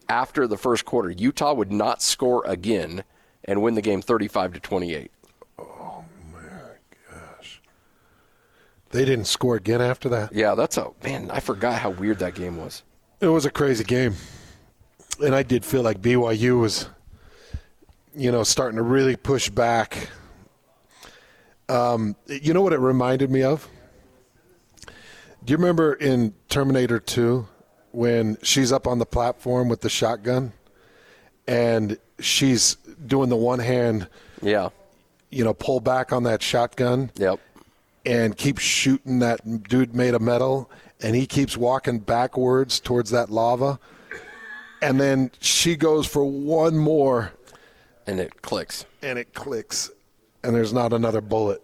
after 0.09 0.47
the 0.47 0.57
first 0.57 0.85
quarter. 0.85 1.11
Utah 1.11 1.55
would 1.55 1.73
not 1.73 2.03
score 2.03 2.45
again 2.47 3.03
and 3.45 3.63
win 3.63 3.75
the 3.75 3.83
game 3.83 4.03
35 4.03 4.55
to 4.55 4.61
28. 4.61 5.11
They 8.93 9.05
didn't 9.05 9.25
score 9.25 9.57
again 9.57 9.81
after 9.81 10.09
that. 10.11 10.33
Yeah, 10.35 10.55
that's 10.55 10.77
a 10.77 10.91
man. 11.03 11.31
I 11.31 11.41
forgot 11.41 11.81
how 11.81 11.91
weird 11.91 12.19
that 12.21 12.35
game 12.35 12.57
was. 12.59 12.83
It 13.21 13.27
was 13.29 13.45
a 13.47 13.51
crazy 13.51 13.85
game. 13.85 14.15
And 15.25 15.35
I 15.35 15.43
did 15.43 15.65
feel 15.65 15.83
like 15.83 16.01
BYU 16.01 16.61
was, 16.61 16.89
you 18.15 18.31
know, 18.31 18.43
starting 18.43 18.77
to 18.77 18.83
really 18.83 19.17
push 19.17 19.49
back. 19.49 20.09
Um, 21.69 22.17
you 22.27 22.53
know 22.53 22.61
what 22.63 22.73
it 22.73 22.79
reminded 22.81 23.31
me 23.31 23.43
of? 23.43 23.67
Do 25.45 25.51
you 25.53 25.57
remember 25.57 25.95
in 25.95 26.35
Terminator 26.49 27.01
2 27.01 27.47
when 27.93 28.37
she's 28.43 28.73
up 28.73 28.87
on 28.87 28.99
the 28.99 29.07
platform 29.07 29.69
with 29.69 29.81
the 29.81 29.89
shotgun 29.89 30.53
and 31.49 31.99
she's 32.21 32.75
doing 33.07 33.29
the 33.29 33.37
one 33.37 33.59
hand, 33.59 34.09
Yeah. 34.43 34.69
you 35.31 35.45
know, 35.45 35.55
pull 35.55 35.81
back 35.81 36.13
on 36.13 36.25
that 36.25 36.43
shotgun? 36.43 37.11
Yep. 37.17 37.41
And 38.05 38.37
keeps 38.37 38.63
shooting 38.63 39.21
that 39.21 39.69
dude 39.69 39.95
made 39.95 40.15
of 40.15 40.23
metal 40.23 40.71
and 41.03 41.17
he 41.17 41.27
keeps 41.27 41.57
walking 41.57 41.99
backwards 41.99 42.79
towards 42.81 43.11
that 43.11 43.29
lava. 43.29 43.79
And 44.81 45.01
then 45.01 45.31
she 45.41 45.77
goes 45.77 46.07
for 46.07 46.25
one 46.25 46.79
more. 46.79 47.33
And 48.07 48.19
it 48.19 48.43
clicks. 48.43 48.85
and 49.03 49.19
it 49.19 49.35
clicks. 49.35 49.91
And 50.43 50.55
there's 50.55 50.73
not 50.73 50.93
another 50.93 51.21
bullet. 51.21 51.63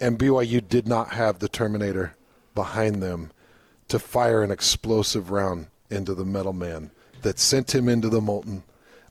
And 0.00 0.18
BYU 0.18 0.66
did 0.66 0.86
not 0.86 1.12
have 1.12 1.38
the 1.38 1.48
terminator 1.48 2.14
behind 2.54 3.02
them 3.02 3.30
to 3.88 3.98
fire 3.98 4.42
an 4.42 4.50
explosive 4.50 5.30
round 5.30 5.68
into 5.88 6.14
the 6.14 6.24
metal 6.24 6.52
man 6.52 6.90
that 7.22 7.38
sent 7.38 7.74
him 7.74 7.88
into 7.88 8.08
the 8.08 8.20
molten 8.20 8.62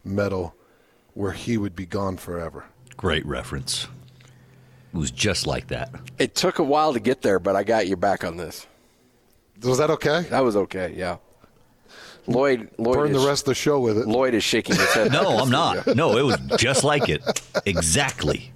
metal 0.04 0.56
where 1.14 1.32
he 1.32 1.58
would 1.58 1.76
be 1.76 1.86
gone 1.86 2.18
forever. 2.18 2.66
Great 2.96 3.26
reference. 3.26 3.88
Was 4.96 5.12
just 5.12 5.46
like 5.48 5.68
that. 5.68 5.92
It 6.18 6.36
took 6.36 6.60
a 6.60 6.64
while 6.64 6.94
to 6.94 7.00
get 7.00 7.22
there, 7.22 7.40
but 7.40 7.56
I 7.56 7.64
got 7.64 7.88
you 7.88 7.96
back 7.96 8.24
on 8.24 8.38
this. 8.38 8.66
Was 9.64 9.78
that 9.78 9.90
okay? 9.92 10.22
That 10.30 10.42
was 10.44 10.56
okay. 10.56 10.94
Yeah. 10.96 11.18
Lloyd, 12.28 12.70
Lloyd 12.78 12.96
Burn 12.96 13.16
is, 13.16 13.22
the 13.22 13.28
rest 13.28 13.44
of 13.44 13.48
the 13.48 13.56
show 13.56 13.80
with 13.80 13.98
it. 13.98 14.08
Lloyd 14.08 14.34
is 14.34 14.44
shaking 14.44 14.76
his 14.76 14.92
head. 14.94 15.12
No, 15.12 15.38
I'm 15.38 15.50
not. 15.50 15.86
No, 15.96 16.18
it 16.18 16.24
was 16.24 16.38
just 16.58 16.84
like 16.84 17.08
it. 17.08 17.22
Exactly. 17.66 18.52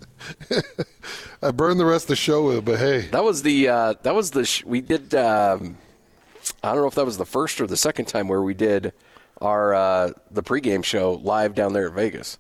I 1.42 1.52
burned 1.52 1.80
the 1.80 1.86
rest 1.86 2.06
of 2.06 2.10
the 2.10 2.16
show 2.16 2.46
with 2.48 2.58
it, 2.58 2.66
but 2.66 2.80
hey, 2.80 3.02
That 3.12 3.24
was 3.24 3.44
the 3.44 3.68
uh, 3.70 3.94
that 4.04 4.14
was 4.16 4.32
the 4.32 4.46
sh- 4.46 4.64
we 4.66 4.82
did. 4.82 5.14
Um, 5.16 5.78
I 6.64 6.72
don't 6.74 6.82
know 6.82 6.88
if 6.88 6.96
that 6.96 7.06
was 7.06 7.18
the 7.18 7.26
first 7.26 7.62
or 7.62 7.68
the 7.68 7.78
second 7.78 8.06
time 8.06 8.28
where 8.28 8.42
we 8.42 8.54
did 8.54 8.92
our 9.40 9.74
uh, 9.74 10.12
the 10.32 10.44
pregame 10.44 10.84
show 10.84 11.14
live 11.24 11.56
down 11.56 11.74
there 11.74 11.88
at 11.88 11.94
Vegas. 11.94 12.38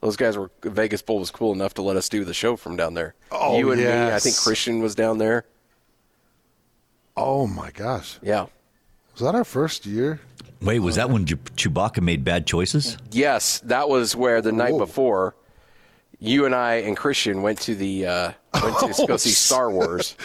Those 0.00 0.16
guys 0.16 0.38
were 0.38 0.50
Vegas 0.62 1.02
Bowl 1.02 1.18
was 1.18 1.30
cool 1.30 1.52
enough 1.52 1.74
to 1.74 1.82
let 1.82 1.96
us 1.96 2.08
do 2.08 2.24
the 2.24 2.34
show 2.34 2.56
from 2.56 2.76
down 2.76 2.94
there. 2.94 3.14
Oh, 3.32 3.58
you 3.58 3.72
and 3.72 3.80
me, 3.80 3.88
I 3.88 4.18
think 4.20 4.36
Christian 4.36 4.80
was 4.80 4.94
down 4.94 5.18
there. 5.18 5.44
oh 7.16 7.46
my 7.46 7.70
gosh, 7.72 8.18
Yeah. 8.22 8.46
was 9.14 9.22
that 9.22 9.34
our 9.34 9.44
first 9.44 9.86
year? 9.86 10.20
Wait, 10.60 10.80
was 10.80 10.96
that 10.96 11.10
when 11.10 11.24
Ch- 11.26 11.34
Chewbacca 11.56 12.00
made 12.02 12.24
bad 12.24 12.46
choices? 12.46 12.96
Yes, 13.10 13.60
that 13.60 13.88
was 13.88 14.14
where 14.16 14.40
the 14.42 14.52
night 14.52 14.72
Whoa. 14.72 14.78
before 14.80 15.34
you 16.20 16.46
and 16.46 16.54
I 16.54 16.74
and 16.76 16.96
Christian 16.96 17.42
went 17.42 17.60
to 17.62 17.74
the 17.74 18.06
uh, 18.06 18.32
went 18.62 18.78
to 18.96 19.06
go 19.06 19.16
see 19.16 19.30
Star 19.48 19.70
Wars, 19.70 20.16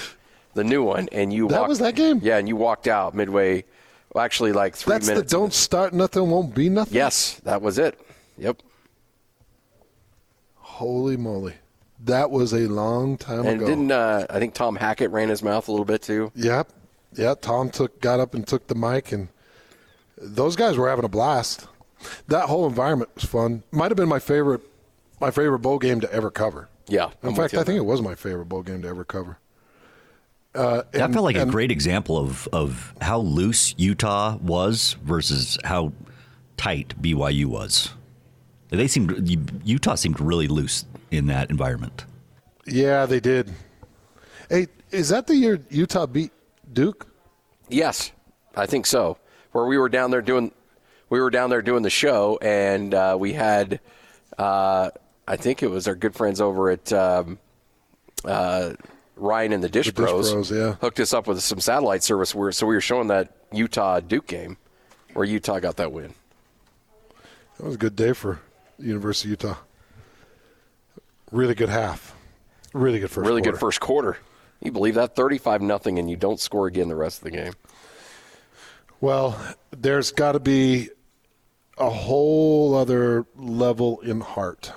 the 0.54 0.64
new 0.64 0.84
one, 0.84 1.08
and 1.12 1.32
you 1.34 1.48
That 1.48 1.60
walked, 1.62 1.70
was 1.70 1.80
that 1.80 1.96
game? 1.96 2.20
Yeah, 2.24 2.38
and 2.38 2.48
you 2.48 2.56
walked 2.56 2.88
out 2.88 3.14
midway. 3.16 3.64
Well, 4.14 4.24
actually, 4.24 4.52
like 4.54 4.76
three 4.76 4.94
That's 4.94 5.08
the 5.08 5.24
don't 5.24 5.54
start 5.54 5.94
nothing, 5.94 6.30
won't 6.30 6.54
be 6.54 6.70
nothing. 6.70 6.94
Yes, 6.96 7.40
that 7.44 7.62
was 7.64 7.78
it. 7.80 8.00
Yep. 8.38 8.62
Holy 10.74 11.18
moly, 11.18 11.54
that 12.04 12.32
was 12.32 12.52
a 12.54 12.68
long 12.68 13.18
time 13.18 13.42
ago. 13.42 13.50
And 13.50 13.58
ago. 13.62 13.68
didn't 13.68 13.92
uh, 13.92 14.26
I 14.30 14.40
think 14.40 14.54
Tom 14.54 14.76
Hackett 14.76 15.12
ran 15.12 15.30
his 15.30 15.44
mouth 15.44 15.68
a 15.68 15.72
little 15.72 15.86
bit 15.86 16.02
too? 16.02 16.32
Yep. 16.36 16.72
Yeah, 17.16 17.36
Tom 17.40 17.70
took 17.70 18.02
got 18.02 18.20
up 18.20 18.34
and 18.34 18.46
took 18.48 18.68
the 18.68 18.76
mic 18.76 19.12
and 19.12 19.28
those 20.18 20.56
guys 20.56 20.78
were 20.78 20.90
having 20.90 21.06
a 21.06 21.10
blast. 21.10 21.68
That 22.28 22.48
whole 22.50 22.66
environment 22.68 23.12
was 23.16 23.24
fun. 23.24 23.64
Might 23.72 23.92
have 23.92 23.98
been 23.98 24.10
my 24.10 24.20
favorite 24.20 24.62
my 25.22 25.30
favorite 25.32 25.60
bowl 25.60 25.78
game 25.80 26.02
to 26.02 26.12
ever 26.12 26.32
cover. 26.32 26.70
Yeah. 26.88 27.12
In 27.22 27.30
I'm 27.30 27.36
fact, 27.36 27.54
I 27.54 27.58
think 27.58 27.68
that. 27.68 27.76
it 27.78 27.86
was 27.86 28.02
my 28.02 28.16
favorite 28.16 28.50
bowl 28.50 28.64
game 28.64 28.82
to 28.82 28.88
ever 28.88 29.04
cover. 29.06 29.38
Uh, 30.56 30.84
That 30.92 31.14
felt 31.14 31.24
like 31.24 31.36
a 31.38 31.46
great 31.46 31.72
example 31.72 32.18
of, 32.18 32.48
of 32.54 32.94
how 33.02 33.20
loose 33.20 33.74
Utah 33.78 34.38
was 34.38 34.98
versus 35.04 35.58
how 35.64 35.94
tight 36.58 36.94
BYU 37.02 37.46
was. 37.46 37.92
They 38.74 38.88
seemed 38.88 39.30
Utah 39.64 39.96
seemed 39.96 40.20
really 40.20 40.48
loose 40.48 40.86
in 41.12 41.28
that 41.28 41.52
environment. 41.52 42.06
Yeah, 42.66 43.06
they 43.06 43.20
did. 43.20 43.54
Hey, 44.50 44.68
is 44.90 45.10
that 45.10 45.28
the 45.28 45.36
year 45.36 45.60
Utah 45.70 46.08
beat 46.08 46.32
Duke? 46.72 47.08
Yes, 47.70 48.12
I 48.56 48.66
think 48.66 48.88
so. 48.88 49.18
Where 49.52 49.66
we 49.66 49.78
were 49.78 49.90
down 49.90 50.10
there 50.10 50.24
doing, 50.24 50.52
we 51.10 51.22
were 51.22 51.30
down 51.30 51.52
there 51.52 51.62
doing 51.62 51.84
the 51.84 51.92
show, 51.92 52.40
and 52.42 52.96
uh, 52.96 53.16
we 53.20 53.34
had, 53.34 53.80
uh, 54.40 54.90
I 55.28 55.36
think 55.36 55.62
it 55.62 55.70
was 55.70 55.88
our 55.88 55.96
good 55.96 56.16
friends 56.16 56.42
over 56.42 56.72
at 56.72 56.92
um, 56.92 57.38
uh, 58.26 58.74
Ryan 59.16 59.54
and 59.54 59.64
the 59.64 59.70
Dish, 59.70 59.86
Dish 59.86 59.94
Bros, 59.94 60.32
Bros, 60.32 60.52
yeah. 60.52 60.74
hooked 60.82 61.00
us 61.00 61.14
up 61.14 61.28
with 61.28 61.42
some 61.44 61.60
satellite 61.60 62.02
service. 62.02 62.34
Where, 62.34 62.52
so 62.52 62.66
we 62.66 62.74
were 62.74 62.82
showing 62.82 63.10
that 63.10 63.36
Utah 63.52 64.00
Duke 64.00 64.26
game, 64.26 64.58
where 65.14 65.26
Utah 65.26 65.60
got 65.60 65.78
that 65.78 65.92
win. 65.92 66.16
That 67.58 67.66
was 67.66 67.76
a 67.76 67.78
good 67.78 67.96
day 67.96 68.14
for 68.14 68.34
the 68.36 68.53
University 68.84 69.30
of 69.30 69.44
Utah. 69.44 69.58
Really 71.32 71.56
good 71.56 71.70
half. 71.70 72.16
Really 72.74 73.00
good 73.00 73.10
first 73.10 73.28
really 73.28 73.42
quarter. 73.42 73.52
good 73.52 73.60
first 73.60 73.80
quarter. 73.80 74.18
You 74.62 74.72
believe 74.72 74.96
that? 74.96 75.16
Thirty-five 75.16 75.62
nothing, 75.62 76.00
and 76.00 76.10
you 76.10 76.16
don't 76.16 76.40
score 76.40 76.68
again 76.68 76.88
the 76.88 76.96
rest 76.96 77.20
of 77.20 77.24
the 77.26 77.32
game. 77.32 77.54
Well, 79.02 79.38
there's 79.72 80.12
got 80.12 80.34
to 80.34 80.40
be 80.40 80.90
a 81.78 81.90
whole 81.90 82.76
other 82.76 83.26
level 83.36 84.00
in 84.02 84.22
heart. 84.22 84.72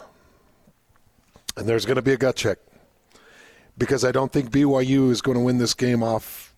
And 1.56 1.68
there's 1.68 1.86
going 1.86 1.96
to 1.96 2.02
be 2.02 2.12
a 2.12 2.16
gut 2.16 2.36
check. 2.36 2.58
Because 3.78 4.04
I 4.04 4.12
don't 4.12 4.32
think 4.32 4.50
BYU 4.50 5.10
is 5.10 5.20
going 5.20 5.36
to 5.36 5.44
win 5.44 5.58
this 5.58 5.74
game 5.74 6.02
off 6.02 6.54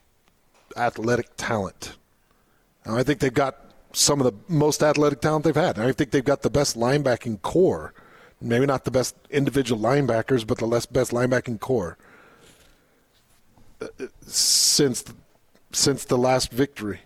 athletic 0.76 1.28
talent. 1.36 1.96
Now, 2.86 2.96
I 2.96 3.03
think 3.03 3.18
they've 3.20 3.34
got 3.34 3.57
some 3.99 4.20
of 4.20 4.24
the 4.24 4.32
most 4.53 4.82
athletic 4.82 5.20
talent 5.20 5.44
they've 5.44 5.57
had. 5.57 5.78
I 5.78 5.90
think 5.92 6.12
they've 6.12 6.24
got 6.24 6.42
the 6.42 6.51
best 6.51 6.76
linebacking 6.76 7.42
corps. 7.42 7.92
Maybe 8.40 8.64
not 8.64 8.84
the 8.84 8.92
best 8.92 9.16
individual 9.30 9.80
linebackers, 9.80 10.46
but 10.46 10.59
the 10.59 10.66
less 10.66 10.86
best 10.86 11.11
linebacking 11.11 11.59
corps 11.59 11.99
uh, 13.80 13.86
since 14.22 15.05
since 15.72 16.05
the 16.05 16.16
last 16.16 16.53
victory. 16.53 17.01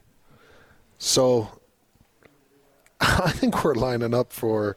So 0.98 1.48
I 3.00 3.30
think 3.30 3.64
we're 3.64 3.74
lining 3.74 4.12
up 4.12 4.30
for 4.30 4.76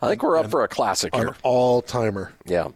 I 0.00 0.08
think 0.08 0.22
we're 0.22 0.38
up 0.38 0.50
for 0.50 0.64
a 0.64 0.68
classic 0.68 1.14
here. 1.14 1.28
an 1.28 1.34
all 1.42 1.82
timer. 1.82 2.32
Yeah. 2.46 2.68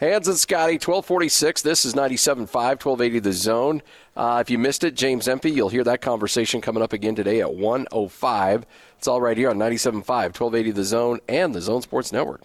Hans 0.00 0.28
and 0.28 0.36
Scotty, 0.36 0.74
1246. 0.74 1.62
This 1.62 1.84
is 1.84 1.94
97.5, 1.94 2.46
1280 2.52 3.18
The 3.20 3.32
Zone. 3.32 3.82
Uh, 4.16 4.38
if 4.40 4.50
you 4.50 4.58
missed 4.58 4.84
it, 4.84 4.94
James 4.94 5.28
Empey, 5.28 5.50
you'll 5.50 5.68
hear 5.68 5.84
that 5.84 6.00
conversation 6.00 6.60
coming 6.60 6.82
up 6.82 6.92
again 6.92 7.14
today 7.14 7.40
at 7.40 7.54
105. 7.54 8.66
It's 8.98 9.08
all 9.08 9.20
right 9.20 9.36
here 9.36 9.50
on 9.50 9.56
97.5, 9.56 10.06
1280 10.06 10.70
The 10.72 10.84
Zone 10.84 11.20
and 11.28 11.54
the 11.54 11.60
Zone 11.60 11.82
Sports 11.82 12.12
Network. 12.12 12.42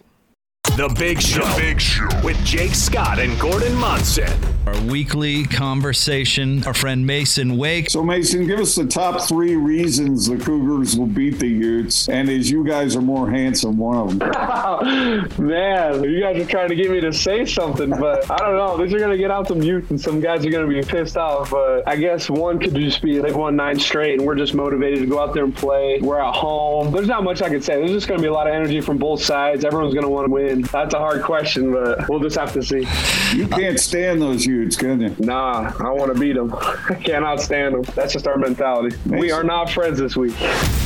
The 0.76 0.94
Big 0.96 1.20
Show. 1.20 1.56
Big 1.58 1.80
Show. 1.80 2.08
With 2.22 2.42
Jake 2.44 2.74
Scott 2.74 3.18
and 3.18 3.38
Gordon 3.40 3.74
Monson. 3.74 4.32
Our 4.70 4.82
weekly 4.82 5.44
conversation. 5.46 6.62
Our 6.64 6.74
friend 6.74 7.04
Masen 7.04 7.56
Wake. 7.56 7.90
So, 7.90 8.04
Masen, 8.04 8.46
give 8.46 8.60
us 8.60 8.76
the 8.76 8.86
top 8.86 9.20
three 9.20 9.56
reasons 9.56 10.26
the 10.26 10.36
Cougars 10.36 10.96
will 10.96 11.06
beat 11.06 11.40
the 11.40 11.48
Utes. 11.48 12.08
And 12.08 12.28
as 12.28 12.48
you 12.48 12.64
guys 12.64 12.94
are 12.94 13.00
more 13.00 13.28
handsome, 13.28 13.76
one 13.78 13.96
of 13.96 14.18
them. 14.18 15.28
Man, 15.44 16.04
you 16.04 16.20
guys 16.20 16.40
are 16.40 16.46
trying 16.46 16.68
to 16.68 16.76
get 16.76 16.88
me 16.88 17.00
to 17.00 17.12
say 17.12 17.44
something, 17.46 17.90
but 17.90 18.30
I 18.30 18.36
don't 18.36 18.56
know. 18.56 18.76
These 18.76 18.94
are 18.94 18.98
going 18.98 19.10
to 19.10 19.18
get 19.18 19.32
out 19.32 19.48
some 19.48 19.60
youth, 19.60 19.90
and 19.90 20.00
some 20.00 20.20
guys 20.20 20.46
are 20.46 20.50
going 20.50 20.68
to 20.68 20.72
be 20.72 20.82
pissed 20.82 21.16
off. 21.16 21.50
But 21.50 21.88
I 21.88 21.96
guess 21.96 22.30
one 22.30 22.60
could 22.60 22.74
just 22.76 23.02
be 23.02 23.18
they've 23.18 23.34
won 23.34 23.56
nine 23.56 23.80
straight, 23.80 24.18
and 24.18 24.26
we're 24.26 24.36
just 24.36 24.54
motivated 24.54 25.00
to 25.00 25.06
go 25.06 25.18
out 25.18 25.34
there 25.34 25.44
and 25.44 25.56
play. 25.56 25.98
We're 26.00 26.20
at 26.20 26.34
home. 26.34 26.92
There's 26.92 27.08
not 27.08 27.24
much 27.24 27.42
I 27.42 27.48
could 27.48 27.64
say. 27.64 27.78
There's 27.78 27.90
just 27.90 28.06
going 28.06 28.20
to 28.20 28.22
be 28.22 28.28
a 28.28 28.32
lot 28.32 28.46
of 28.46 28.54
energy 28.54 28.80
from 28.80 28.98
both 28.98 29.20
sides. 29.20 29.64
Everyone's 29.64 29.94
going 29.94 30.06
to 30.06 30.10
want 30.10 30.28
to 30.28 30.32
win. 30.32 30.62
That's 30.62 30.94
a 30.94 30.98
hard 30.98 31.24
question, 31.24 31.72
but 31.72 32.08
we'll 32.08 32.20
just 32.20 32.36
have 32.36 32.52
to 32.52 32.62
see. 32.62 32.86
You 33.36 33.48
can't 33.48 33.80
stand 33.80 34.22
those 34.22 34.46
Utes, 34.46 34.59
can 34.68 35.00
you? 35.00 35.14
Nah, 35.18 35.72
I 35.80 35.90
want 35.90 36.12
to 36.12 36.18
beat 36.18 36.34
them. 36.34 36.52
I 36.54 36.94
cannot 37.02 37.40
stand 37.40 37.74
them. 37.74 37.82
That's 37.94 38.12
just 38.12 38.26
our 38.26 38.36
mentality. 38.36 38.96
We 39.06 39.30
are 39.30 39.44
not 39.44 39.70
friends 39.70 39.98
this 39.98 40.16
week. 40.16 40.34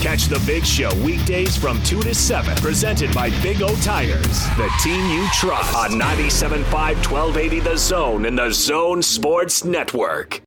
Catch 0.01 0.27
the 0.27 0.43
Big 0.47 0.64
Show 0.64 0.95
weekdays 1.05 1.57
from 1.57 1.83
2 1.83 2.03
to 2.03 2.14
7. 2.14 2.57
Presented 2.57 3.12
by 3.14 3.31
Big 3.43 3.62
O 3.62 3.75
Tires, 3.77 4.47
the 4.57 4.70
team 4.83 5.05
you 5.11 5.27
trust. 5.33 5.75
On 5.75 5.91
97.5, 5.93 6.62
1280 6.72 7.61
The 7.61 7.77
Zone 7.77 8.27
and 8.27 8.39
the 8.39 8.51
Zone 8.51 9.03
Sports 9.03 9.64
Network. 9.64 10.43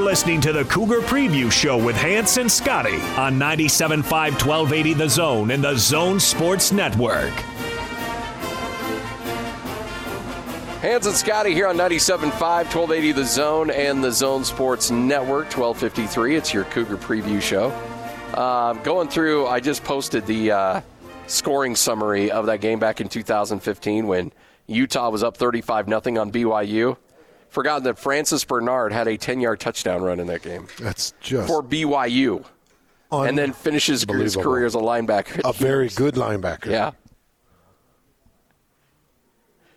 You're 0.00 0.08
listening 0.08 0.40
to 0.40 0.52
the 0.54 0.64
Cougar 0.64 1.02
Preview 1.02 1.52
Show 1.52 1.76
with 1.76 1.94
Hans 1.94 2.38
and 2.38 2.50
Scotty 2.50 2.94
on 3.18 3.38
97.5, 3.38 4.02
1280 4.10 4.94
The 4.94 5.08
Zone 5.10 5.50
and 5.50 5.62
the 5.62 5.76
Zone 5.76 6.18
Sports 6.18 6.72
Network. 6.72 7.28
Hans 10.80 11.04
and 11.04 11.14
Scotty 11.14 11.52
here 11.52 11.66
on 11.66 11.76
97.5, 11.76 12.30
1280 12.30 13.12
The 13.12 13.24
Zone 13.26 13.70
and 13.70 14.02
the 14.02 14.10
Zone 14.10 14.42
Sports 14.42 14.90
Network, 14.90 15.54
1253. 15.54 16.34
It's 16.34 16.54
your 16.54 16.64
Cougar 16.64 16.96
Preview 16.96 17.42
Show. 17.42 17.68
Uh, 18.32 18.72
going 18.82 19.08
through, 19.08 19.48
I 19.48 19.60
just 19.60 19.84
posted 19.84 20.24
the 20.24 20.50
uh, 20.50 20.80
scoring 21.26 21.76
summary 21.76 22.30
of 22.30 22.46
that 22.46 22.62
game 22.62 22.78
back 22.78 23.02
in 23.02 23.10
2015 23.10 24.06
when 24.06 24.32
Utah 24.66 25.10
was 25.10 25.22
up 25.22 25.36
35 25.36 25.88
nothing 25.88 26.16
on 26.16 26.32
BYU. 26.32 26.96
Forgotten 27.50 27.84
that 27.84 27.98
Francis 27.98 28.44
Bernard 28.44 28.92
had 28.92 29.08
a 29.08 29.16
10 29.16 29.40
yard 29.40 29.60
touchdown 29.60 30.02
run 30.02 30.20
in 30.20 30.28
that 30.28 30.42
game 30.42 30.68
That's 30.80 31.12
just 31.20 31.48
for 31.48 31.62
BYU 31.62 32.44
and 33.12 33.36
then 33.36 33.52
finishes 33.52 34.04
his 34.08 34.36
career 34.36 34.66
as 34.66 34.74
a 34.74 34.78
linebacker. 34.78 35.40
a 35.44 35.52
very 35.52 35.88
good 35.88 36.14
linebacker. 36.14 36.66
Yeah. 36.66 36.92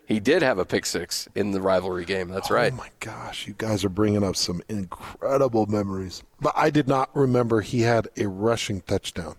He 0.06 0.20
did 0.20 0.42
have 0.42 0.60
a 0.60 0.66
pick 0.66 0.86
six 0.86 1.28
in 1.34 1.52
the 1.52 1.62
rivalry 1.62 2.06
game. 2.06 2.28
That's 2.28 2.52
oh 2.52 2.56
right. 2.56 2.74
Oh 2.74 2.76
my 2.76 2.90
gosh, 3.00 3.48
you 3.48 3.56
guys 3.58 3.84
are 3.86 3.90
bringing 3.90 4.24
up 4.24 4.36
some 4.36 4.62
incredible 4.70 5.66
memories. 5.66 6.24
But 6.42 6.54
I 6.56 6.70
did 6.70 6.88
not 6.88 7.10
remember 7.16 7.62
he 7.62 7.82
had 7.82 8.10
a 8.18 8.28
rushing 8.28 8.82
touchdown 8.82 9.36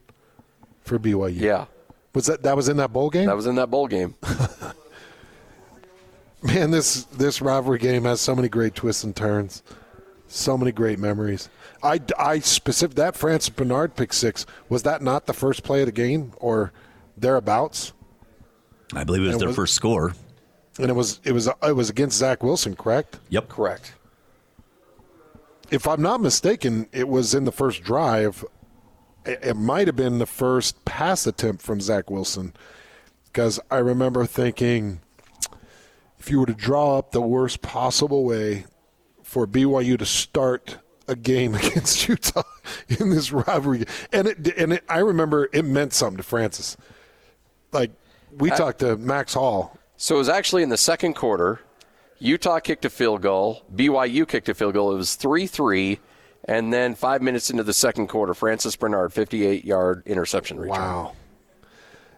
for 0.82 0.98
BYU. 0.98 1.38
Yeah. 1.38 1.66
Was 2.14 2.26
that 2.26 2.42
that 2.42 2.56
was 2.56 2.68
in 2.68 2.78
that 2.78 2.92
bowl 2.92 3.10
game? 3.10 3.26
That 3.26 3.36
was 3.36 3.46
in 3.46 3.56
that 3.56 3.70
bowl 3.70 3.86
game. 3.86 4.14
Man, 6.44 6.70
this 6.70 7.04
this 7.04 7.40
rivalry 7.40 7.78
game 7.78 8.04
has 8.04 8.20
so 8.20 8.34
many 8.36 8.48
great 8.48 8.74
twists 8.74 9.02
and 9.02 9.16
turns, 9.16 9.62
so 10.28 10.58
many 10.58 10.72
great 10.72 10.98
memories. 10.98 11.48
I, 11.82 12.00
I 12.18 12.38
specific 12.40 12.96
that 12.96 13.16
Francis 13.16 13.48
Bernard 13.48 13.96
pick 13.96 14.12
six 14.12 14.44
was 14.68 14.82
that 14.82 15.02
not 15.02 15.26
the 15.26 15.32
first 15.32 15.62
play 15.62 15.80
of 15.80 15.86
the 15.86 15.92
game 15.92 16.32
or 16.36 16.72
thereabouts? 17.16 17.92
I 18.94 19.04
believe 19.04 19.22
it 19.22 19.26
was 19.26 19.32
And 19.34 19.40
their 19.40 19.48
was- 19.48 19.56
first 19.56 19.74
score. 19.74 20.14
And 20.78 20.90
it 20.90 20.94
was 20.94 21.20
it 21.24 21.32
was 21.32 21.48
it 21.62 21.72
was 21.76 21.88
against 21.88 22.18
Zach 22.18 22.42
Wilson, 22.42 22.74
correct? 22.76 23.20
Yep. 23.30 23.48
Correct. 23.48 23.94
If 25.70 25.86
I'm 25.88 26.02
not 26.02 26.20
mistaken, 26.20 26.88
it 26.92 27.08
was 27.08 27.32
in 27.34 27.44
the 27.44 27.52
first 27.52 27.82
drive. 27.82 28.44
It, 29.24 29.38
it 29.42 29.54
might 29.54 29.86
have 29.86 29.96
been 29.96 30.18
the 30.18 30.26
first 30.26 30.84
pass 30.84 31.26
attempt 31.26 31.62
from 31.62 31.80
Zach 31.80 32.10
Wilson, 32.10 32.52
because 33.26 33.60
I 33.70 33.76
remember 33.78 34.26
thinking, 34.26 35.00
if 36.24 36.30
you 36.30 36.40
were 36.40 36.46
to 36.46 36.54
draw 36.54 36.96
up 36.96 37.12
the 37.12 37.20
worst 37.20 37.60
possible 37.60 38.24
way 38.24 38.64
for 39.22 39.46
BYU 39.46 39.98
to 39.98 40.06
start 40.06 40.78
a 41.06 41.14
game 41.14 41.54
against 41.54 42.08
Utah 42.08 42.42
in 42.88 43.10
this 43.10 43.30
rivalry, 43.30 43.84
and 44.10 44.28
it 44.28 44.56
and 44.56 44.72
it, 44.72 44.84
I 44.88 45.00
remember 45.00 45.50
it 45.52 45.66
meant 45.66 45.92
something 45.92 46.16
to 46.16 46.22
Francis. 46.22 46.78
Like 47.72 47.90
we 48.38 48.48
talked 48.48 48.78
to 48.78 48.96
Max 48.96 49.34
Hall. 49.34 49.78
So 49.98 50.14
it 50.14 50.18
was 50.18 50.30
actually 50.30 50.62
in 50.62 50.70
the 50.70 50.78
second 50.78 51.12
quarter. 51.12 51.60
Utah 52.20 52.58
kicked 52.58 52.86
a 52.86 52.90
field 52.90 53.20
goal. 53.20 53.62
BYU 53.74 54.26
kicked 54.26 54.48
a 54.48 54.54
field 54.54 54.72
goal. 54.72 54.92
It 54.92 54.96
was 54.96 55.16
3 55.16 55.46
3. 55.46 56.00
And 56.46 56.72
then 56.72 56.94
five 56.94 57.20
minutes 57.20 57.50
into 57.50 57.62
the 57.62 57.74
second 57.74 58.06
quarter, 58.08 58.32
Francis 58.32 58.76
Bernard, 58.76 59.12
58 59.12 59.64
yard 59.64 60.02
interception 60.06 60.58
return. 60.58 60.80
Wow. 60.80 61.12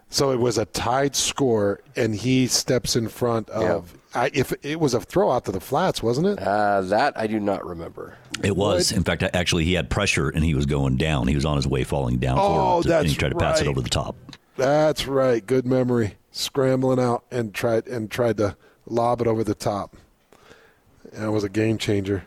So 0.09 0.31
it 0.31 0.39
was 0.39 0.59
a 0.59 0.65
tied 0.65 1.17
score, 1.17 1.81
and 1.97 2.15
he 2.15 2.47
steps 2.47 2.95
in 2.95 3.09
front 3.09 3.51
of. 3.51 3.96
I, 4.15 4.31
if 4.33 4.53
it 4.65 4.81
was 4.81 4.95
a 4.95 5.01
throw 5.01 5.31
out 5.31 5.45
to 5.47 5.53
the 5.53 5.61
flats, 5.61 6.03
wasn't 6.03 6.27
it? 6.29 6.39
Uh, 6.39 6.81
that 6.83 7.19
I 7.19 7.27
do 7.27 7.39
not 7.39 7.67
remember. 7.67 8.17
It 8.43 8.57
was. 8.57 8.93
In 8.93 9.03
fact, 9.05 9.23
actually, 9.23 9.65
he 9.65 9.75
had 9.75 9.91
pressure 9.91 10.31
and 10.31 10.43
he 10.45 10.55
was 10.55 10.65
going 10.67 10.97
down. 10.97 11.29
He 11.29 11.35
was 11.35 11.45
on 11.45 11.57
his 11.57 11.67
way 11.67 11.85
falling 11.85 12.19
down. 12.19 12.39
Oh, 12.39 12.43
forward 12.55 12.87
to- 12.87 12.99
and 12.99 13.09
he 13.09 13.15
tried 13.15 13.31
to 13.31 13.37
pass 13.39 13.61
it 13.61 13.67
over 13.67 13.81
the 13.81 13.91
top. 13.91 14.17
That's 14.57 15.07
right. 15.07 15.45
Good 15.47 15.67
memory. 15.67 16.15
Scrambling 16.31 16.99
out 16.99 17.25
and 17.31 17.53
tried 17.53 17.87
and 17.89 18.11
tried 18.11 18.39
to 18.39 18.57
lob 18.87 19.21
it 19.21 19.27
over 19.27 19.45
the 19.45 19.55
top. 19.55 19.97
And 21.13 21.25
it 21.25 21.31
was 21.31 21.45
a 21.45 21.49
game 21.49 21.77
changer. 21.79 22.25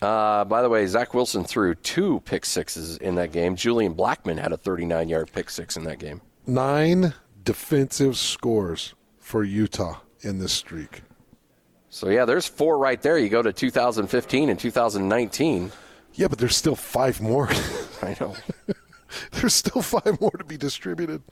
Uh, 0.00 0.44
by 0.44 0.62
the 0.62 0.68
way, 0.70 0.86
Zach 0.86 1.12
Wilson 1.12 1.44
threw 1.44 1.74
two 1.74 2.20
pick 2.24 2.46
sixes 2.46 2.96
in 2.96 3.16
that 3.16 3.32
game. 3.32 3.56
Julian 3.56 3.94
Blackmon 3.94 4.38
had 4.40 4.52
a 4.52 4.56
39 4.56 5.08
yard 5.10 5.30
pick 5.32 5.50
six 5.50 5.76
in 5.76 5.84
that 5.84 5.98
game. 5.98 6.22
Nine 6.46 7.12
defensive 7.44 8.16
scores 8.16 8.94
for 9.18 9.44
Utah 9.44 9.98
in 10.22 10.38
this 10.38 10.52
streak. 10.52 11.02
So, 11.88 12.08
yeah, 12.08 12.24
there's 12.24 12.46
four 12.46 12.78
right 12.78 13.00
there. 13.00 13.18
You 13.18 13.28
go 13.28 13.42
to 13.42 13.52
2015 13.52 14.48
and 14.48 14.58
2019. 14.58 15.72
Yeah, 16.14 16.28
but 16.28 16.38
there's 16.38 16.56
still 16.56 16.76
five 16.76 17.20
more. 17.20 17.48
I 18.02 18.16
know. 18.20 18.36
there's 19.32 19.54
still 19.54 19.82
five 19.82 20.20
more 20.20 20.30
to 20.30 20.44
be 20.44 20.56
distributed. 20.56 21.22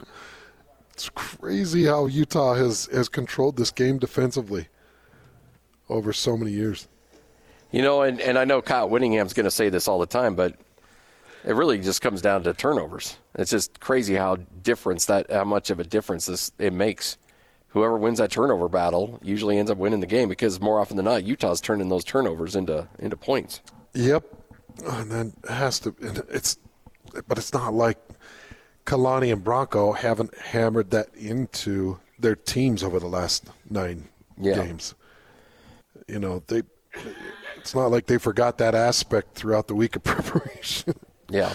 It's 0.92 1.08
crazy 1.10 1.84
how 1.84 2.06
Utah 2.06 2.54
has, 2.54 2.86
has 2.92 3.08
controlled 3.08 3.56
this 3.56 3.70
game 3.70 3.98
defensively 3.98 4.66
over 5.88 6.12
so 6.12 6.36
many 6.36 6.50
years. 6.50 6.88
You 7.70 7.82
know, 7.82 8.02
and, 8.02 8.20
and 8.20 8.38
I 8.38 8.44
know 8.44 8.62
Kyle 8.62 8.88
Whittingham's 8.88 9.34
going 9.34 9.44
to 9.44 9.50
say 9.50 9.68
this 9.68 9.86
all 9.86 9.98
the 9.98 10.06
time, 10.06 10.34
but 10.34 10.56
it 11.44 11.54
really 11.54 11.78
just 11.78 12.00
comes 12.00 12.20
down 12.20 12.42
to 12.44 12.54
turnovers. 12.54 13.16
It's 13.34 13.50
just 13.50 13.78
crazy 13.78 14.14
how 14.14 14.36
difference 14.62 15.04
that 15.06 15.30
how 15.30 15.44
much 15.44 15.70
of 15.70 15.78
a 15.78 15.84
difference 15.84 16.26
this 16.26 16.50
it 16.58 16.72
makes. 16.72 17.16
Whoever 17.68 17.98
wins 17.98 18.18
that 18.18 18.30
turnover 18.30 18.68
battle 18.68 19.18
usually 19.22 19.58
ends 19.58 19.70
up 19.70 19.76
winning 19.78 20.00
the 20.00 20.06
game 20.06 20.28
because 20.28 20.60
more 20.60 20.80
often 20.80 20.96
than 20.96 21.04
not, 21.04 21.24
Utah's 21.24 21.60
turning 21.60 21.88
those 21.90 22.04
turnovers 22.04 22.56
into 22.56 22.88
into 22.98 23.16
points. 23.16 23.60
Yep, 23.94 24.24
and 24.86 25.10
then 25.10 25.32
it 25.44 25.50
has 25.50 25.78
to. 25.80 25.94
and 26.00 26.22
It's, 26.30 26.58
but 27.26 27.36
it's 27.38 27.52
not 27.52 27.74
like 27.74 27.98
Kalani 28.86 29.30
and 29.32 29.44
Bronco 29.44 29.92
haven't 29.92 30.36
hammered 30.38 30.90
that 30.92 31.08
into 31.14 31.98
their 32.18 32.34
teams 32.36 32.82
over 32.82 32.98
the 32.98 33.06
last 33.06 33.44
nine 33.68 34.08
Yeah. 34.40 34.54
games. 34.64 34.94
You 36.06 36.18
know, 36.18 36.42
they. 36.46 36.62
It's 37.58 37.74
not 37.74 37.90
like 37.90 38.06
they 38.06 38.16
forgot 38.18 38.56
that 38.58 38.74
aspect 38.74 39.34
throughout 39.34 39.68
the 39.68 39.74
week 39.74 39.94
of 39.94 40.02
preparation. 40.04 40.94
Yeah. 41.28 41.52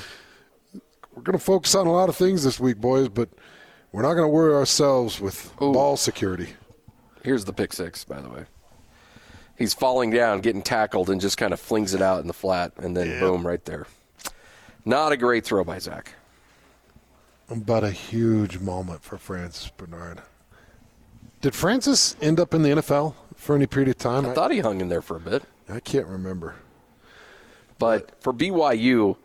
We're 1.16 1.24
going 1.24 1.38
to 1.38 1.44
focus 1.44 1.74
on 1.76 1.88
a 1.88 1.92
lot 1.92 2.08
of 2.10 2.16
things 2.16 2.44
this 2.44 2.60
week, 2.60 2.78
boys, 2.78 3.10
but 3.10 3.30
we're 3.94 4.02
not 4.02 4.16
going 4.16 4.26
to 4.26 4.28
worry 4.28 4.54
ourselves 4.54 5.22
with 5.22 5.54
ball 5.58 5.96
security. 5.96 6.50
Here's 7.24 7.46
the 7.46 7.54
pick 7.54 7.72
six, 7.72 8.04
by 8.04 8.20
the 8.20 8.28
way. 8.28 8.46
He's 9.58 9.74
falling 9.74 10.10
down, 10.10 10.42
getting 10.42 10.64
tackled, 10.64 11.10
and 11.10 11.22
just 11.22 11.38
kind 11.38 11.54
of 11.54 11.60
flings 11.60 11.94
it 11.94 12.02
out 12.02 12.20
in 12.20 12.28
the 12.28 12.34
flat, 12.34 12.74
and 12.78 12.98
then 12.98 13.20
boom, 13.20 13.46
right 13.48 13.64
there. 13.64 13.86
Not 14.84 15.12
a 15.12 15.18
great 15.18 15.46
throw 15.46 15.64
by 15.64 15.78
Zach. 15.78 16.16
But 17.56 17.84
a 17.84 17.92
huge 17.92 18.60
moment 18.60 19.04
for 19.04 19.18
Francis 19.18 19.70
Bernard. 19.70 20.22
Did 21.42 21.54
Francis 21.54 22.16
end 22.20 22.40
up 22.40 22.54
in 22.54 22.64
the 22.64 22.70
NFL 22.70 23.14
for 23.36 23.56
any 23.56 23.68
period 23.68 23.90
of 23.90 23.98
time? 23.98 24.26
I 24.26 24.34
thought 24.34 24.52
he 24.52 24.60
hung 24.60 24.82
in 24.82 24.90
there 24.90 25.02
for 25.02 25.18
a 25.18 25.20
bit. 25.20 25.44
I 25.70 25.80
can't 25.80 26.08
remember. 26.08 26.56
But 27.78 28.22
for 28.22 28.34
BYU, 28.34 29.18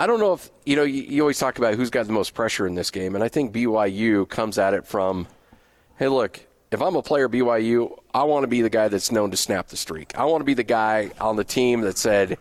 I 0.00 0.06
don't 0.06 0.20
know 0.20 0.34
if 0.34 0.50
you 0.64 0.76
know. 0.76 0.84
You, 0.84 1.02
you 1.02 1.20
always 1.22 1.38
talk 1.38 1.58
about 1.58 1.74
who's 1.74 1.90
got 1.90 2.06
the 2.06 2.12
most 2.12 2.34
pressure 2.34 2.66
in 2.66 2.74
this 2.74 2.90
game, 2.90 3.14
and 3.14 3.24
I 3.24 3.28
think 3.28 3.52
BYU 3.52 4.28
comes 4.28 4.58
at 4.58 4.74
it 4.74 4.86
from, 4.86 5.26
hey, 5.96 6.08
look, 6.08 6.40
if 6.70 6.80
I'm 6.80 6.96
a 6.96 7.02
player 7.02 7.28
BYU, 7.28 7.98
I 8.14 8.24
want 8.24 8.44
to 8.44 8.48
be 8.48 8.62
the 8.62 8.70
guy 8.70 8.88
that's 8.88 9.10
known 9.10 9.30
to 9.30 9.36
snap 9.36 9.68
the 9.68 9.76
streak. 9.76 10.16
I 10.16 10.24
want 10.24 10.40
to 10.40 10.44
be 10.44 10.54
the 10.54 10.62
guy 10.62 11.10
on 11.20 11.36
the 11.36 11.44
team 11.44 11.80
that 11.80 11.98
said, 11.98 12.38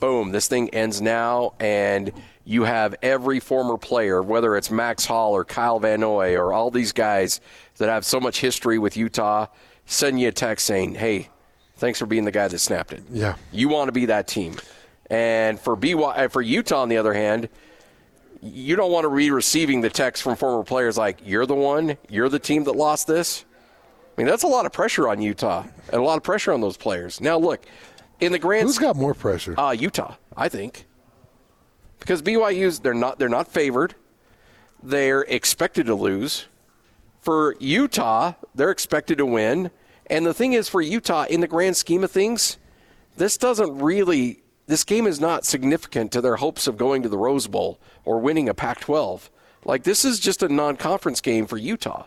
boom, 0.00 0.32
this 0.32 0.48
thing 0.48 0.70
ends 0.70 1.00
now, 1.00 1.54
and 1.60 2.12
you 2.44 2.64
have 2.64 2.94
every 3.02 3.38
former 3.38 3.78
player, 3.78 4.22
whether 4.22 4.56
it's 4.56 4.70
Max 4.70 5.06
Hall 5.06 5.32
or 5.32 5.44
Kyle 5.44 5.78
Van 5.78 6.00
Noy 6.00 6.36
or 6.36 6.52
all 6.52 6.70
these 6.70 6.92
guys 6.92 7.40
that 7.76 7.88
have 7.88 8.04
so 8.04 8.18
much 8.18 8.40
history 8.40 8.78
with 8.78 8.96
Utah, 8.96 9.46
send 9.86 10.20
you 10.20 10.28
a 10.28 10.32
text 10.32 10.66
saying, 10.66 10.94
hey, 10.96 11.28
thanks 11.76 11.98
for 11.98 12.06
being 12.06 12.24
the 12.24 12.32
guy 12.32 12.48
that 12.48 12.58
snapped 12.58 12.92
it. 12.92 13.02
Yeah. 13.10 13.36
You 13.52 13.68
want 13.68 13.88
to 13.88 13.92
be 13.92 14.06
that 14.06 14.26
team. 14.26 14.56
And 15.10 15.58
for 15.58 15.74
BY, 15.76 15.94
uh, 15.94 16.28
for 16.28 16.40
Utah, 16.40 16.82
on 16.82 16.88
the 16.88 16.96
other 16.96 17.12
hand, 17.12 17.48
you 18.40 18.76
don't 18.76 18.92
want 18.92 19.04
to 19.04 19.14
be 19.14 19.30
receiving 19.30 19.80
the 19.80 19.90
text 19.90 20.22
from 20.22 20.36
former 20.36 20.62
players 20.64 20.96
like, 20.96 21.18
you're 21.24 21.46
the 21.46 21.54
one, 21.54 21.98
you're 22.08 22.28
the 22.28 22.38
team 22.38 22.64
that 22.64 22.76
lost 22.76 23.06
this. 23.06 23.44
I 24.16 24.20
mean, 24.20 24.26
that's 24.26 24.44
a 24.44 24.48
lot 24.48 24.66
of 24.66 24.72
pressure 24.72 25.08
on 25.08 25.20
Utah 25.20 25.64
and 25.92 26.00
a 26.00 26.02
lot 26.02 26.16
of 26.16 26.22
pressure 26.22 26.52
on 26.52 26.60
those 26.60 26.76
players. 26.76 27.20
Now, 27.20 27.38
look, 27.38 27.66
in 28.20 28.32
the 28.32 28.38
grand 28.38 28.66
Who's 28.66 28.78
got 28.78 28.96
more 28.96 29.14
pressure? 29.14 29.58
uh, 29.58 29.72
Utah, 29.72 30.14
I 30.36 30.48
think, 30.48 30.86
because 31.98 32.22
BYU's 32.22 32.80
they're 32.80 32.94
not 32.94 33.18
they're 33.18 33.28
not 33.28 33.48
favored. 33.48 33.94
They're 34.82 35.22
expected 35.22 35.86
to 35.86 35.94
lose. 35.94 36.46
For 37.20 37.54
Utah, 37.60 38.34
they're 38.54 38.70
expected 38.70 39.18
to 39.18 39.26
win. 39.26 39.70
And 40.06 40.24
the 40.26 40.34
thing 40.34 40.54
is, 40.54 40.68
for 40.68 40.80
Utah, 40.80 41.24
in 41.28 41.40
the 41.40 41.46
grand 41.46 41.76
scheme 41.76 42.02
of 42.04 42.10
things, 42.10 42.58
this 43.16 43.36
doesn't 43.36 43.78
really. 43.78 44.42
This 44.70 44.84
game 44.84 45.08
is 45.08 45.18
not 45.18 45.44
significant 45.44 46.12
to 46.12 46.20
their 46.20 46.36
hopes 46.36 46.68
of 46.68 46.76
going 46.76 47.02
to 47.02 47.08
the 47.08 47.18
Rose 47.18 47.48
Bowl 47.48 47.80
or 48.04 48.20
winning 48.20 48.48
a 48.48 48.54
Pac-12. 48.54 49.28
Like 49.64 49.82
this 49.82 50.04
is 50.04 50.20
just 50.20 50.44
a 50.44 50.48
non-conference 50.48 51.20
game 51.20 51.48
for 51.48 51.56
Utah. 51.56 52.06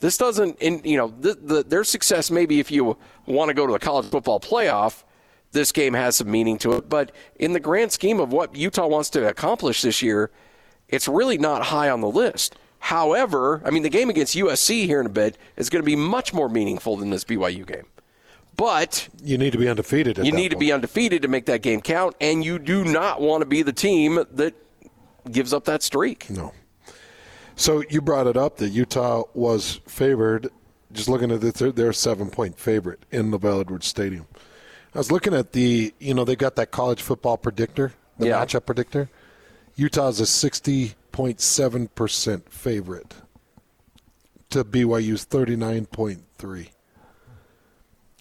This 0.00 0.18
doesn't, 0.18 0.58
in, 0.58 0.80
you 0.82 0.96
know, 0.96 1.14
the, 1.20 1.34
the, 1.34 1.62
their 1.62 1.84
success. 1.84 2.28
Maybe 2.28 2.58
if 2.58 2.72
you 2.72 2.98
want 3.26 3.50
to 3.50 3.54
go 3.54 3.68
to 3.68 3.72
the 3.72 3.78
college 3.78 4.10
football 4.10 4.40
playoff, 4.40 5.04
this 5.52 5.70
game 5.70 5.94
has 5.94 6.16
some 6.16 6.28
meaning 6.28 6.58
to 6.58 6.72
it. 6.72 6.88
But 6.88 7.12
in 7.36 7.52
the 7.52 7.60
grand 7.60 7.92
scheme 7.92 8.18
of 8.18 8.32
what 8.32 8.56
Utah 8.56 8.88
wants 8.88 9.08
to 9.10 9.28
accomplish 9.28 9.82
this 9.82 10.02
year, 10.02 10.32
it's 10.88 11.06
really 11.06 11.38
not 11.38 11.66
high 11.66 11.88
on 11.88 12.00
the 12.00 12.10
list. 12.10 12.56
However, 12.80 13.62
I 13.64 13.70
mean, 13.70 13.84
the 13.84 13.90
game 13.90 14.10
against 14.10 14.34
USC 14.34 14.86
here 14.86 14.98
in 14.98 15.06
a 15.06 15.10
bit 15.10 15.38
is 15.56 15.70
going 15.70 15.84
to 15.84 15.86
be 15.86 15.94
much 15.94 16.34
more 16.34 16.48
meaningful 16.48 16.96
than 16.96 17.10
this 17.10 17.22
BYU 17.22 17.64
game. 17.64 17.86
But 18.56 19.08
you 19.22 19.36
need 19.36 19.52
to 19.52 19.58
be 19.58 19.68
undefeated. 19.68 20.18
At 20.18 20.24
you 20.24 20.32
need 20.32 20.50
to 20.50 20.56
be 20.56 20.72
undefeated 20.72 21.22
to 21.22 21.28
make 21.28 21.46
that 21.46 21.62
game 21.62 21.80
count, 21.80 22.16
and 22.20 22.44
you 22.44 22.58
do 22.58 22.84
not 22.84 23.20
want 23.20 23.42
to 23.42 23.46
be 23.46 23.62
the 23.62 23.72
team 23.72 24.24
that 24.32 24.54
gives 25.30 25.52
up 25.52 25.64
that 25.64 25.82
streak. 25.82 26.30
No. 26.30 26.52
So 27.54 27.82
you 27.90 28.00
brought 28.00 28.26
it 28.26 28.36
up 28.36 28.56
that 28.58 28.68
Utah 28.70 29.24
was 29.34 29.80
favored. 29.86 30.48
Just 30.92 31.08
looking 31.08 31.30
at 31.30 31.42
it, 31.42 31.54
they're, 31.54 31.72
they're 31.72 31.92
seven-point 31.92 32.58
favorite 32.58 33.04
in 33.10 33.30
LaVell 33.30 33.60
Edwards 33.62 33.86
Stadium. 33.86 34.26
I 34.94 34.98
was 34.98 35.10
looking 35.12 35.34
at 35.34 35.52
the, 35.52 35.92
you 35.98 36.14
know, 36.14 36.24
they 36.24 36.36
got 36.36 36.56
that 36.56 36.70
college 36.70 37.02
football 37.02 37.36
predictor, 37.36 37.92
the 38.18 38.28
Yeah. 38.28 38.42
matchup 38.44 38.64
predictor. 38.64 39.10
Utah's 39.74 40.20
a 40.20 40.26
sixty 40.26 40.94
point 41.12 41.40
seven 41.40 41.88
percent 41.88 42.50
favorite 42.50 43.14
to 44.48 44.64
BYU's 44.64 45.24
thirty 45.24 45.56
nine 45.56 45.84
point 45.84 46.22
three. 46.38 46.70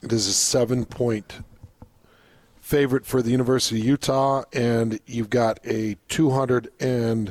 It 0.05 0.13
is 0.13 0.27
a 0.27 0.33
seven-point 0.33 1.39
favorite 2.61 3.07
for 3.07 3.23
the 3.23 3.31
University 3.31 3.79
of 3.79 3.85
Utah, 3.87 4.43
and 4.53 4.99
you've 5.07 5.31
got 5.31 5.59
a 5.65 5.97
two 6.07 6.29
hundred 6.29 6.69
and 6.79 7.29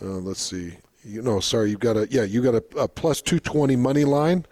uh, 0.00 0.06
let's 0.06 0.40
see, 0.40 0.74
You 1.04 1.22
know, 1.22 1.40
sorry, 1.40 1.70
you've 1.70 1.80
got 1.80 1.96
a 1.96 2.06
yeah, 2.08 2.22
you 2.22 2.40
got 2.40 2.54
a, 2.54 2.64
a 2.78 2.86
plus 2.86 3.20
two 3.20 3.40
twenty 3.40 3.74
money 3.74 4.04
line, 4.04 4.46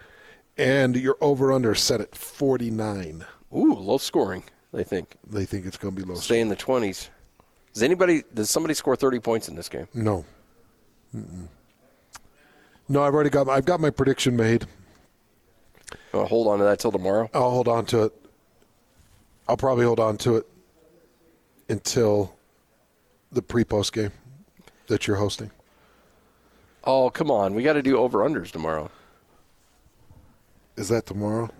and 0.59 0.97
your 0.97 1.17
over 1.21 1.53
under 1.53 1.73
set 1.77 2.01
at 2.01 2.17
forty 2.17 2.69
nine. 2.69 3.25
Ooh, 3.57 3.75
low 3.75 3.99
scoring. 3.99 4.43
They 4.73 4.83
think 4.83 5.15
They 5.29 5.45
think 5.45 5.67
it's 5.67 5.77
going 5.77 5.95
to 5.95 6.03
be 6.03 6.09
low. 6.09 6.17
stay 6.17 6.41
in 6.41 6.49
the 6.49 6.57
twenties. 6.57 7.11
Does 7.73 7.85
anybody? 7.85 8.25
Does 8.35 8.51
somebody 8.51 8.75
score 8.75 8.97
thirty 8.97 9.21
points 9.21 9.49
in 9.49 9.55
this 9.55 9.69
game? 9.69 9.87
No. 9.95 10.25
Mm-mm. 11.17 11.47
No, 12.89 13.05
I've 13.05 13.15
already 13.15 13.31
got 13.31 13.49
I've 13.49 13.65
got 13.65 13.79
my 13.79 13.91
prediction 13.91 14.35
made. 14.37 14.67
I'll 16.15 16.27
hold 16.27 16.49
on 16.49 16.59
to 16.59 16.65
that 16.65 16.79
till 16.79 16.93
tomorrow. 16.93 17.31
I'll 17.35 17.51
hold 17.51 17.69
on 17.69 17.87
to 17.87 18.05
it. 18.05 18.13
I'll 19.49 19.57
probably 19.57 19.85
hold 19.85 20.01
on 20.01 20.17
to 20.19 20.37
it 20.37 20.47
until 21.69 22.35
the 23.33 23.43
pre-post 23.43 23.93
game 23.93 24.13
that 24.89 25.07
you're 25.07 25.17
hosting. 25.17 25.51
Oh, 26.85 27.11
come 27.11 27.31
on. 27.31 27.55
We 27.55 27.63
got 27.63 27.75
to 27.75 27.83
do 27.83 27.97
over 27.99 28.19
unders 28.19 28.51
tomorrow. 28.51 28.91
Is 30.77 30.89
that 30.89 31.07
tomorrow? 31.07 31.51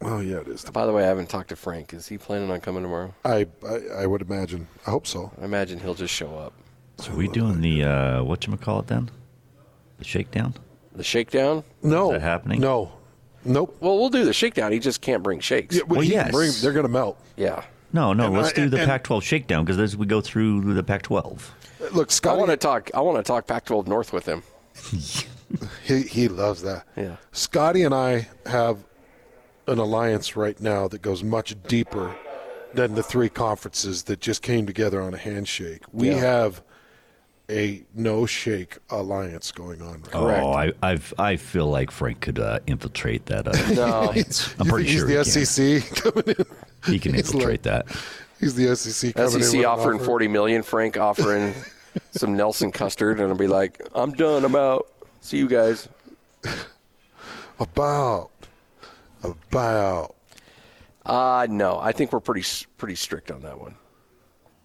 Oh 0.00 0.20
yeah, 0.20 0.36
it 0.36 0.48
is. 0.48 0.64
By 0.64 0.84
the 0.84 0.92
way, 0.92 1.04
I 1.04 1.06
haven't 1.06 1.30
talked 1.30 1.48
to 1.48 1.56
Frank. 1.56 1.94
Is 1.94 2.06
he 2.06 2.18
planning 2.18 2.50
on 2.50 2.60
coming 2.60 2.82
tomorrow? 2.82 3.14
I, 3.24 3.46
I 3.66 3.78
I 4.00 4.06
would 4.06 4.20
imagine. 4.20 4.68
I 4.86 4.90
hope 4.90 5.06
so. 5.06 5.32
I 5.40 5.44
imagine 5.44 5.80
he'll 5.80 5.94
just 5.94 6.12
show 6.12 6.36
up. 6.36 6.52
So 6.98 7.12
are 7.12 7.16
we 7.16 7.26
doing 7.28 7.60
the 7.62 7.84
uh, 7.84 8.22
what 8.22 8.46
you 8.46 8.54
call 8.56 8.80
it 8.80 8.86
then? 8.86 9.10
The 9.98 10.04
shakedown. 10.04 10.54
The 10.94 11.04
shakedown? 11.04 11.64
No, 11.82 12.06
Is 12.12 12.20
that 12.20 12.22
happening? 12.22 12.60
No, 12.60 12.92
nope. 13.44 13.76
Well, 13.80 13.98
we'll 13.98 14.10
do 14.10 14.24
the 14.24 14.32
shakedown. 14.32 14.72
He 14.72 14.78
just 14.78 15.00
can't 15.00 15.22
bring 15.22 15.40
shakes. 15.40 15.74
Yeah, 15.76 15.82
well, 15.82 15.96
Well, 15.96 16.00
he 16.02 16.10
can 16.10 16.26
yes. 16.26 16.30
bring- 16.32 16.52
they're 16.62 16.72
going 16.72 16.86
to 16.86 16.92
melt. 16.92 17.18
Yeah. 17.36 17.64
No, 17.92 18.12
no. 18.12 18.26
And 18.26 18.34
let's 18.36 18.50
I- 18.50 18.52
do 18.52 18.68
the 18.68 18.78
and- 18.78 18.86
Pac-12 18.86 19.22
shakedown 19.22 19.64
because 19.64 19.78
as 19.80 19.96
we 19.96 20.06
go 20.06 20.20
through 20.20 20.72
the 20.74 20.82
Pac-12. 20.82 21.40
Look, 21.92 22.10
Scott, 22.10 22.34
I 22.36 22.38
want 22.38 22.50
to 22.50 22.56
talk. 22.56 22.90
I 22.94 23.00
want 23.00 23.16
to 23.18 23.22
talk 23.24 23.46
Pac-12 23.46 23.86
North 23.88 24.12
with 24.12 24.26
him. 24.26 24.42
he 25.84 26.02
he 26.02 26.28
loves 26.28 26.62
that. 26.62 26.84
Yeah. 26.96 27.16
Scotty 27.32 27.82
and 27.82 27.94
I 27.94 28.28
have 28.46 28.78
an 29.66 29.78
alliance 29.78 30.36
right 30.36 30.58
now 30.60 30.88
that 30.88 31.02
goes 31.02 31.22
much 31.22 31.56
deeper 31.68 32.14
than 32.72 32.94
the 32.94 33.02
three 33.02 33.28
conferences 33.28 34.04
that 34.04 34.20
just 34.20 34.42
came 34.42 34.66
together 34.66 35.00
on 35.00 35.14
a 35.14 35.18
handshake. 35.18 35.82
We 35.92 36.08
Yeah. 36.10 36.16
have 36.16 36.62
a 37.50 37.82
no 37.94 38.24
shake 38.26 38.78
alliance 38.90 39.52
going 39.52 39.82
on. 39.82 40.00
Right 40.02 40.10
Correct. 40.12 40.42
Oh, 40.44 40.52
I 40.52 40.72
I've, 40.82 41.12
I 41.18 41.36
feel 41.36 41.66
like 41.66 41.90
Frank 41.90 42.20
could 42.20 42.38
uh, 42.38 42.60
infiltrate 42.66 43.26
that. 43.26 43.46
Uh, 43.46 43.52
No. 43.74 44.10
I'm 44.10 44.16
You 44.16 44.72
pretty 44.72 44.88
think 44.88 44.98
sure 45.00 45.08
he's 45.08 45.34
the 45.34 45.40
he, 45.40 45.80
SEC 45.80 46.02
coming 46.02 46.24
in. 46.28 46.34
can. 46.34 46.46
he 46.92 46.98
can 46.98 47.14
He's 47.14 47.26
infiltrate 47.26 47.62
that. 47.64 47.86
He's 48.40 48.54
the 48.54 48.74
SEC 48.76 49.14
coming 49.14 49.30
SEC 49.42 49.54
an 49.60 49.64
offering 49.66 49.96
offer. 49.98 50.04
forty 50.06 50.28
million. 50.28 50.62
Frank 50.62 50.96
offering 50.96 51.54
some 52.12 52.36
Nelson 52.36 52.72
custard, 52.72 53.20
and 53.20 53.28
I'll 53.30 53.36
be 53.36 53.46
like, 53.46 53.80
"I'm 53.94 54.12
done. 54.12 54.44
I'm 54.44 54.56
out. 54.56 54.86
See 55.20 55.36
you 55.38 55.48
guys." 55.48 55.88
about 57.60 58.30
about. 59.22 60.14
Uh 61.06 61.46
no. 61.50 61.78
I 61.78 61.92
think 61.92 62.12
we're 62.12 62.20
pretty 62.20 62.46
pretty 62.78 62.94
strict 62.96 63.30
on 63.30 63.42
that 63.42 63.60
one. 63.60 63.74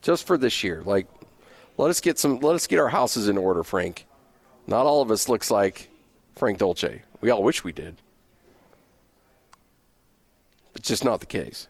Just 0.01 0.25
for 0.25 0.37
this 0.37 0.63
year, 0.63 0.81
like, 0.85 1.07
let 1.79 1.89
us 1.89 2.01
get 2.01 2.19
some. 2.19 2.39
Let 2.39 2.55
us 2.55 2.67
get 2.67 2.77
our 2.77 2.89
houses 2.89 3.29
in 3.29 3.37
order, 3.37 3.63
Frank. 3.63 4.05
Not 4.67 4.85
all 4.85 5.01
of 5.01 5.09
us 5.11 5.29
looks 5.29 5.49
like 5.49 5.89
Frank 6.35 6.59
Dolce. 6.59 7.01
We 7.21 7.29
all 7.29 7.41
wish 7.41 7.63
we 7.63 7.71
did. 7.71 7.95
It's 10.75 10.87
just 10.87 11.03
not 11.03 11.19
the 11.21 11.25
case. 11.25 11.67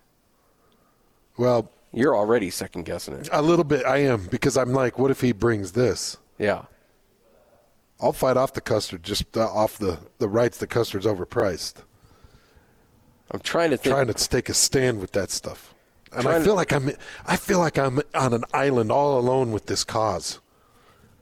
Well, 1.38 1.72
You're 1.93 2.16
already 2.18 2.49
second 2.49 2.84
guessing 2.86 3.14
it. 3.16 3.30
a 3.32 3.41
little 3.41 3.64
bit 3.64 3.86
I 3.86 3.97
am 3.99 4.26
because 4.30 4.57
I'm 4.57 4.74
like, 4.74 4.99
what 4.99 5.10
if 5.12 5.22
he 5.22 5.32
brings 5.32 5.72
this? 5.72 6.18
Yeah. 6.38 6.64
I'll 8.01 8.14
fight 8.14 8.36
off 8.38 8.53
the 8.53 8.62
custard 8.62 9.03
just 9.03 9.38
uh, 9.38 9.47
off 9.47 9.78
the 9.78 9.99
the 10.18 10.28
rights 10.28 10.57
the 10.57 10.68
custard's 10.68 11.05
overpriced. 11.05 11.76
I'm 13.32 13.39
trying 13.41 13.70
to 13.70 13.78
think. 13.78 13.93
Trying 13.93 14.07
to 14.07 14.14
take 14.14 14.49
a 14.49 14.53
stand 14.55 14.99
with 14.99 15.12
that 15.12 15.30
stuff, 15.30 15.76
and 16.12 16.28
I 16.28 16.38
to- 16.39 16.43
feel 16.43 16.55
like 16.55 16.72
I'm 16.72 16.91
I 17.26 17.36
feel 17.36 17.60
like 17.60 17.78
I'm 17.78 18.01
on 18.16 18.34
an 18.34 18.43
island 18.53 18.91
all 18.91 19.20
alone 19.20 19.51
with 19.51 19.66
this 19.68 19.84
cause. 19.84 20.39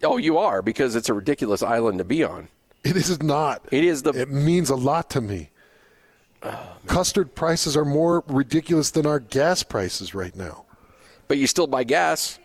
Oh, 0.03 0.17
you 0.17 0.38
are 0.38 0.61
because 0.61 0.95
it's 0.95 1.09
a 1.09 1.13
ridiculous 1.13 1.63
island 1.63 1.97
to 1.97 2.03
be 2.03 2.23
on. 2.23 2.49
It 2.83 2.95
is 2.95 3.21
not. 3.21 3.65
It 3.71 3.83
is 3.83 4.03
the. 4.03 4.11
It 4.11 4.29
means 4.29 4.69
a 4.69 4.75
lot 4.75 5.09
to 5.11 5.21
me. 5.21 5.49
Custard 6.85 7.35
prices 7.35 7.75
are 7.75 7.83
more 7.83 8.23
ridiculous 8.27 8.91
than 8.91 9.05
our 9.05 9.19
gas 9.19 9.63
prices 9.63 10.13
right 10.15 10.35
now. 10.35 10.65
But 11.27 11.38
you 11.38 11.47
still 11.47 11.67
buy 11.67 11.83
gas. 11.83 12.39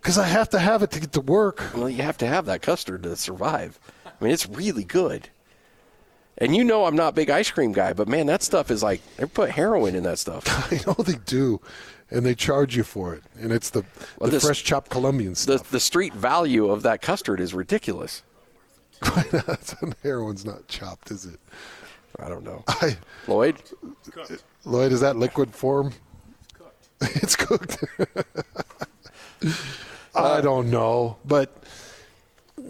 Because 0.00 0.18
I 0.18 0.26
have 0.26 0.50
to 0.50 0.58
have 0.60 0.82
it 0.84 0.92
to 0.92 1.00
get 1.00 1.12
to 1.14 1.20
work. 1.20 1.60
Well, 1.74 1.90
you 1.90 2.02
have 2.02 2.18
to 2.18 2.26
have 2.28 2.46
that 2.46 2.62
custard 2.62 3.02
to 3.02 3.16
survive. 3.16 3.80
I 4.04 4.22
mean, 4.22 4.32
it's 4.32 4.48
really 4.48 4.84
good. 4.84 5.30
And 6.38 6.54
you 6.54 6.64
know 6.64 6.84
I'm 6.84 6.96
not 6.96 7.08
a 7.08 7.12
big 7.12 7.30
ice 7.30 7.50
cream 7.50 7.72
guy, 7.72 7.92
but 7.94 8.08
man, 8.08 8.26
that 8.26 8.42
stuff 8.42 8.70
is 8.70 8.82
like 8.82 9.00
they 9.16 9.24
put 9.26 9.50
heroin 9.50 9.94
in 9.94 10.02
that 10.02 10.18
stuff. 10.18 10.44
I 10.72 10.80
know 10.86 10.92
they 11.02 11.14
do, 11.24 11.60
and 12.10 12.26
they 12.26 12.34
charge 12.34 12.76
you 12.76 12.82
for 12.84 13.14
it, 13.14 13.22
and 13.40 13.52
it's 13.52 13.70
the, 13.70 13.84
Well, 14.18 14.28
the 14.30 14.36
this- 14.36 14.44
fresh 14.44 14.62
chopped 14.62 14.90
Colombian 14.90 15.30
The 15.32 15.36
stuff. 15.36 15.70
the 15.70 15.80
street 15.80 16.12
value 16.12 16.68
of 16.70 16.82
that 16.82 17.00
custard 17.00 17.40
is 17.40 17.54
ridiculous. 17.54 18.22
Heroin's 20.02 20.44
not 20.44 20.66
chopped, 20.68 21.10
is 21.10 21.24
it? 21.26 21.38
I 22.18 22.28
don't 22.28 22.44
know. 22.44 22.64
I, 22.68 22.96
Lloyd, 23.26 23.56
Lloyd, 24.64 24.92
is 24.92 25.00
that 25.00 25.16
liquid 25.16 25.54
form? 25.54 25.92
It's 27.02 27.36
cooked. 27.36 27.76
it's 27.98 28.06
cooked. 29.44 29.60
I 30.14 30.40
don't 30.40 30.70
know, 30.70 31.18
but 31.26 31.54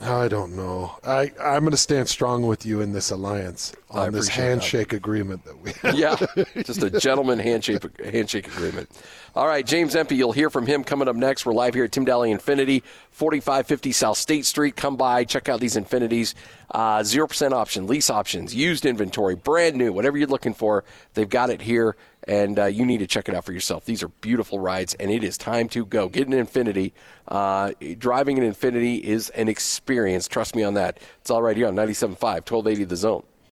I 0.02 0.28
don't 0.28 0.54
know. 0.54 0.96
I 1.04 1.32
I'm 1.40 1.60
going 1.60 1.70
to 1.70 1.76
stand 1.76 2.08
strong 2.08 2.46
with 2.46 2.66
you 2.66 2.80
in 2.80 2.92
this 2.92 3.10
alliance 3.10 3.72
on 3.90 4.12
this 4.12 4.26
appreciate 4.26 4.42
that. 4.42 4.48
handshake 4.50 4.92
agreement 4.92 5.44
that 5.44 5.58
we 5.60 5.72
have. 5.82 5.94
yeah, 5.94 6.16
just 6.64 6.82
a 6.82 6.90
gentleman 6.90 7.38
handshake 7.38 7.82
handshake 8.04 8.46
agreement. 8.48 8.90
All 9.34 9.46
right, 9.46 9.64
James 9.66 9.94
Empey, 9.96 10.16
you'll 10.16 10.32
hear 10.32 10.50
from 10.50 10.66
him 10.66 10.84
coming 10.84 11.08
up 11.08 11.16
next. 11.16 11.46
We're 11.46 11.52
live 11.54 11.74
here 11.74 11.84
at 11.84 11.92
Tim 11.92 12.04
Dahle 12.06 12.34
Infiniti, 12.34 12.82
4550 13.10 13.92
South 13.92 14.16
State 14.18 14.46
Street. 14.46 14.76
Come 14.76 14.96
by, 14.96 15.24
check 15.24 15.48
out 15.48 15.60
these 15.60 15.76
Infinitis. 15.76 16.34
Uh, 16.70 16.98
0% 16.98 17.52
option, 17.52 17.86
lease 17.86 18.10
options, 18.10 18.54
used 18.54 18.84
inventory, 18.86 19.34
brand 19.36 19.76
new, 19.76 19.92
whatever 19.92 20.18
you're 20.18 20.26
looking 20.26 20.52
for, 20.54 20.84
they've 21.14 21.28
got 21.28 21.48
it 21.48 21.62
here, 21.62 21.96
and 22.26 22.58
uh, 22.58 22.64
you 22.64 22.84
need 22.84 22.98
to 22.98 23.06
check 23.06 23.28
it 23.28 23.34
out 23.34 23.44
for 23.44 23.52
yourself. 23.52 23.84
These 23.84 24.02
are 24.02 24.08
beautiful 24.08 24.58
rides, 24.58 24.94
and 24.94 25.10
it 25.10 25.22
is 25.22 25.38
time 25.38 25.68
to 25.70 25.84
go. 25.84 26.08
Get 26.08 26.28
an 26.28 26.34
Infiniti. 26.34 26.92
Uh, 27.28 27.72
driving 27.98 28.38
an 28.38 28.52
Infiniti 28.52 29.00
is 29.00 29.30
an 29.30 29.48
experience. 29.48 30.28
Trust 30.28 30.56
me 30.56 30.62
on 30.62 30.74
that. 30.74 30.98
It's 31.20 31.30
all 31.30 31.42
right 31.42 31.56
here 31.56 31.68
on 31.68 31.76
97.5, 31.76 32.20
1280 32.20 32.84
The 32.84 32.96
Zone. 32.96 33.22